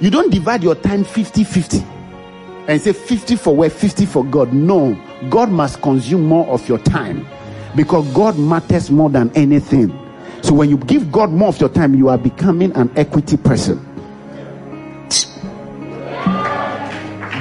You 0.00 0.10
don't 0.10 0.30
divide 0.30 0.62
your 0.62 0.74
time 0.74 1.04
50 1.04 1.44
50 1.44 1.84
and 2.68 2.80
say 2.80 2.92
50 2.92 3.36
for 3.36 3.54
where 3.54 3.70
50 3.70 4.06
for 4.06 4.24
God. 4.24 4.52
No, 4.52 5.00
God 5.28 5.50
must 5.50 5.82
consume 5.82 6.24
more 6.24 6.46
of 6.48 6.68
your 6.68 6.78
time 6.78 7.26
because 7.76 8.06
God 8.12 8.38
matters 8.38 8.90
more 8.90 9.10
than 9.10 9.30
anything. 9.34 9.90
So 10.42 10.54
when 10.54 10.68
you 10.68 10.76
give 10.76 11.10
God 11.10 11.30
more 11.30 11.48
of 11.48 11.60
your 11.60 11.68
time, 11.68 11.94
you 11.94 12.08
are 12.08 12.18
becoming 12.18 12.72
an 12.72 12.90
equity 12.96 13.36
person. 13.36 13.78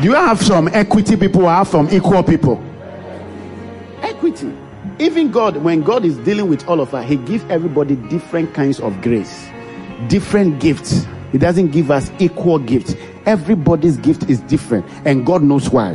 Do 0.02 0.08
you 0.08 0.14
have 0.14 0.42
some 0.42 0.68
equity 0.70 1.16
people 1.16 1.48
have 1.48 1.68
some 1.68 1.90
equal 1.92 2.24
people? 2.24 2.64
Equity. 4.02 4.56
Even 5.00 5.32
God, 5.32 5.58
when 5.58 5.82
God 5.82 6.06
is 6.06 6.18
dealing 6.20 6.48
with 6.48 6.68
all 6.68 6.80
of 6.80 6.94
us, 6.94 7.08
He 7.08 7.18
gives 7.18 7.44
everybody 7.46 7.96
different 7.96 8.54
kinds 8.54 8.80
of 8.80 9.00
grace, 9.02 9.48
different 10.08 10.60
gifts. 10.60 11.06
He 11.32 11.38
doesn't 11.38 11.72
give 11.72 11.92
us 11.92 12.12
equal 12.20 12.60
gifts. 12.60 12.96
Everybody's 13.26 13.98
gift 13.98 14.30
is 14.30 14.40
different, 14.42 14.86
and 15.06 15.26
God 15.26 15.44
knows 15.44 15.70
why. 15.70 15.94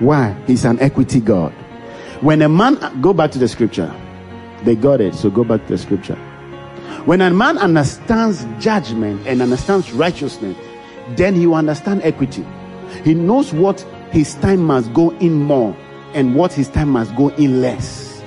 Why? 0.00 0.32
He's 0.46 0.64
an 0.64 0.80
equity 0.80 1.20
God. 1.20 1.52
When 2.20 2.42
a 2.42 2.48
man, 2.48 3.00
go 3.00 3.12
back 3.12 3.30
to 3.32 3.38
the 3.38 3.48
scripture. 3.48 3.94
They 4.64 4.74
got 4.74 5.00
it, 5.00 5.14
so 5.14 5.30
go 5.30 5.44
back 5.44 5.62
to 5.66 5.72
the 5.72 5.78
scripture. 5.78 6.16
When 7.06 7.22
a 7.22 7.30
man 7.30 7.56
understands 7.56 8.46
judgment 8.58 9.26
and 9.26 9.40
understands 9.40 9.90
righteousness, 9.92 10.56
then 11.16 11.34
he 11.34 11.46
will 11.46 11.54
understand 11.54 12.02
equity. 12.02 12.44
He 13.04 13.14
knows 13.14 13.52
what 13.52 13.80
his 14.10 14.34
time 14.36 14.60
must 14.60 14.92
go 14.92 15.10
in 15.18 15.32
more 15.42 15.74
and 16.12 16.34
what 16.34 16.52
his 16.52 16.68
time 16.68 16.90
must 16.90 17.14
go 17.16 17.28
in 17.30 17.62
less. 17.62 18.22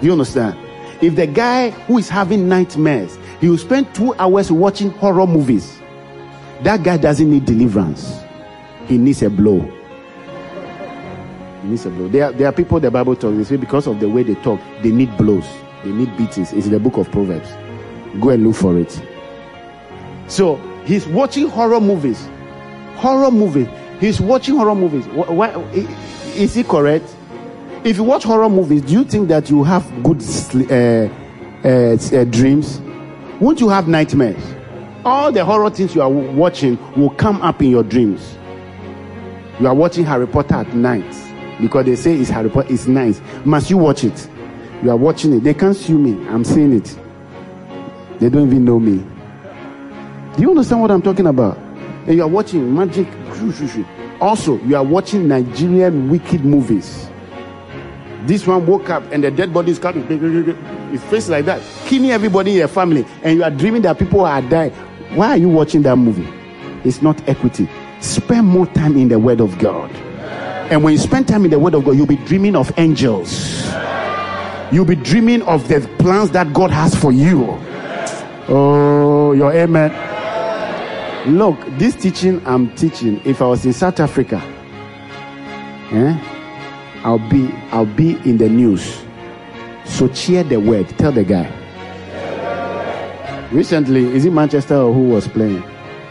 You 0.00 0.12
understand? 0.12 0.58
If 1.02 1.16
the 1.16 1.26
guy 1.26 1.70
who 1.70 1.98
is 1.98 2.08
having 2.08 2.48
nightmares, 2.48 3.18
he 3.40 3.50
will 3.50 3.58
spend 3.58 3.94
two 3.94 4.14
hours 4.14 4.50
watching 4.50 4.90
horror 4.92 5.26
movies. 5.26 5.78
That 6.62 6.82
guy 6.82 6.96
doesn't 6.96 7.30
need 7.30 7.44
deliverance. 7.44 8.18
He 8.86 8.96
needs 8.96 9.22
a 9.22 9.28
blow. 9.28 9.60
He 11.62 11.68
needs 11.68 11.84
a 11.84 11.90
blow. 11.90 12.08
There 12.08 12.24
are, 12.24 12.32
there 12.32 12.46
are 12.46 12.52
people 12.52 12.80
the 12.80 12.90
Bible 12.90 13.14
talks, 13.14 13.36
they 13.36 13.44
say 13.44 13.56
because 13.56 13.86
of 13.86 14.00
the 14.00 14.08
way 14.08 14.22
they 14.22 14.36
talk, 14.36 14.58
they 14.82 14.90
need 14.90 15.14
blows. 15.18 15.46
They 15.84 15.92
need 15.92 16.16
beatings. 16.16 16.52
It's 16.52 16.66
in 16.66 16.72
the 16.72 16.80
book 16.80 16.96
of 16.96 17.10
Proverbs. 17.10 17.48
Go 18.20 18.30
and 18.30 18.46
look 18.46 18.56
for 18.56 18.78
it. 18.78 19.00
So 20.28 20.56
he's 20.84 21.06
watching 21.06 21.48
horror 21.48 21.80
movies. 21.80 22.28
Horror 22.96 23.30
movies. 23.30 23.68
He's 24.00 24.20
watching 24.20 24.56
horror 24.56 24.74
movies. 24.74 25.06
Why, 25.06 25.50
is 26.34 26.54
he 26.54 26.64
correct? 26.64 27.14
If 27.84 27.98
you 27.98 28.04
watch 28.04 28.24
horror 28.24 28.48
movies, 28.48 28.82
do 28.82 28.92
you 28.94 29.04
think 29.04 29.28
that 29.28 29.48
you 29.48 29.62
have 29.64 29.84
good 30.02 30.20
uh, 30.70 31.08
uh, 31.64 31.96
uh, 32.20 32.24
dreams? 32.24 32.80
Won't 33.40 33.60
you 33.60 33.68
have 33.68 33.86
nightmares? 33.86 34.42
All 35.04 35.30
the 35.30 35.44
horror 35.44 35.70
things 35.70 35.94
you 35.94 36.02
are 36.02 36.10
watching 36.10 36.78
will 36.96 37.10
come 37.10 37.40
up 37.42 37.62
in 37.62 37.70
your 37.70 37.84
dreams. 37.84 38.36
You 39.60 39.68
are 39.68 39.74
watching 39.74 40.04
Harry 40.04 40.26
Potter 40.26 40.56
at 40.56 40.74
night 40.74 41.04
because 41.60 41.86
they 41.86 41.96
say 41.96 42.14
it's 42.16 42.28
Harry 42.30 42.50
Potter. 42.50 42.72
It's 42.72 42.86
nice. 42.86 43.20
Must 43.44 43.70
you 43.70 43.78
watch 43.78 44.04
it? 44.04 44.28
You 44.82 44.90
are 44.90 44.96
watching 44.96 45.32
it. 45.32 45.40
They 45.40 45.54
can't 45.54 45.76
sue 45.76 45.98
me. 45.98 46.26
I'm 46.28 46.44
seeing 46.44 46.72
it. 46.74 46.98
They 48.18 48.28
don't 48.28 48.46
even 48.46 48.64
know 48.64 48.78
me. 48.78 49.04
Do 50.36 50.42
you 50.42 50.50
understand 50.50 50.80
what 50.82 50.90
I'm 50.90 51.02
talking 51.02 51.26
about? 51.26 51.56
And 52.06 52.14
you 52.14 52.22
are 52.22 52.28
watching 52.28 52.74
magic. 52.74 53.08
Also, 54.20 54.58
you 54.62 54.76
are 54.76 54.84
watching 54.84 55.28
Nigerian 55.28 56.08
wicked 56.08 56.44
movies. 56.44 57.08
This 58.26 58.46
one 58.46 58.66
woke 58.66 58.90
up 58.90 59.02
and 59.12 59.22
the 59.22 59.30
dead 59.30 59.52
body 59.54 59.72
is 59.72 59.78
coming. 59.78 60.04
His 60.90 61.02
face 61.04 61.28
like 61.28 61.44
that, 61.46 61.62
killing 61.86 62.10
everybody 62.10 62.52
in 62.52 62.56
your 62.58 62.68
family, 62.68 63.04
and 63.22 63.38
you 63.38 63.44
are 63.44 63.50
dreaming 63.50 63.82
that 63.82 63.98
people 63.98 64.22
are 64.22 64.42
dying. 64.42 64.72
Why 65.14 65.28
are 65.30 65.36
you 65.36 65.48
watching 65.48 65.82
that 65.82 65.96
movie? 65.96 66.28
It's 66.86 67.02
not 67.02 67.26
equity. 67.28 67.68
Spend 68.00 68.46
more 68.46 68.66
time 68.66 68.96
in 68.96 69.08
the 69.08 69.18
Word 69.18 69.40
of 69.40 69.58
God. 69.58 69.90
And 70.70 70.82
when 70.82 70.92
you 70.92 70.98
spend 70.98 71.28
time 71.28 71.44
in 71.44 71.50
the 71.50 71.58
Word 71.58 71.74
of 71.74 71.84
God, 71.84 71.92
you'll 71.92 72.06
be 72.06 72.16
dreaming 72.16 72.56
of 72.56 72.72
angels. 72.78 73.64
You'll 74.72 74.84
be 74.84 74.96
dreaming 74.96 75.42
of 75.42 75.68
the 75.68 75.80
plans 75.98 76.30
that 76.32 76.52
God 76.52 76.70
has 76.70 76.94
for 76.94 77.12
you. 77.12 77.46
Oh, 78.48 79.32
your 79.32 79.52
amen. 79.52 79.92
Look, 81.36 81.58
this 81.78 81.94
teaching 81.96 82.44
I'm 82.46 82.74
teaching, 82.76 83.20
if 83.24 83.42
I 83.42 83.46
was 83.46 83.64
in 83.66 83.72
South 83.72 83.98
Africa, 84.00 84.40
eh, 85.90 86.18
I'll 87.04 87.18
be 87.28 87.50
I'll 87.70 87.86
be 87.86 88.12
in 88.28 88.38
the 88.38 88.48
news. 88.48 89.02
So 89.84 90.08
cheer 90.08 90.42
the 90.44 90.58
word. 90.60 90.88
Tell 90.98 91.12
the 91.12 91.24
guy. 91.24 91.52
Recently, 93.52 94.04
is 94.14 94.24
it 94.24 94.32
Manchester 94.32 94.76
or 94.76 94.92
who 94.92 95.08
was 95.08 95.28
playing? 95.28 95.62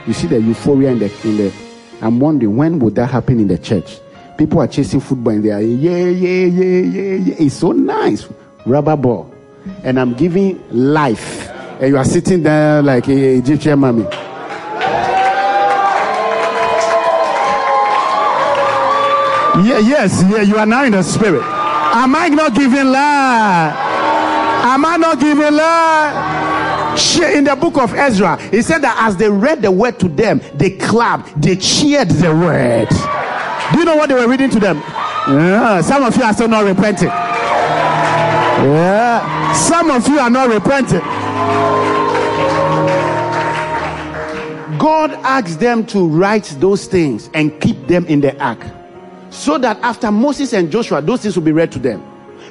You 0.07 0.13
see 0.13 0.27
the 0.27 0.39
euphoria 0.41 0.91
in 0.91 0.99
the 0.99 1.11
in 1.27 1.37
the. 1.37 1.53
I'm 2.01 2.19
wondering 2.19 2.55
when 2.55 2.79
would 2.79 2.95
that 2.95 3.07
happen 3.09 3.39
in 3.39 3.47
the 3.47 3.57
church? 3.57 3.99
People 4.37 4.59
are 4.59 4.67
chasing 4.67 4.99
football 4.99 5.33
and 5.33 5.43
they 5.43 5.51
are 5.51 5.61
yeah 5.61 6.07
yeah 6.07 6.45
yeah 6.45 6.79
yeah 6.79 7.15
yeah. 7.15 7.35
It's 7.39 7.55
so 7.55 7.71
nice, 7.71 8.27
rubber 8.65 8.95
ball, 8.95 9.33
and 9.83 9.99
I'm 9.99 10.13
giving 10.13 10.63
life, 10.71 11.49
and 11.79 11.89
you 11.89 11.97
are 11.97 12.05
sitting 12.05 12.43
there 12.43 12.81
like 12.81 13.07
a 13.07 13.35
Egyptian 13.37 13.79
mummy. 13.79 14.05
Yeah, 19.63 19.79
yes, 19.79 20.21
yeah, 20.29 20.41
you 20.41 20.57
are 20.57 20.65
now 20.65 20.83
in 20.83 20.91
the 20.91 21.01
spirit. 21.01 21.43
Am 21.43 22.13
I 22.13 22.27
not 22.27 22.53
giving 22.53 22.87
life? 22.87 23.73
Am 24.67 24.85
I 24.85 24.97
not 24.97 25.19
giving 25.19 25.53
life? 25.53 27.33
In 27.35 27.43
the 27.45 27.55
book 27.55 27.77
of 27.77 27.93
Ezra, 27.93 28.37
he 28.51 28.61
said 28.61 28.79
that 28.79 28.97
as 28.99 29.15
they 29.15 29.29
read 29.29 29.61
the 29.61 29.71
word 29.71 29.99
to 29.99 30.09
them, 30.09 30.41
they 30.55 30.71
clapped, 30.71 31.41
they 31.41 31.55
cheered 31.55 32.09
the 32.09 32.33
word. 32.33 32.89
Do 33.71 33.79
you 33.79 33.85
know 33.85 33.95
what 33.95 34.09
they 34.09 34.15
were 34.15 34.27
reading 34.27 34.49
to 34.51 34.59
them? 34.59 34.77
Yeah, 35.27 35.81
some 35.81 36.03
of 36.03 36.15
you 36.17 36.23
are 36.23 36.33
still 36.33 36.47
not 36.47 36.65
repenting. 36.65 37.09
Yeah, 38.63 39.53
some 39.53 39.91
of 39.91 40.07
you 40.07 40.19
are 40.19 40.29
not 40.29 40.49
repenting. 40.49 41.01
God 44.79 45.11
asked 45.23 45.59
them 45.59 45.85
to 45.87 46.07
write 46.07 46.55
those 46.59 46.85
things 46.87 47.29
and 47.33 47.59
keep 47.61 47.87
them 47.87 48.05
in 48.05 48.21
the 48.21 48.39
ark 48.43 48.63
so 49.29 49.57
that 49.57 49.77
after 49.81 50.11
Moses 50.11 50.53
and 50.53 50.71
Joshua, 50.71 51.01
those 51.01 51.21
things 51.21 51.35
will 51.35 51.43
be 51.43 51.51
read 51.51 51.71
to 51.73 51.79
them. 51.79 52.03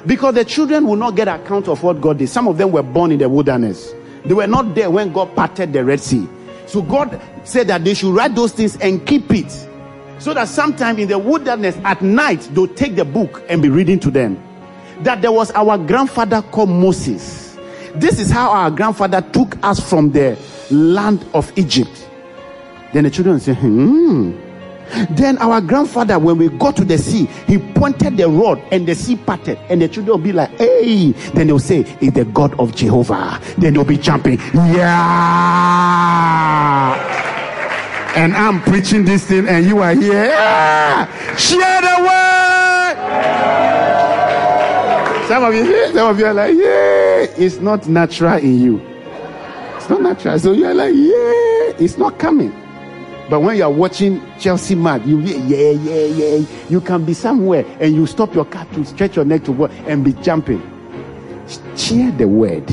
Because 0.05 0.35
the 0.35 0.45
children 0.45 0.85
will 0.85 0.95
not 0.95 1.15
get 1.15 1.27
account 1.27 1.67
of 1.67 1.81
what 1.81 1.99
God 1.99 2.19
did. 2.19 2.29
Some 2.29 2.47
of 2.47 2.57
them 2.57 2.71
were 2.71 2.83
born 2.83 3.11
in 3.11 3.17
the 3.17 3.27
wilderness. 3.27 3.93
They 4.23 4.33
were 4.33 4.47
not 4.47 4.75
there 4.75 4.91
when 4.91 5.11
God 5.11 5.35
parted 5.35 5.73
the 5.73 5.83
Red 5.83 5.99
Sea. 5.99 6.27
So 6.67 6.81
God 6.81 7.19
said 7.43 7.67
that 7.67 7.83
they 7.83 7.93
should 7.95 8.13
write 8.13 8.35
those 8.35 8.51
things 8.51 8.77
and 8.77 9.05
keep 9.05 9.31
it. 9.33 9.51
So 10.19 10.33
that 10.33 10.47
sometime 10.47 10.99
in 10.99 11.07
the 11.07 11.17
wilderness 11.17 11.75
at 11.83 12.01
night, 12.01 12.41
they'll 12.53 12.67
take 12.67 12.95
the 12.95 13.05
book 13.05 13.43
and 13.49 13.61
be 13.61 13.69
reading 13.69 13.99
to 14.01 14.11
them. 14.11 14.41
That 15.01 15.21
there 15.21 15.31
was 15.31 15.51
our 15.51 15.77
grandfather 15.77 16.41
called 16.41 16.69
Moses. 16.69 17.57
This 17.95 18.19
is 18.19 18.31
how 18.31 18.49
our 18.51 18.71
grandfather 18.71 19.21
took 19.21 19.57
us 19.63 19.79
from 19.79 20.11
the 20.11 20.37
land 20.71 21.25
of 21.33 21.51
Egypt. 21.57 22.09
Then 22.93 23.03
the 23.03 23.09
children 23.09 23.39
say, 23.39 23.53
hmm, 23.53 24.31
then 25.11 25.37
our 25.39 25.61
grandfather, 25.61 26.19
when 26.19 26.37
we 26.37 26.49
got 26.49 26.75
to 26.77 26.85
the 26.85 26.97
sea, 26.97 27.25
he 27.47 27.57
pointed 27.57 28.17
the 28.17 28.29
rod 28.29 28.61
and 28.71 28.87
the 28.87 28.95
sea 28.95 29.15
parted. 29.15 29.57
And 29.69 29.81
the 29.81 29.87
children 29.87 30.17
will 30.17 30.23
be 30.23 30.31
like, 30.31 30.51
hey. 30.51 31.11
Then 31.33 31.47
they'll 31.47 31.59
say, 31.59 31.79
it's 32.01 32.15
the 32.15 32.25
God 32.25 32.57
of 32.59 32.75
Jehovah. 32.75 33.41
Then 33.57 33.73
they'll 33.73 33.83
be 33.83 33.97
jumping. 33.97 34.37
Yeah. 34.53 34.95
And 38.15 38.33
I'm 38.33 38.61
preaching 38.61 39.03
this 39.03 39.25
thing, 39.25 39.47
and 39.47 39.65
you 39.65 39.79
are 39.79 39.93
here. 39.93 40.25
Yeah. 40.25 41.35
Share 41.35 41.81
the 41.81 41.97
word. 42.01 43.84
Some 45.27 45.43
of 45.43 45.55
you, 45.55 45.65
some 45.93 46.07
of 46.09 46.19
you 46.19 46.25
are 46.25 46.33
like, 46.33 46.55
yeah. 46.55 47.25
It's 47.37 47.57
not 47.57 47.87
natural 47.87 48.37
in 48.37 48.61
you. 48.61 48.79
It's 49.75 49.89
not 49.89 50.01
natural. 50.01 50.37
So 50.37 50.51
you're 50.51 50.73
like, 50.73 50.93
yeah. 50.93 51.83
It's 51.83 51.97
not 51.97 52.19
coming. 52.19 52.53
But 53.27 53.39
when 53.39 53.57
you 53.57 53.63
are 53.63 53.71
watching 53.71 54.21
Chelsea 54.37 54.75
match, 54.75 55.03
you 55.03 55.19
yeah, 55.19 55.71
yeah, 55.71 56.05
yeah. 56.05 56.45
You 56.69 56.79
can 56.79 57.05
be 57.05 57.15
somewhere 57.15 57.65
and 57.79 57.95
you 57.95 58.05
stop 58.05 58.35
your 58.35 58.45
car 58.45 58.65
to 58.73 58.85
stretch 58.85 59.15
your 59.15 59.25
neck 59.25 59.43
to 59.45 59.51
work 59.51 59.71
and 59.87 60.05
be 60.05 60.13
jumping. 60.13 60.61
Cheer 61.75 62.11
the 62.11 62.27
word. 62.27 62.67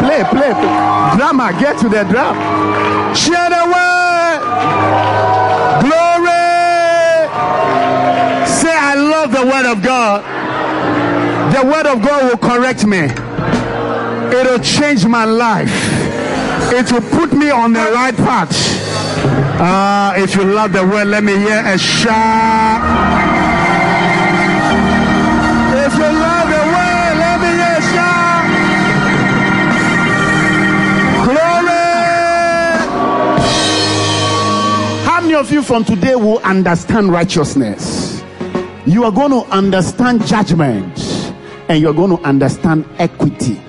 Play, 0.00 0.22
play, 0.30 0.52
play. 0.52 1.16
Drama, 1.16 1.56
get 1.58 1.76
to 1.80 1.88
the 1.88 2.04
drum. 2.04 2.36
Cheer 3.16 3.49
love 9.20 9.32
the 9.32 9.44
word 9.44 9.66
of 9.70 9.82
God. 9.82 10.22
The 11.54 11.66
word 11.66 11.86
of 11.86 12.02
God 12.02 12.30
will 12.30 12.38
correct 12.38 12.86
me. 12.86 13.04
It'll 14.36 14.58
change 14.58 15.04
my 15.06 15.24
life 15.24 16.00
it 16.72 16.92
will 16.92 17.00
put 17.00 17.32
me 17.32 17.50
on 17.50 17.72
the 17.72 17.80
right 17.80 18.16
path. 18.16 18.52
Uh, 19.60 20.14
if 20.16 20.36
you 20.36 20.44
love 20.44 20.72
the 20.72 20.84
word, 20.86 21.08
let 21.08 21.24
me 21.24 21.36
hear 21.36 21.62
a 21.66 21.76
shout. 21.76 22.80
If 25.74 25.94
you 25.94 26.04
love 26.04 26.48
the 26.48 26.62
word, 26.70 27.16
let 27.18 27.40
me 27.40 27.48
hear 27.58 27.76
a 27.76 27.82
shout. 27.92 28.44
Glory. 31.26 31.84
How 35.04 35.20
many 35.20 35.34
of 35.34 35.50
you 35.52 35.62
from 35.62 35.84
today 35.84 36.14
will 36.14 36.38
understand 36.38 37.10
righteousness? 37.10 38.09
You 38.90 39.04
are 39.04 39.12
going 39.12 39.30
to 39.30 39.42
understand 39.52 40.26
judgment 40.26 40.98
and 41.68 41.80
you're 41.80 41.94
going 41.94 42.10
to 42.10 42.20
understand 42.24 42.84
equity. 42.98 43.62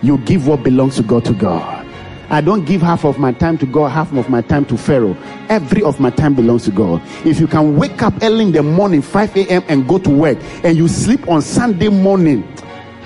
You 0.00 0.18
give 0.18 0.46
what 0.46 0.62
belongs 0.62 0.94
to 0.94 1.02
God 1.02 1.24
to 1.24 1.32
God. 1.32 1.84
I 2.30 2.40
don't 2.40 2.64
give 2.64 2.80
half 2.80 3.04
of 3.04 3.18
my 3.18 3.32
time 3.32 3.58
to 3.58 3.66
God, 3.66 3.88
half 3.88 4.12
of 4.12 4.30
my 4.30 4.42
time 4.42 4.64
to 4.66 4.78
Pharaoh. 4.78 5.16
Every 5.48 5.82
of 5.82 5.98
my 5.98 6.10
time 6.10 6.36
belongs 6.36 6.66
to 6.66 6.70
God. 6.70 7.02
If 7.26 7.40
you 7.40 7.48
can 7.48 7.76
wake 7.76 8.00
up 8.00 8.14
early 8.22 8.44
in 8.44 8.52
the 8.52 8.62
morning, 8.62 9.02
5 9.02 9.36
a.m., 9.38 9.64
and 9.66 9.88
go 9.88 9.98
to 9.98 10.10
work, 10.10 10.38
and 10.62 10.76
you 10.76 10.86
sleep 10.86 11.26
on 11.26 11.42
Sunday 11.42 11.88
morning, 11.88 12.46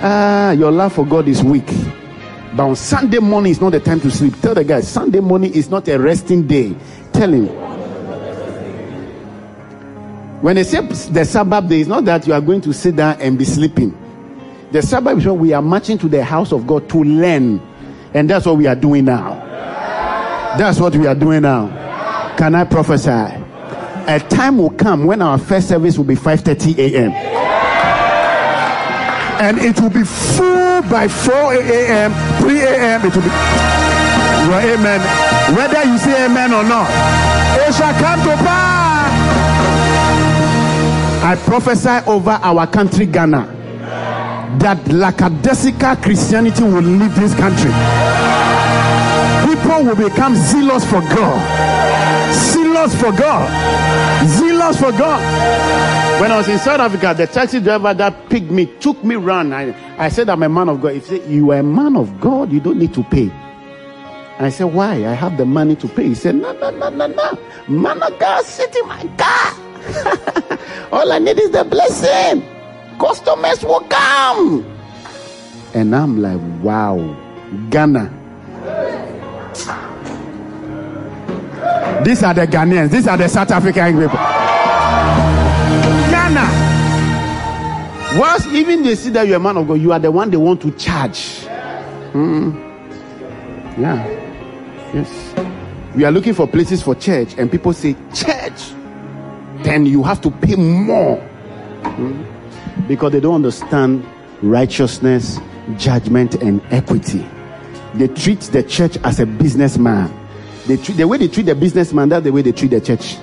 ah, 0.01 0.51
your 0.51 0.71
love 0.71 0.93
for 0.93 1.07
God 1.07 1.29
is 1.29 1.43
weak. 1.43 1.73
But 2.57 2.65
on 2.69 2.77
Sunday 2.77 3.21
morning 3.21 3.53
is 3.53 3.63
not 3.63 3.73
the 3.73 3.81
time 3.81 4.01
to 4.03 4.11
sleep. 4.11 4.39
Tell 4.43 4.55
the 4.55 4.65
guy, 4.65 4.83
Sunday 4.83 5.21
morning 5.21 5.55
is 5.55 5.71
not 5.71 5.89
a 5.89 5.99
resting 5.99 6.47
day. 6.47 6.77
Tell 7.15 7.33
him. 7.33 7.68
When 10.41 10.57
they 10.57 10.65
say 10.65 10.81
the 10.81 11.25
Sabbath 11.25 11.69
day, 11.69 11.81
it's 11.81 11.89
not 11.89 12.05
that 12.05 12.27
you 12.27 12.33
are 12.33 12.41
going 12.41 12.61
to 12.63 12.73
sit 12.73 12.97
down 12.97 13.21
and 13.21 13.37
be 13.39 13.45
sleeping. 13.45 13.97
The 14.71 14.83
Sabbath 14.83 15.19
is 15.19 15.27
when 15.27 15.39
we 15.39 15.53
are 15.53 15.63
marching 15.63 15.99
to 15.99 16.09
the 16.09 16.23
house 16.23 16.53
of 16.53 16.67
God 16.67 16.89
to 16.91 17.03
learn 17.03 17.61
and 18.15 18.29
that's 18.29 18.47
what 18.47 18.57
we 18.57 18.67
are 18.67 18.75
doing 18.75 19.05
now. 19.05 19.35
That's 20.57 20.81
what 20.81 20.97
we 20.97 21.07
are 21.07 21.15
doing 21.15 21.43
now. 21.43 22.37
Can 22.37 22.55
I 22.55 22.65
prophesy? 22.65 23.11
A 23.11 24.19
time 24.31 24.59
will 24.59 24.71
come 24.71 25.05
when 25.05 25.21
our 25.21 25.39
first 25.39 25.69
service 25.69 25.99
will 25.99 26.05
be 26.05 26.15
5:30 26.15 26.79
a.m. 26.79 27.13
And 29.41 29.59
it 29.59 29.79
will 29.81 29.91
be 29.91 30.05
full 30.05 30.83
by 30.83 31.07
4 31.07 31.55
a.m., 31.55 32.41
3 32.41 32.61
a.m. 32.61 33.05
It 33.05 33.15
will 33.15 33.23
be 33.23 33.29
amen. 34.49 35.01
Whether 35.55 35.85
you 35.85 35.99
say 35.99 36.25
amen 36.25 36.53
or 36.53 36.65
not, 36.65 36.89
it 37.61 37.75
shall 37.75 37.93
come 38.01 38.21
to 38.21 38.37
pass. 38.45 38.98
I 41.29 41.37
prophesy 41.37 42.11
over 42.11 42.31
our 42.31 42.67
country, 42.67 43.07
Ghana 43.07 43.59
that 44.59 44.81
lackadaisical 44.89 45.97
Christianity 45.97 46.63
will 46.65 46.83
leave 46.83 47.15
this 47.15 47.35
country. 47.35 47.71
People 49.47 49.85
will 49.85 50.09
become 50.09 50.35
zealous 50.35 50.85
for 50.85 51.01
God. 51.01 51.39
Zealous 52.33 52.95
for 53.01 53.13
God. 53.13 53.47
Zealous 54.27 54.81
for 54.81 54.91
God. 54.93 55.21
When 56.21 56.33
I 56.33 56.39
was 56.39 56.49
in 56.49 56.59
South 56.59 56.81
Africa, 56.81 57.15
the 57.17 57.27
taxi 57.27 57.61
driver 57.61 57.95
that 57.95 58.29
picked 58.29 58.51
me 58.51 58.67
took 58.81 59.03
me 59.05 59.15
round. 59.15 59.55
I, 59.55 59.75
I 59.99 60.09
said, 60.09 60.29
I'm 60.29 60.43
a 60.43 60.49
man 60.49 60.69
of 60.69 60.81
God. 60.81 60.95
He 60.95 61.01
said, 61.01 61.31
You 61.31 61.53
are 61.53 61.59
a 61.59 61.63
man 61.63 61.97
of 61.97 62.21
God, 62.21 62.51
you 62.51 62.61
don't 62.61 62.79
need 62.79 62.95
to 62.95 63.05
pay. 63.05 63.31
I 64.41 64.51
said, 64.51 64.65
Why? 64.65 65.07
I 65.07 65.13
have 65.13 65.37
the 65.37 65.45
money 65.45 65.77
to 65.77 65.89
pay. 65.89 66.09
He 66.09 66.15
said, 66.15 66.35
No, 66.35 66.53
no, 66.53 66.71
no, 66.71 66.89
no, 66.89 67.07
no. 67.07 67.39
Man 67.69 68.03
of 68.03 68.19
God, 68.19 68.45
sit 68.45 68.75
in 68.75 68.89
my 68.89 69.05
car. 69.17 69.68
All 70.93 71.13
I 71.13 71.19
need 71.19 71.39
is 71.39 71.51
the 71.51 71.65
blessing 71.65 72.43
customers 72.99 73.63
will 73.63 73.81
come. 73.89 74.65
And 75.75 75.95
I'm 75.95 76.21
like, 76.21 76.41
wow, 76.63 76.97
Ghana. 77.71 78.15
These 82.05 82.23
are 82.23 82.35
the 82.35 82.47
Ghanaians, 82.47 82.91
these 82.91 83.07
are 83.07 83.17
the 83.17 83.29
South 83.29 83.51
African 83.51 83.93
people. 83.95 84.17
Ghana. 86.11 86.69
Once 88.19 88.47
even 88.47 88.83
they 88.83 88.95
see 88.95 89.11
that 89.11 89.27
you're 89.27 89.37
a 89.37 89.41
man 89.41 89.57
of 89.57 89.69
God, 89.69 89.75
you 89.75 89.93
are 89.93 89.99
the 89.99 90.11
one 90.11 90.31
they 90.31 90.37
want 90.37 90.61
to 90.63 90.71
charge. 90.73 91.47
Mm. 92.13 92.55
Yeah. 93.79 94.07
Yes. 94.95 95.35
We 95.95 96.05
are 96.05 96.11
looking 96.11 96.33
for 96.35 96.47
places 96.47 96.83
for 96.83 96.95
church, 96.95 97.35
and 97.37 97.51
people 97.51 97.73
say, 97.73 97.95
Church. 98.15 98.73
Then 99.63 99.87
you 99.87 100.03
have 100.03 100.21
to 100.23 100.31
pay 100.31 100.57
more. 100.57 101.17
Mm 101.83 102.39
because 102.87 103.13
they 103.13 103.21
don't 103.21 103.37
understand 103.37 104.05
righteousness, 104.43 105.39
judgment, 105.77 106.37
and 106.37 106.63
equity. 106.71 107.27
They 107.95 108.09
treat 108.09 108.41
the 108.41 108.63
church 108.63 108.97
as 109.05 109.21
a 109.21 109.27
businessman. 109.27 110.13
They 110.67 110.77
treat, 110.77 110.97
the 110.97 111.07
way 111.07 111.19
they 111.19 111.29
treat 111.29 111.47
the 111.47 111.55
businessman, 111.55 112.09
that's 112.11 112.25
the 112.25 112.33
way 112.33 112.43
they 112.43 112.53
treat 112.53 112.71
the 112.71 112.81
church. 112.81 113.17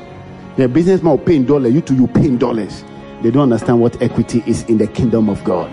The 0.58 0.68
businessman 0.68 1.18
will 1.18 1.26
pay 1.26 1.36
in 1.36 1.46
dollars, 1.46 1.74
you 1.74 1.82
too, 1.82 1.96
you 1.96 2.08
pay 2.08 2.26
in 2.26 2.38
dollars. 2.38 2.84
They 3.22 3.32
don't 3.32 3.44
understand 3.44 3.82
what 3.82 4.02
equity 4.02 4.44
is 4.46 4.64
in 4.64 4.78
the 4.78 4.88
kingdom 4.88 5.30
of 5.30 5.44
God. 5.44 5.72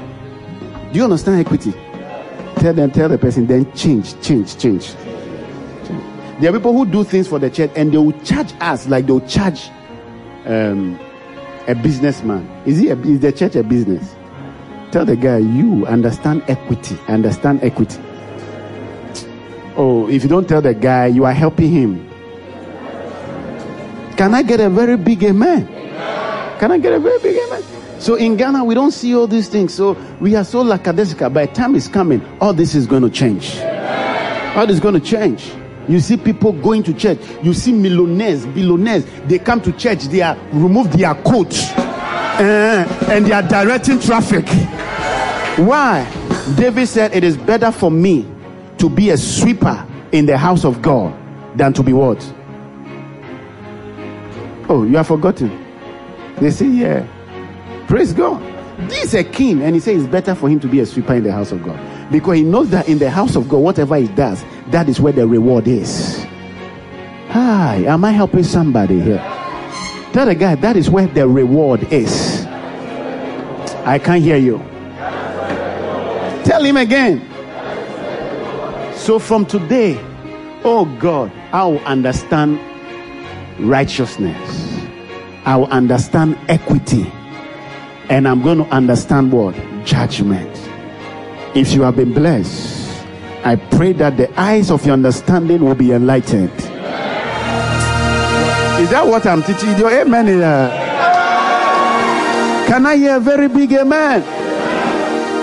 Do 0.93 0.99
you 0.99 1.05
understand 1.05 1.41
equity? 1.41 1.73
Tell 2.57 2.75
them, 2.75 2.91
tell 2.91 3.09
the 3.09 3.19
person, 3.19 3.47
then 3.47 3.73
change, 3.75 4.21
change, 4.23 4.59
change. 4.59 4.95
change. 4.95 4.97
There 6.41 6.51
are 6.51 6.59
people 6.59 6.73
who 6.73 6.87
do 6.87 7.05
things 7.05 7.29
for 7.29 7.39
the 7.39 7.51
church 7.51 7.71
and 7.77 7.93
they 7.93 7.99
will 7.99 8.19
charge 8.23 8.53
us 8.61 8.89
like 8.89 9.07
they'll 9.07 9.21
charge 9.27 9.71
um, 10.47 10.99
a 11.67 11.75
businessman. 11.75 12.49
Is 12.67 12.79
he 12.79 12.89
a, 12.91 12.97
is 12.97 13.21
the 13.21 13.33
church 13.33 13.57
a 13.57 13.63
business? 13.63 14.15
Tell 14.91 15.05
the 15.05 15.17
guy 15.17 15.39
you 15.39 15.87
understand 15.87 16.45
equity. 16.49 16.99
Understand 17.09 17.63
equity. 17.63 17.99
Oh, 19.77 20.09
if 20.09 20.23
you 20.23 20.29
don't 20.29 20.49
tell 20.49 20.61
the 20.61 20.75
guy, 20.75 21.07
you 21.07 21.25
are 21.25 21.33
helping 21.33 21.71
him. 21.71 22.09
Can 24.17 24.35
I 24.35 24.43
get 24.43 24.61
a 24.61 24.69
very 24.69 24.97
big 24.97 25.25
amen? 25.25 25.67
Can 26.59 26.71
I 26.71 26.79
get 26.79 26.93
a 26.93 27.01
very 27.01 27.19
big 27.21 27.39
amen? 27.47 27.63
So 27.99 28.17
in 28.17 28.37
Ghana, 28.37 28.65
we 28.65 28.75
don't 28.75 28.91
see 28.91 29.15
all 29.15 29.27
these 29.27 29.49
things. 29.49 29.73
So 29.73 29.97
we 30.21 30.35
are 30.35 30.45
so 30.45 30.61
lackadaisical. 30.61 31.31
By 31.31 31.47
the 31.47 31.55
time 31.55 31.75
is 31.75 31.89
coming, 31.89 32.21
all 32.41 32.53
this 32.53 32.75
is 32.75 32.87
going 32.87 33.03
to 33.03 33.11
change. 33.11 33.59
All 34.55 34.67
this 34.67 34.75
is 34.75 34.81
going 34.81 34.95
to 34.95 35.01
change. 35.01 35.53
You 35.89 36.01
see 36.01 36.17
people 36.17 36.53
going 36.53 36.83
to 36.85 36.95
church. 36.95 37.19
You 37.43 37.55
see 37.55 37.73
millionaires, 37.73 38.47
billionaires. 38.47 39.05
They 39.27 39.39
come 39.39 39.61
to 39.63 39.73
church. 39.73 40.05
They 40.05 40.23
are 40.23 40.37
remove 40.53 40.93
their 40.97 41.15
coats 41.15 41.71
uh, 41.77 43.07
and 43.09 43.27
they 43.27 43.33
are 43.33 43.43
directing 43.43 44.01
traffic. 44.01 44.47
Why? 45.59 46.09
David 46.57 46.87
said, 46.87 47.15
"It 47.15 47.25
is 47.25 47.37
better 47.37 47.71
for 47.73 47.91
me 47.91 48.27
to 48.79 48.89
be 48.89 49.11
a 49.11 49.17
sweeper 49.17 49.87
in 50.13 50.27
the 50.27 50.39
house 50.39 50.65
of 50.65 50.83
God 50.83 51.15
than 51.57 51.73
to 51.75 51.83
be 51.83 51.93
what? 51.93 52.21
Oh, 54.69 54.85
you 54.85 54.97
have 54.97 55.09
forgotten. 55.09 55.51
They 56.37 56.51
say, 56.51 56.67
yeah. 56.67 57.07
Praise 57.87 58.13
God. 58.13 58.43
This 58.89 59.05
is 59.05 59.15
a 59.15 59.25
king, 59.25 59.63
and 59.63 59.75
he 59.75 59.81
says 59.81 60.03
it's 60.03 60.11
better 60.11 60.35
for 60.35 60.49
him 60.49 60.59
to 60.61 60.67
be 60.67 60.81
a 60.81 60.87
sweeper 60.87 61.15
in 61.15 61.25
the 61.25 61.33
house 61.33 61.53
of 61.53 61.63
God. 61.63 61.79
Because 62.11 62.37
he 62.37 62.43
knows 62.43 62.71
that 62.71 62.89
in 62.89 62.99
the 62.99 63.11
house 63.11 63.37
of 63.37 63.49
God, 63.49 63.59
whatever 63.59 63.97
he 63.97 64.09
does, 64.09 64.43
that 64.73 64.89
is 64.89 65.01
where 65.01 65.13
the 65.13 65.27
reward 65.27 65.69
is. 65.69 66.25
Hi, 67.29 67.77
am 67.87 68.05
I 68.05 68.11
helping 68.11 68.43
somebody 68.43 69.01
here? 69.01 69.23
Tell 70.13 70.27
the 70.27 70.35
guy 70.35 70.55
that 70.57 70.77
is 70.77 70.91
where 70.91 71.07
the 71.07 71.29
reward 71.29 71.91
is. 71.93 72.45
I 73.85 73.99
can't 73.99 74.23
hear 74.23 74.37
you. 74.37 74.59
Tell 76.45 76.63
him 76.63 76.77
again. 76.77 77.21
So 78.97 79.19
from 79.19 79.47
today, 79.47 79.99
oh 80.65 80.85
God, 81.01 81.33
I 81.53 81.65
will 81.67 81.81
understand 81.81 82.61
righteousness. 83.59 84.87
I 85.45 85.57
will 85.57 85.67
understand 85.67 86.39
equity. 86.49 87.11
And 88.09 88.29
I'm 88.29 88.43
going 88.43 88.59
to 88.59 88.65
understand 88.67 89.33
what? 89.33 89.55
Judgment. 89.85 90.51
If 91.55 91.73
you 91.73 91.83
have 91.83 91.97
been 91.97 92.13
blessed, 92.13 92.82
I 93.45 93.57
pray 93.57 93.93
that 93.95 94.17
the 94.17 94.41
eyes 94.41 94.71
of 94.71 94.87
your 94.87 94.93
understanding 94.93 95.65
will 95.65 95.75
be 95.75 95.93
enlightened. 95.93 96.53
Is 98.81 98.91
that 98.91 99.05
what 99.07 99.27
I'm 99.27 99.43
teaching? 99.43 99.77
Your 99.79 99.91
amen 99.91 100.27
Can 102.67 102.87
I 102.87 102.97
hear 102.97 103.17
a 103.17 103.21
very 103.21 103.49
big 103.49 103.73
amen? 103.73 104.23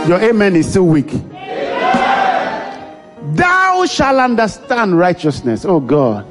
Your 0.07 0.21
amen 0.21 0.55
is 0.55 0.69
still 0.69 0.87
weak. 0.87 1.11
Thou 3.33 3.85
shall 3.85 4.19
understand 4.19 4.97
righteousness. 4.97 5.65
Oh 5.65 5.79
God, 5.79 6.25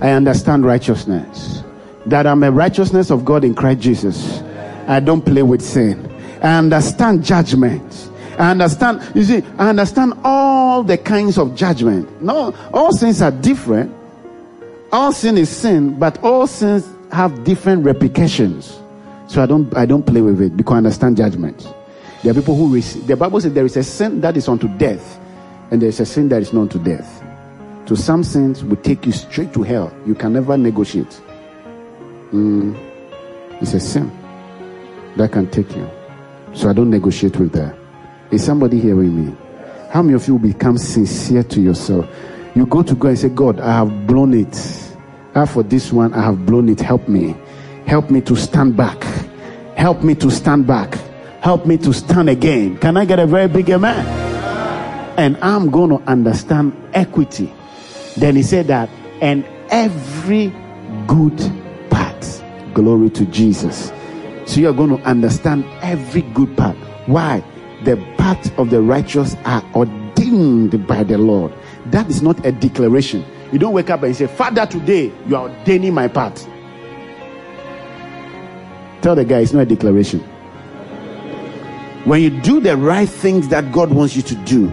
I 0.00 0.10
understand 0.10 0.64
righteousness. 0.64 1.62
That 2.06 2.26
I'm 2.26 2.42
a 2.42 2.50
righteousness 2.50 3.10
of 3.10 3.24
God 3.24 3.44
in 3.44 3.54
Christ 3.54 3.80
Jesus. 3.80 4.42
I 4.86 5.00
don't 5.00 5.22
play 5.22 5.42
with 5.42 5.62
sin. 5.62 6.10
I 6.42 6.58
understand 6.58 7.24
judgment. 7.24 8.10
I 8.42 8.50
understand, 8.50 9.00
you 9.14 9.22
see, 9.22 9.44
I 9.56 9.68
understand 9.68 10.14
all 10.24 10.82
the 10.82 10.98
kinds 10.98 11.38
of 11.38 11.54
judgment. 11.54 12.20
No, 12.20 12.52
all 12.72 12.92
sins 12.92 13.22
are 13.22 13.30
different. 13.30 13.94
All 14.90 15.12
sin 15.12 15.38
is 15.38 15.48
sin, 15.48 15.96
but 15.96 16.20
all 16.24 16.48
sins 16.48 16.84
have 17.12 17.44
different 17.44 17.84
repercussions. 17.84 18.80
So 19.28 19.44
I 19.44 19.46
don't 19.46 19.72
I 19.76 19.86
don't 19.86 20.04
play 20.04 20.22
with 20.22 20.42
it 20.42 20.56
because 20.56 20.74
I 20.74 20.78
understand 20.78 21.18
judgment. 21.18 21.72
There 22.24 22.32
are 22.32 22.34
people 22.34 22.56
who 22.56 22.74
receive 22.74 23.06
the 23.06 23.14
Bible 23.16 23.40
says 23.40 23.52
there 23.52 23.64
is 23.64 23.76
a 23.76 23.84
sin 23.84 24.20
that 24.22 24.36
is 24.36 24.48
unto 24.48 24.66
death 24.76 25.20
and 25.70 25.80
there's 25.80 26.00
a 26.00 26.04
sin 26.04 26.28
that 26.30 26.42
is 26.42 26.52
not 26.52 26.68
to 26.72 26.80
death. 26.80 27.22
To 27.86 27.94
some 27.94 28.24
sins 28.24 28.64
will 28.64 28.76
take 28.76 29.06
you 29.06 29.12
straight 29.12 29.54
to 29.54 29.62
hell. 29.62 29.94
You 30.04 30.16
can 30.16 30.32
never 30.32 30.56
negotiate. 30.56 31.20
Mm, 32.32 32.76
it's 33.60 33.72
a 33.74 33.80
sin 33.80 34.10
that 35.16 35.30
can 35.30 35.48
take 35.48 35.70
you. 35.76 35.88
So 36.54 36.68
I 36.68 36.72
don't 36.72 36.90
negotiate 36.90 37.36
with 37.36 37.52
that. 37.52 37.81
Is 38.32 38.44
somebody 38.44 38.80
hearing 38.80 39.26
me? 39.26 39.36
How 39.90 40.02
many 40.02 40.14
of 40.14 40.26
you 40.26 40.38
become 40.38 40.78
sincere 40.78 41.42
to 41.44 41.60
yourself? 41.60 42.08
You 42.54 42.66
go 42.66 42.82
to 42.82 42.94
God 42.94 43.08
and 43.08 43.18
say, 43.18 43.28
God, 43.28 43.60
I 43.60 43.72
have 43.72 44.06
blown 44.06 44.34
it. 44.34 44.56
Ah, 45.34 45.46
for 45.46 45.62
this 45.62 45.92
one, 45.92 46.12
I 46.14 46.22
have 46.22 46.44
blown 46.44 46.68
it. 46.68 46.80
Help 46.80 47.08
me. 47.08 47.36
Help 47.86 48.10
me 48.10 48.20
to 48.22 48.34
stand 48.34 48.76
back. 48.76 49.02
Help 49.76 50.02
me 50.02 50.14
to 50.16 50.30
stand 50.30 50.66
back. 50.66 50.94
Help 51.40 51.66
me 51.66 51.76
to 51.78 51.92
stand 51.92 52.28
again. 52.28 52.78
Can 52.78 52.96
I 52.96 53.04
get 53.04 53.18
a 53.18 53.26
very 53.26 53.48
big 53.48 53.70
amen? 53.70 54.22
and 55.16 55.36
I'm 55.42 55.70
going 55.70 55.90
to 55.90 56.02
understand 56.10 56.72
equity. 56.94 57.52
Then 58.16 58.36
he 58.36 58.42
said 58.42 58.66
that, 58.68 58.88
and 59.20 59.44
every 59.70 60.52
good 61.06 61.38
part. 61.90 62.42
Glory 62.74 63.10
to 63.10 63.26
Jesus. 63.26 63.92
So 64.46 64.60
you're 64.60 64.72
going 64.72 64.96
to 64.96 65.02
understand 65.04 65.64
every 65.82 66.22
good 66.22 66.56
part. 66.56 66.76
Why? 67.06 67.44
The 67.84 67.96
path 68.22 68.56
of 68.56 68.70
the 68.70 68.80
righteous 68.80 69.34
are 69.44 69.64
ordained 69.74 70.86
by 70.86 71.02
the 71.02 71.18
Lord. 71.18 71.52
That 71.86 72.08
is 72.08 72.22
not 72.22 72.46
a 72.46 72.52
declaration. 72.52 73.24
You 73.50 73.58
don't 73.58 73.72
wake 73.72 73.90
up 73.90 74.04
and 74.04 74.14
say, 74.14 74.28
Father, 74.28 74.64
today 74.64 75.12
you 75.26 75.34
are 75.34 75.50
ordaining 75.50 75.92
my 75.92 76.06
path. 76.06 76.46
Tell 79.02 79.16
the 79.16 79.24
guy 79.24 79.40
it's 79.40 79.52
not 79.52 79.62
a 79.62 79.66
declaration. 79.66 80.20
When 82.04 82.22
you 82.22 82.30
do 82.30 82.60
the 82.60 82.76
right 82.76 83.08
things 83.08 83.48
that 83.48 83.72
God 83.72 83.90
wants 83.90 84.14
you 84.14 84.22
to 84.22 84.36
do, 84.44 84.68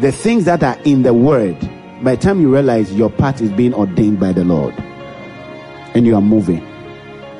the 0.00 0.12
things 0.12 0.44
that 0.44 0.62
are 0.62 0.78
in 0.84 1.04
the 1.04 1.14
word, 1.14 1.58
by 2.02 2.16
the 2.16 2.20
time 2.20 2.38
you 2.38 2.52
realize 2.52 2.92
your 2.92 3.08
path 3.08 3.40
is 3.40 3.50
being 3.50 3.72
ordained 3.72 4.20
by 4.20 4.32
the 4.32 4.44
Lord, 4.44 4.74
and 5.94 6.04
you 6.04 6.14
are 6.14 6.20
moving, 6.20 6.60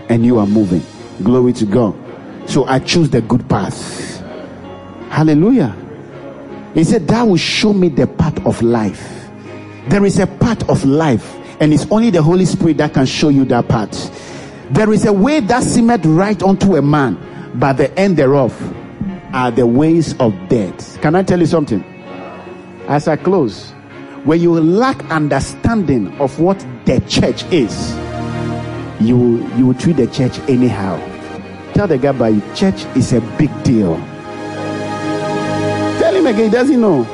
and 0.09 0.25
you 0.25 0.39
are 0.39 0.47
moving. 0.47 0.83
Glory 1.23 1.53
to 1.53 1.67
God. 1.67 1.95
So 2.49 2.65
I 2.65 2.79
choose 2.79 3.11
the 3.11 3.21
good 3.21 3.47
path. 3.51 4.18
Hallelujah. 5.11 5.75
He 6.75 6.85
said, 6.85 7.09
That 7.09 7.23
will 7.23 7.37
show 7.37 7.73
me 7.73 7.89
the 7.89 8.07
path 8.07 8.45
of 8.47 8.63
life. 8.63 9.29
There 9.89 10.05
is 10.05 10.19
a 10.19 10.27
path 10.27 10.69
of 10.69 10.85
life, 10.85 11.35
and 11.61 11.73
it's 11.73 11.87
only 11.91 12.11
the 12.11 12.23
Holy 12.23 12.45
Spirit 12.45 12.77
that 12.77 12.95
can 12.95 13.07
show 13.07 13.31
you 13.31 13.45
that 13.47 13.69
path. 13.69 14.15
There 14.71 14.93
is 14.93 15.07
a 15.07 15.13
way 15.13 15.41
that 15.41 15.63
seemeth 15.63 16.05
right 16.05 16.41
unto 16.43 16.77
a 16.77 16.83
man, 16.83 17.19
but 17.55 17.75
the 17.75 17.97
end 17.99 18.17
thereof 18.19 18.55
are 19.33 19.51
the 19.51 19.67
ways 19.67 20.15
of 20.21 20.35
death. 20.49 21.01
Can 21.01 21.15
I 21.15 21.23
tell 21.23 21.41
you 21.41 21.47
something? 21.47 21.83
As 22.87 23.09
I 23.09 23.17
close, 23.17 23.71
when 24.25 24.41
you 24.41 24.53
lack 24.53 25.03
understanding 25.11 26.13
of 26.21 26.39
what 26.39 26.59
the 26.85 27.01
church 27.09 27.45
is, 27.45 27.95
you 29.01 29.47
you 29.57 29.67
will 29.67 29.75
treat 29.75 29.97
the 29.97 30.07
church 30.07 30.39
anyhow. 30.51 30.99
Tell 31.73 31.87
the 31.87 31.97
guy, 31.97 32.13
by 32.13 32.39
church 32.55 32.85
is 32.97 33.13
a 33.13 33.21
big 33.39 33.51
deal. 33.63 33.97
Again, 36.29 36.67
he 36.67 36.77
know? 36.77 37.05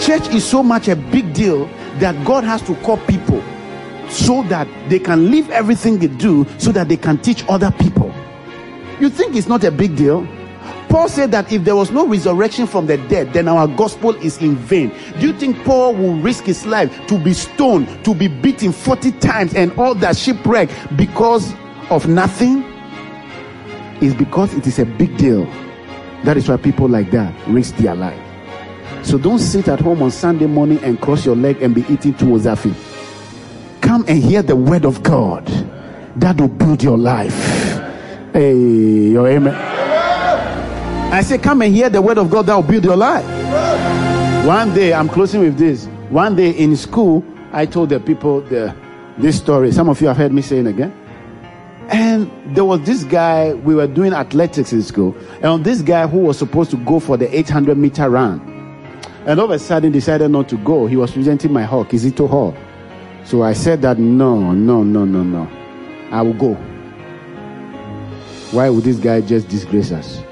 Church 0.00 0.26
is 0.28 0.42
so 0.42 0.62
much 0.62 0.88
a 0.88 0.96
big 0.96 1.34
deal 1.34 1.66
that 1.98 2.24
God 2.24 2.44
has 2.44 2.62
to 2.62 2.74
call 2.76 2.96
people 2.96 3.42
so 4.08 4.42
that 4.44 4.66
they 4.88 4.98
can 4.98 5.30
leave 5.30 5.50
everything 5.50 5.98
they 5.98 6.06
do 6.06 6.46
so 6.56 6.72
that 6.72 6.88
they 6.88 6.96
can 6.96 7.18
teach 7.18 7.44
other 7.50 7.70
people. 7.72 8.10
You 9.00 9.10
think 9.10 9.36
it's 9.36 9.48
not 9.48 9.64
a 9.64 9.70
big 9.70 9.96
deal? 9.96 10.26
Paul 10.88 11.10
said 11.10 11.30
that 11.32 11.52
if 11.52 11.64
there 11.64 11.76
was 11.76 11.90
no 11.90 12.06
resurrection 12.06 12.66
from 12.66 12.86
the 12.86 12.96
dead, 12.96 13.34
then 13.34 13.48
our 13.48 13.68
gospel 13.68 14.14
is 14.16 14.38
in 14.38 14.56
vain. 14.56 14.90
Do 15.20 15.26
you 15.26 15.34
think 15.34 15.62
Paul 15.62 15.94
will 15.94 16.14
risk 16.14 16.44
his 16.44 16.64
life 16.64 17.06
to 17.08 17.18
be 17.18 17.34
stoned, 17.34 18.02
to 18.06 18.14
be 18.14 18.28
beaten 18.28 18.72
40 18.72 19.12
times, 19.12 19.52
and 19.52 19.72
all 19.78 19.94
that 19.96 20.16
shipwreck 20.16 20.70
because 20.96 21.52
of 21.90 22.08
nothing? 22.08 22.62
Is 24.00 24.14
because 24.14 24.54
it 24.54 24.66
is 24.66 24.78
a 24.78 24.86
big 24.86 25.18
deal. 25.18 25.46
That 26.24 26.36
is 26.36 26.48
why 26.48 26.56
people 26.56 26.88
like 26.88 27.10
that 27.10 27.34
risk 27.48 27.76
their 27.76 27.94
life. 27.94 28.18
So 29.04 29.18
don't 29.18 29.40
sit 29.40 29.66
at 29.68 29.80
home 29.80 30.02
on 30.02 30.10
Sunday 30.12 30.46
morning 30.46 30.78
and 30.84 31.00
cross 31.00 31.26
your 31.26 31.34
leg 31.34 31.60
and 31.60 31.74
be 31.74 31.82
eating 31.88 32.14
tuozafi. 32.14 32.72
Come 33.80 34.04
and 34.06 34.22
hear 34.22 34.42
the 34.42 34.54
word 34.54 34.84
of 34.84 35.02
God. 35.02 35.44
That 36.16 36.40
will 36.40 36.48
build 36.48 36.82
your 36.82 36.96
life. 36.96 37.34
Hey, 38.32 38.54
your 38.54 39.28
amen. 39.28 39.54
I 41.12 41.22
say, 41.22 41.38
come 41.38 41.62
and 41.62 41.74
hear 41.74 41.90
the 41.90 42.00
word 42.00 42.18
of 42.18 42.30
God 42.30 42.46
that 42.46 42.54
will 42.54 42.62
build 42.62 42.84
your 42.84 42.96
life. 42.96 43.26
One 44.46 44.72
day, 44.74 44.94
I'm 44.94 45.08
closing 45.08 45.40
with 45.40 45.58
this. 45.58 45.86
One 46.08 46.36
day 46.36 46.50
in 46.50 46.76
school, 46.76 47.24
I 47.52 47.66
told 47.66 47.88
the 47.88 48.00
people 48.00 48.40
the, 48.42 48.74
this 49.18 49.36
story. 49.36 49.72
Some 49.72 49.88
of 49.88 50.00
you 50.00 50.08
have 50.08 50.16
heard 50.16 50.32
me 50.32 50.42
saying 50.42 50.66
again. 50.66 51.01
And 51.92 52.30
there 52.56 52.64
was 52.64 52.80
this 52.82 53.04
guy, 53.04 53.52
we 53.52 53.74
were 53.74 53.86
doing 53.86 54.14
athletics 54.14 54.72
in 54.72 54.82
school, 54.82 55.14
and 55.42 55.62
this 55.62 55.82
guy 55.82 56.06
who 56.06 56.20
was 56.20 56.38
supposed 56.38 56.70
to 56.70 56.78
go 56.78 56.98
for 56.98 57.18
the 57.18 57.36
800 57.36 57.76
meter 57.76 58.08
run. 58.08 58.40
And 59.26 59.38
all 59.38 59.44
of 59.44 59.50
a 59.50 59.58
sudden 59.58 59.92
decided 59.92 60.30
not 60.30 60.48
to 60.48 60.56
go. 60.56 60.86
He 60.86 60.96
was 60.96 61.12
presenting 61.12 61.52
my 61.52 61.64
hall, 61.64 61.84
Kizito 61.84 62.28
Hall. 62.28 62.56
So 63.24 63.42
I 63.42 63.52
said 63.52 63.82
that 63.82 63.98
no, 63.98 64.52
no, 64.52 64.82
no, 64.82 65.04
no, 65.04 65.22
no. 65.22 65.48
I 66.10 66.22
will 66.22 66.32
go. 66.32 66.54
Why 68.52 68.70
would 68.70 68.84
this 68.84 68.96
guy 68.96 69.20
just 69.20 69.48
disgrace 69.48 69.92
us? 69.92 70.22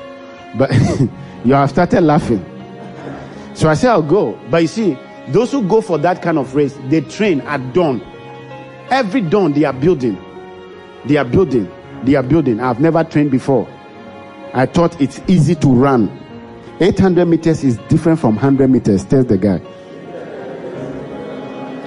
But 0.56 0.72
you 1.44 1.52
have 1.52 1.70
started 1.70 2.00
laughing. 2.00 2.44
So 3.54 3.68
I 3.68 3.74
said, 3.74 3.90
I'll 3.90 4.02
go. 4.02 4.38
But 4.50 4.62
you 4.62 4.68
see, 4.68 4.98
those 5.28 5.52
who 5.52 5.62
go 5.68 5.82
for 5.82 5.98
that 5.98 6.22
kind 6.22 6.38
of 6.38 6.54
race, 6.54 6.76
they 6.88 7.02
train 7.02 7.42
at 7.42 7.74
dawn. 7.74 8.00
Every 8.90 9.20
dawn 9.20 9.52
they 9.52 9.64
are 9.64 9.72
building. 9.72 10.16
They 11.06 11.16
are 11.16 11.24
building. 11.24 11.70
They 12.04 12.14
are 12.14 12.22
building. 12.22 12.60
I've 12.60 12.80
never 12.80 13.04
trained 13.04 13.30
before. 13.30 13.68
I 14.52 14.66
thought 14.66 15.00
it's 15.00 15.20
easy 15.28 15.54
to 15.56 15.68
run. 15.68 16.16
800 16.80 17.26
meters 17.26 17.62
is 17.62 17.76
different 17.88 18.18
from 18.18 18.34
100 18.36 18.68
meters, 18.68 19.04
tells 19.04 19.26
the 19.26 19.36
guy. 19.38 19.60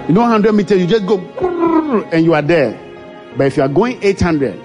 You 0.07 0.13
know, 0.13 0.21
100 0.21 0.53
meters, 0.53 0.81
you 0.81 0.87
just 0.87 1.05
go 1.05 1.17
and 2.11 2.23
you 2.25 2.33
are 2.33 2.41
there. 2.41 2.79
But 3.37 3.47
if 3.47 3.57
you 3.57 3.63
are 3.63 3.69
going 3.69 4.01
800, 4.03 4.59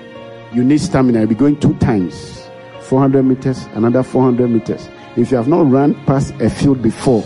you 0.53 0.64
need 0.64 0.80
stamina. 0.80 1.20
You'll 1.20 1.28
be 1.28 1.34
going 1.34 1.59
two 1.59 1.74
times 1.74 2.49
400 2.82 3.22
meters, 3.22 3.64
another 3.74 4.03
400 4.03 4.49
meters. 4.49 4.88
If 5.16 5.30
you 5.30 5.36
have 5.36 5.49
not 5.49 5.70
run 5.70 5.94
past 6.05 6.34
a 6.40 6.51
field 6.51 6.82
before, 6.82 7.24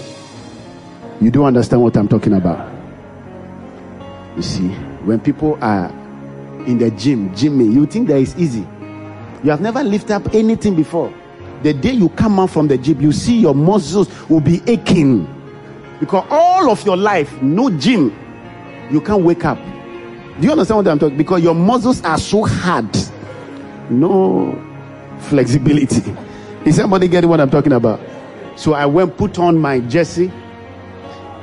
you 1.21 1.31
don't 1.31 1.47
understand 1.47 1.83
what 1.83 1.97
I'm 1.97 2.09
talking 2.09 2.33
about. 2.33 2.73
You 4.37 4.43
see, 4.43 4.69
when 5.05 5.21
people 5.21 5.59
are 5.61 5.91
in 6.67 6.79
the 6.79 6.91
gym, 6.91 7.35
Jimmy, 7.35 7.67
you 7.67 7.87
think 7.87 8.09
that 8.09 8.19
is 8.19 8.37
easy. 8.37 8.67
You 9.43 9.51
have 9.51 9.61
never 9.61 9.83
lifted 9.83 10.13
up 10.13 10.35
anything 10.35 10.75
before. 10.77 11.13
The 11.63 11.73
day 11.73 11.93
you 11.93 12.09
come 12.11 12.41
out 12.41 12.51
from 12.51 12.69
the 12.69 12.79
gym, 12.79 13.01
you 13.01 13.13
see 13.13 13.39
your 13.39 13.55
muscles 13.55 14.09
will 14.29 14.41
be 14.41 14.61
aching. 14.67 15.27
Because 16.01 16.27
all 16.31 16.71
of 16.71 16.85
your 16.85 16.97
life, 16.97 17.41
no 17.43 17.71
gym, 17.71 18.17
you 18.91 19.01
can't 19.01 19.23
wake 19.23 19.45
up. 19.45 19.59
Do 20.41 20.47
you 20.47 20.53
understand 20.53 20.79
what 20.79 20.89
I'm 20.89 20.99
talking? 20.99 21.17
Because 21.17 21.43
your 21.43 21.55
muscles 21.55 22.03
are 22.05 22.19
so 22.19 22.45
hard. 22.45 22.97
No 23.91 24.61
flexibility. 25.19 26.15
Is 26.65 26.77
somebody 26.77 27.09
getting 27.09 27.29
what 27.29 27.41
I'm 27.41 27.51
talking 27.51 27.73
about? 27.73 28.01
So 28.57 28.75
I 28.75 28.87
went 28.87 29.17
put 29.17 29.39
on 29.39 29.59
my 29.59 29.81
jersey 29.81 30.33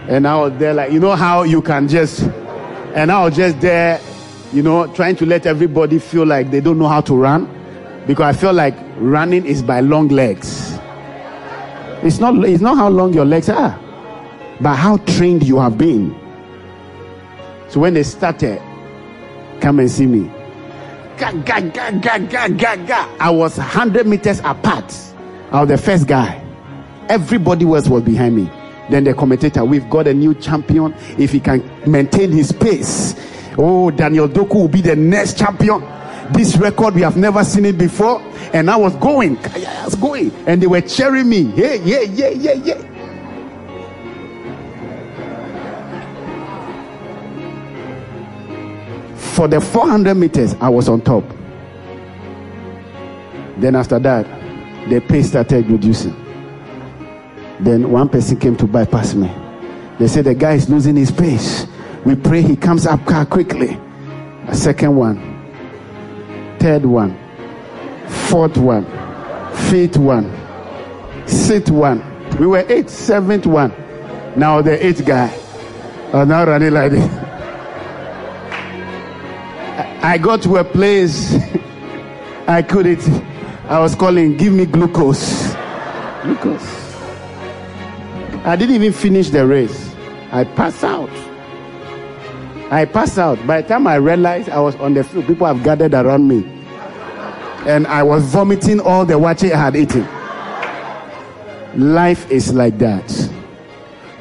and 0.07 0.28
I 0.28 0.36
was 0.38 0.57
there 0.57 0.74
like 0.74 0.91
you 0.91 0.99
know 0.99 1.15
how 1.15 1.43
you 1.43 1.61
can 1.61 1.88
just 1.88 2.22
and 2.95 3.11
I 3.11 3.24
was 3.24 3.36
just 3.36 3.59
there, 3.61 3.99
you 4.51 4.63
know, 4.63 4.87
trying 4.93 5.15
to 5.17 5.25
let 5.25 5.45
everybody 5.45 5.99
feel 5.99 6.25
like 6.25 6.51
they 6.51 6.61
don't 6.61 6.79
know 6.79 6.87
how 6.87 7.01
to 7.01 7.15
run. 7.15 7.47
Because 8.07 8.35
I 8.35 8.39
feel 8.39 8.53
like 8.53 8.75
running 8.97 9.45
is 9.45 9.61
by 9.61 9.81
long 9.81 10.07
legs. 10.07 10.77
It's 12.01 12.19
not 12.19 12.43
it's 12.47 12.61
not 12.61 12.77
how 12.77 12.89
long 12.89 13.13
your 13.13 13.25
legs 13.25 13.49
are, 13.49 13.77
but 14.61 14.75
how 14.75 14.97
trained 14.97 15.43
you 15.43 15.59
have 15.59 15.77
been. 15.77 16.15
So 17.67 17.81
when 17.81 17.93
they 17.93 18.03
started, 18.03 18.59
come 19.61 19.79
and 19.79 19.91
see 19.91 20.07
me. 20.07 20.31
Ga, 21.17 21.33
ga, 21.33 21.59
ga, 21.59 21.91
ga, 21.91 22.17
ga, 22.17 22.47
ga, 22.47 22.75
ga. 22.77 23.15
I 23.19 23.29
was 23.29 23.57
100 23.57 24.07
meters 24.07 24.39
apart. 24.39 24.91
I 25.51 25.59
was 25.59 25.69
the 25.69 25.77
first 25.77 26.07
guy. 26.07 26.43
Everybody 27.09 27.65
else 27.65 27.89
was 27.89 28.01
behind 28.03 28.35
me. 28.37 28.49
Then 28.89 29.03
the 29.03 29.13
commentator, 29.13 29.65
we've 29.65 29.87
got 29.89 30.07
a 30.07 30.13
new 30.13 30.33
champion. 30.33 30.95
If 31.17 31.31
he 31.31 31.39
can 31.39 31.69
maintain 31.85 32.31
his 32.31 32.51
pace, 32.51 33.13
oh, 33.60 33.91
Daniel 33.91 34.28
Doku 34.28 34.55
will 34.55 34.68
be 34.68 34.82
the 34.82 34.95
next 34.95 35.38
champion. 35.38 35.82
This 36.32 36.55
record, 36.57 36.95
we 36.95 37.01
have 37.01 37.18
never 37.18 37.43
seen 37.43 37.66
it 37.66 37.78
before. 37.78 38.22
And 38.53 38.70
I 38.72 38.76
was 38.76 38.95
going, 38.95 39.38
I 39.38 39.86
was 39.86 39.95
going, 39.95 40.32
and 40.47 40.62
they 40.62 40.68
were 40.68 40.82
cheering 40.82 41.28
me. 41.28 41.41
Yeah, 41.55 41.74
yeah, 41.74 42.01
yeah, 42.01 42.30
yeah, 42.30 42.53
yeah. 42.53 42.89
For 49.16 49.47
the 49.47 49.62
400 49.62 50.16
meters, 50.16 50.55
I 50.60 50.70
was 50.70 50.89
on 50.89 51.01
top. 51.01 51.24
Then 53.57 53.76
after 53.76 53.99
that, 53.99 54.26
the 54.89 55.01
pace 55.01 55.30
started 55.30 55.70
reducing. 55.70 56.16
Then 57.60 57.91
one 57.91 58.10
person 58.10 58.39
came 58.39 58.55
to 58.57 58.66
bypass 58.68 59.14
me. 59.14 59.30
They 59.99 60.07
said 60.07 60.26
the 60.26 60.34
guy 60.34 60.53
is 60.53 60.70
losing 60.70 60.95
his 60.95 61.12
pace. 61.12 61.68
We 62.05 62.15
pray 62.15 62.41
he 62.41 62.55
comes 62.55 62.85
up 62.85 63.05
car 63.05 63.25
quickly. 63.25 63.77
A 64.47 64.55
second 64.55 64.95
one, 64.95 65.17
third 66.59 66.85
one, 66.85 67.17
fourth 68.07 68.57
one, 68.57 68.85
fifth 69.69 69.97
one, 69.97 70.25
sixth 71.27 71.71
one. 71.71 72.03
We 72.39 72.47
were 72.47 72.65
eight, 72.69 72.89
seventh 72.89 73.45
one. 73.45 73.73
Now 74.35 74.61
the 74.61 74.83
eighth 74.85 75.05
guy 75.05 75.35
are 76.13 76.25
now 76.25 76.45
running 76.45 76.71
like 76.71 76.91
this. 76.91 77.25
I 80.01 80.17
got 80.17 80.41
to 80.43 80.55
a 80.57 80.63
place 80.63 81.35
I 82.49 82.63
couldn't. 82.63 83.07
I 83.65 83.77
was 83.79 83.93
calling, 83.93 84.35
give 84.35 84.51
me 84.51 84.65
glucose. 84.65 85.53
Glucose. 86.23 86.95
I 88.43 88.55
didn't 88.57 88.73
even 88.73 88.91
finish 88.91 89.29
the 89.29 89.45
race. 89.45 89.93
I 90.31 90.45
passed 90.45 90.83
out. 90.83 91.11
I 92.72 92.86
passed 92.86 93.17
out. 93.17 93.45
By 93.47 93.61
the 93.61 93.67
time 93.67 93.88
I 93.88 93.95
realized 93.95 94.49
I 94.49 94.59
was 94.59 94.76
on 94.76 94.93
the 94.93 95.03
field, 95.03 95.26
people 95.26 95.47
have 95.47 95.63
gathered 95.63 95.93
around 95.93 96.28
me. 96.28 96.45
And 97.67 97.88
I 97.88 98.03
was 98.03 98.24
vomiting 98.26 98.80
all 98.80 99.05
the 99.05 99.15
waakye 99.15 99.51
I 99.51 99.57
had 99.57 99.76
eaten. 99.76 100.07
Life 101.76 102.30
is 102.32 102.53
like 102.53 102.78
that. 102.78 103.32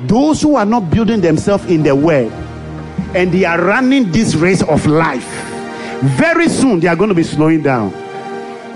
Those 0.03 0.41
who 0.41 0.57
are 0.57 0.65
not 0.65 0.91
building 0.91 1.21
themselves 1.21 1.65
in 1.67 1.83
the 1.83 1.95
word 1.95 2.33
and 3.15 3.33
they 3.33 3.45
are 3.45 3.61
running 3.61 4.11
this 4.13 4.35
race 4.35 4.63
of 4.63 4.87
life, 4.87 5.29
very 6.17 6.49
soon 6.49 6.81
they 6.81 6.89
are 6.89 6.97
going 6.97 7.09
to 7.09 7.15
be 7.15 7.23
slowing 7.23 7.63
down 7.63 7.91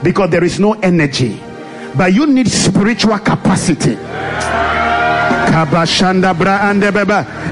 because 0.03 0.31
there 0.31 0.45
is 0.45 0.59
no 0.59 0.73
energy. 0.75 1.41
But 1.97 2.13
you 2.15 2.27
need 2.27 2.49
spiritual 2.49 3.19
capacity. 3.19 3.97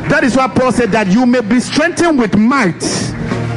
That 0.08 0.20
is 0.24 0.34
why 0.34 0.48
Paul 0.48 0.72
said 0.72 0.90
that 0.92 1.08
you 1.08 1.26
may 1.26 1.42
be 1.42 1.60
strengthened 1.60 2.18
with 2.18 2.34
might 2.36 2.82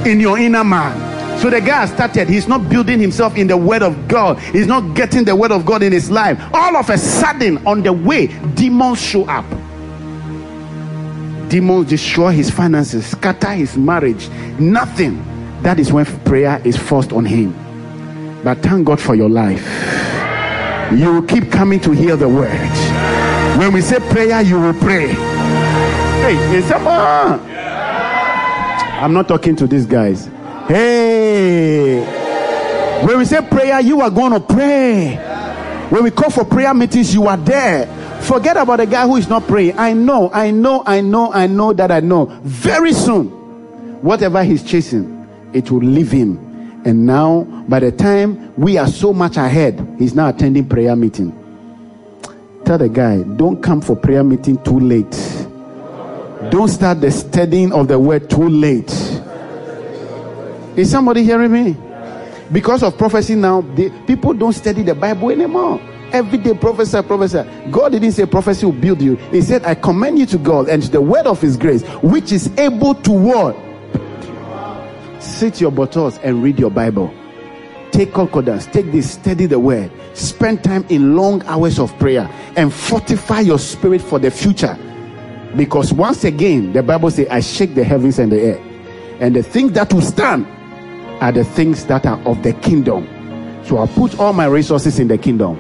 in 0.06 0.20
your 0.20 0.38
inner 0.38 0.66
man. 0.66 1.40
So 1.40 1.50
the 1.50 1.62
guy 1.62 1.86
started, 1.86 2.30
he's 2.30 2.48
not 2.48 2.70
building 2.70 3.00
himself 3.00 3.38
in 3.38 3.48
the 3.48 3.58
word 3.58 3.84
of 3.84 4.08
God, 4.08 4.40
he's 4.40 4.68
not 4.68 4.96
getting 4.96 5.24
the 5.24 5.36
word 5.36 5.52
of 5.52 5.66
God 5.66 5.82
in 5.82 5.92
his 5.92 6.12
life. 6.12 6.42
All 6.54 6.76
of 6.76 6.90
a 6.90 6.98
sudden, 6.98 7.66
on 7.66 7.84
the 7.84 7.94
way, 7.94 8.28
demons 8.56 9.02
show 9.02 9.26
up. 9.26 9.46
Demons 11.50 11.90
destroy 11.90 12.32
his 12.32 12.50
finances, 12.50 13.06
scatter 13.06 13.54
his 13.54 13.78
marriage, 13.78 14.30
nothing. 14.60 15.24
That 15.62 15.80
is 15.80 15.92
when 15.94 16.06
prayer 16.24 16.62
is 16.66 16.76
forced 16.76 17.14
on 17.14 17.26
him. 17.26 17.54
But 18.44 18.60
thank 18.60 18.86
God 18.88 19.00
for 19.00 19.16
your 19.16 19.30
life. 19.30 19.66
You 20.92 21.14
will 21.14 21.24
keep 21.24 21.50
coming 21.52 21.80
to 21.82 21.92
hear 21.92 22.18
the 22.18 22.28
word. 22.28 23.13
When 23.58 23.72
we 23.72 23.82
say 23.82 24.00
prayer, 24.00 24.42
you 24.42 24.60
will 24.60 24.74
pray. 24.74 25.08
Hey, 25.10 26.56
is 26.56 26.66
someone? 26.66 27.40
I'm 29.04 29.14
not 29.14 29.28
talking 29.28 29.56
to 29.58 29.68
these 29.68 29.86
guys. 29.86 30.30
Hey, 30.68 32.00
when 33.06 33.18
we 33.18 33.26
say 33.26 33.42
prayer, 33.42 33.82
you 33.82 34.02
are 34.02 34.10
going 34.10 34.32
to 34.32 34.40
pray. 34.40 35.16
When 35.90 36.04
we 36.04 36.12
call 36.12 36.30
for 36.30 36.46
prayer 36.46 36.74
meetings, 36.74 37.14
you 37.14 37.28
are 37.28 37.38
there. 37.38 37.86
Forget 38.22 38.56
about 38.56 38.78
the 38.78 38.86
guy 38.86 39.06
who 39.06 39.18
is 39.18 39.28
not 39.28 39.46
praying. 39.48 39.78
I 39.78 39.94
know, 39.94 40.32
I 40.34 40.50
know, 40.52 40.82
I 40.86 41.02
know, 41.02 41.32
I 41.32 41.48
know 41.48 41.74
that 41.74 41.92
I 41.92 42.00
know. 42.00 42.26
Very 42.44 42.94
soon, 42.94 43.28
whatever 44.02 44.44
he's 44.44 44.64
chasing, 44.64 45.28
it 45.54 45.70
will 45.70 45.82
leave 45.84 46.10
him. 46.10 46.82
And 46.86 47.06
now, 47.06 47.44
by 47.68 47.80
the 47.82 47.92
time 47.92 48.54
we 48.56 48.78
are 48.78 48.88
so 48.88 49.14
much 49.14 49.38
ahead, 49.38 49.96
he's 50.00 50.16
now 50.16 50.30
attending 50.30 50.68
prayer 50.68 50.96
meeting. 50.96 51.38
Tell 52.66 52.78
the 52.78 52.90
guy, 52.90 53.24
don't 53.24 53.62
come 53.62 53.82
for 53.82 53.96
prayer 53.96 54.24
meeting 54.24 54.62
too 54.64 54.80
late. 54.80 55.12
Don't 56.50 56.70
start 56.70 57.02
the 57.02 57.12
studying 57.12 57.74
of 57.74 57.88
the 57.88 58.00
word 58.00 58.30
too 58.30 58.48
late. 58.48 58.92
Is 60.78 60.90
somebody 60.90 61.24
hearing 61.24 61.52
me? 61.52 61.78
Because 62.52 62.84
of 62.84 62.98
prophecy 62.98 63.36
now, 63.36 63.62
the, 63.62 63.90
people 64.08 64.34
don't 64.34 64.54
study 64.54 64.84
the 64.84 64.96
Bible 64.96 65.30
anymore. 65.32 65.80
Every 66.12 66.38
day, 66.38 66.54
professor, 66.54 67.02
professor. 67.02 67.44
God 67.72 67.94
didn't 67.94 68.12
say 68.12 68.26
prophecy 68.26 68.66
will 68.66 68.74
build 68.74 69.02
you. 69.02 69.16
He 69.16 69.42
said, 69.42 69.66
I 69.66 69.76
commend 69.76 70.20
you 70.20 70.26
to 70.28 70.38
God 70.38 70.70
and 70.70 70.82
to 70.84 70.90
the 70.90 71.02
word 71.02 71.26
of 71.26 71.42
his 71.42 71.58
grace, 71.58 71.84
which 72.02 72.32
is 72.32 72.56
able 72.58 72.96
to 72.96 73.12
what? 73.12 73.58
Sit 75.22 75.60
your 75.60 75.72
bottles 75.72 76.18
and 76.20 76.44
read 76.44 76.60
your 76.60 76.70
Bible. 76.70 77.14
Take 77.94 78.12
concordance, 78.12 78.66
take 78.66 78.92
this, 78.92 79.12
study 79.12 79.46
the 79.46 79.60
word. 79.60 79.92
Spend 80.16 80.64
time 80.64 80.84
in 80.90 81.16
long 81.16 81.44
hours 81.44 81.78
of 81.78 81.96
prayer 82.00 82.28
and 82.58 82.74
fortify 82.74 83.42
your 83.42 83.60
spirit 83.60 84.02
for 84.02 84.18
the 84.18 84.32
future. 84.32 84.76
Because 85.56 85.94
once 85.94 86.24
again, 86.24 86.74
the 86.74 86.82
Bible 86.82 87.12
says, 87.12 87.28
I 87.30 87.40
shake 87.40 87.76
the 87.76 87.84
heavens 87.84 88.18
and 88.18 88.32
the 88.32 88.54
earth. 88.54 88.62
And 89.20 89.36
the 89.36 89.44
things 89.44 89.74
that 89.74 89.94
will 89.94 90.02
stand 90.02 90.48
are 91.22 91.32
the 91.32 91.44
things 91.44 91.86
that 91.86 92.08
are 92.08 92.20
of 92.28 92.42
the 92.42 92.54
kingdom. 92.54 93.08
So 93.64 93.78
I 93.78 93.86
put 93.86 94.20
all 94.20 94.34
my 94.34 94.48
resources 94.48 94.98
in 94.98 95.08
the 95.08 95.20
kingdom 95.20 95.60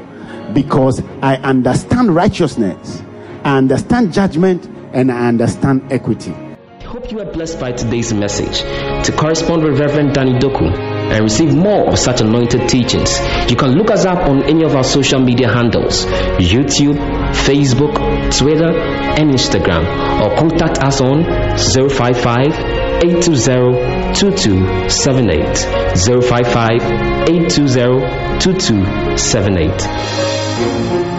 because 0.55 1.03
I 1.21 1.35
understand 1.37 2.15
righteousness, 2.15 3.03
I 3.43 3.57
understand 3.59 4.11
judgment, 4.11 4.65
and 4.91 5.11
I 5.11 5.27
understand 5.27 5.93
equity. 5.93 6.31
I 6.33 6.83
Hope 6.83 7.11
you 7.11 7.19
are 7.19 7.31
blessed 7.31 7.59
by 7.59 7.73
today's 7.73 8.11
message. 8.11 8.61
To 9.05 9.11
correspond 9.15 9.63
with 9.63 9.79
Reverend 9.79 10.15
Danny 10.15 10.33
Doku, 10.39 10.92
and 11.13 11.23
receive 11.23 11.53
more 11.55 11.87
of 11.91 11.97
such 11.99 12.21
anointed 12.21 12.67
teachings, 12.67 13.19
you 13.49 13.55
can 13.55 13.71
look 13.73 13.91
us 13.91 14.05
up 14.05 14.27
on 14.27 14.43
any 14.43 14.63
of 14.63 14.75
our 14.75 14.83
social 14.83 15.19
media 15.19 15.47
handles 15.47 16.05
YouTube, 16.37 16.97
Facebook, 17.45 17.93
Twitter, 18.37 18.71
and 18.73 19.31
Instagram, 19.31 19.85
or 20.21 20.35
contact 20.35 20.79
us 20.79 20.99
on 21.01 21.23
055 21.57 22.47
820 23.03 24.13
2278. 24.19 25.57
055 25.95 26.81
820 27.29 28.39
2278. 28.39 31.12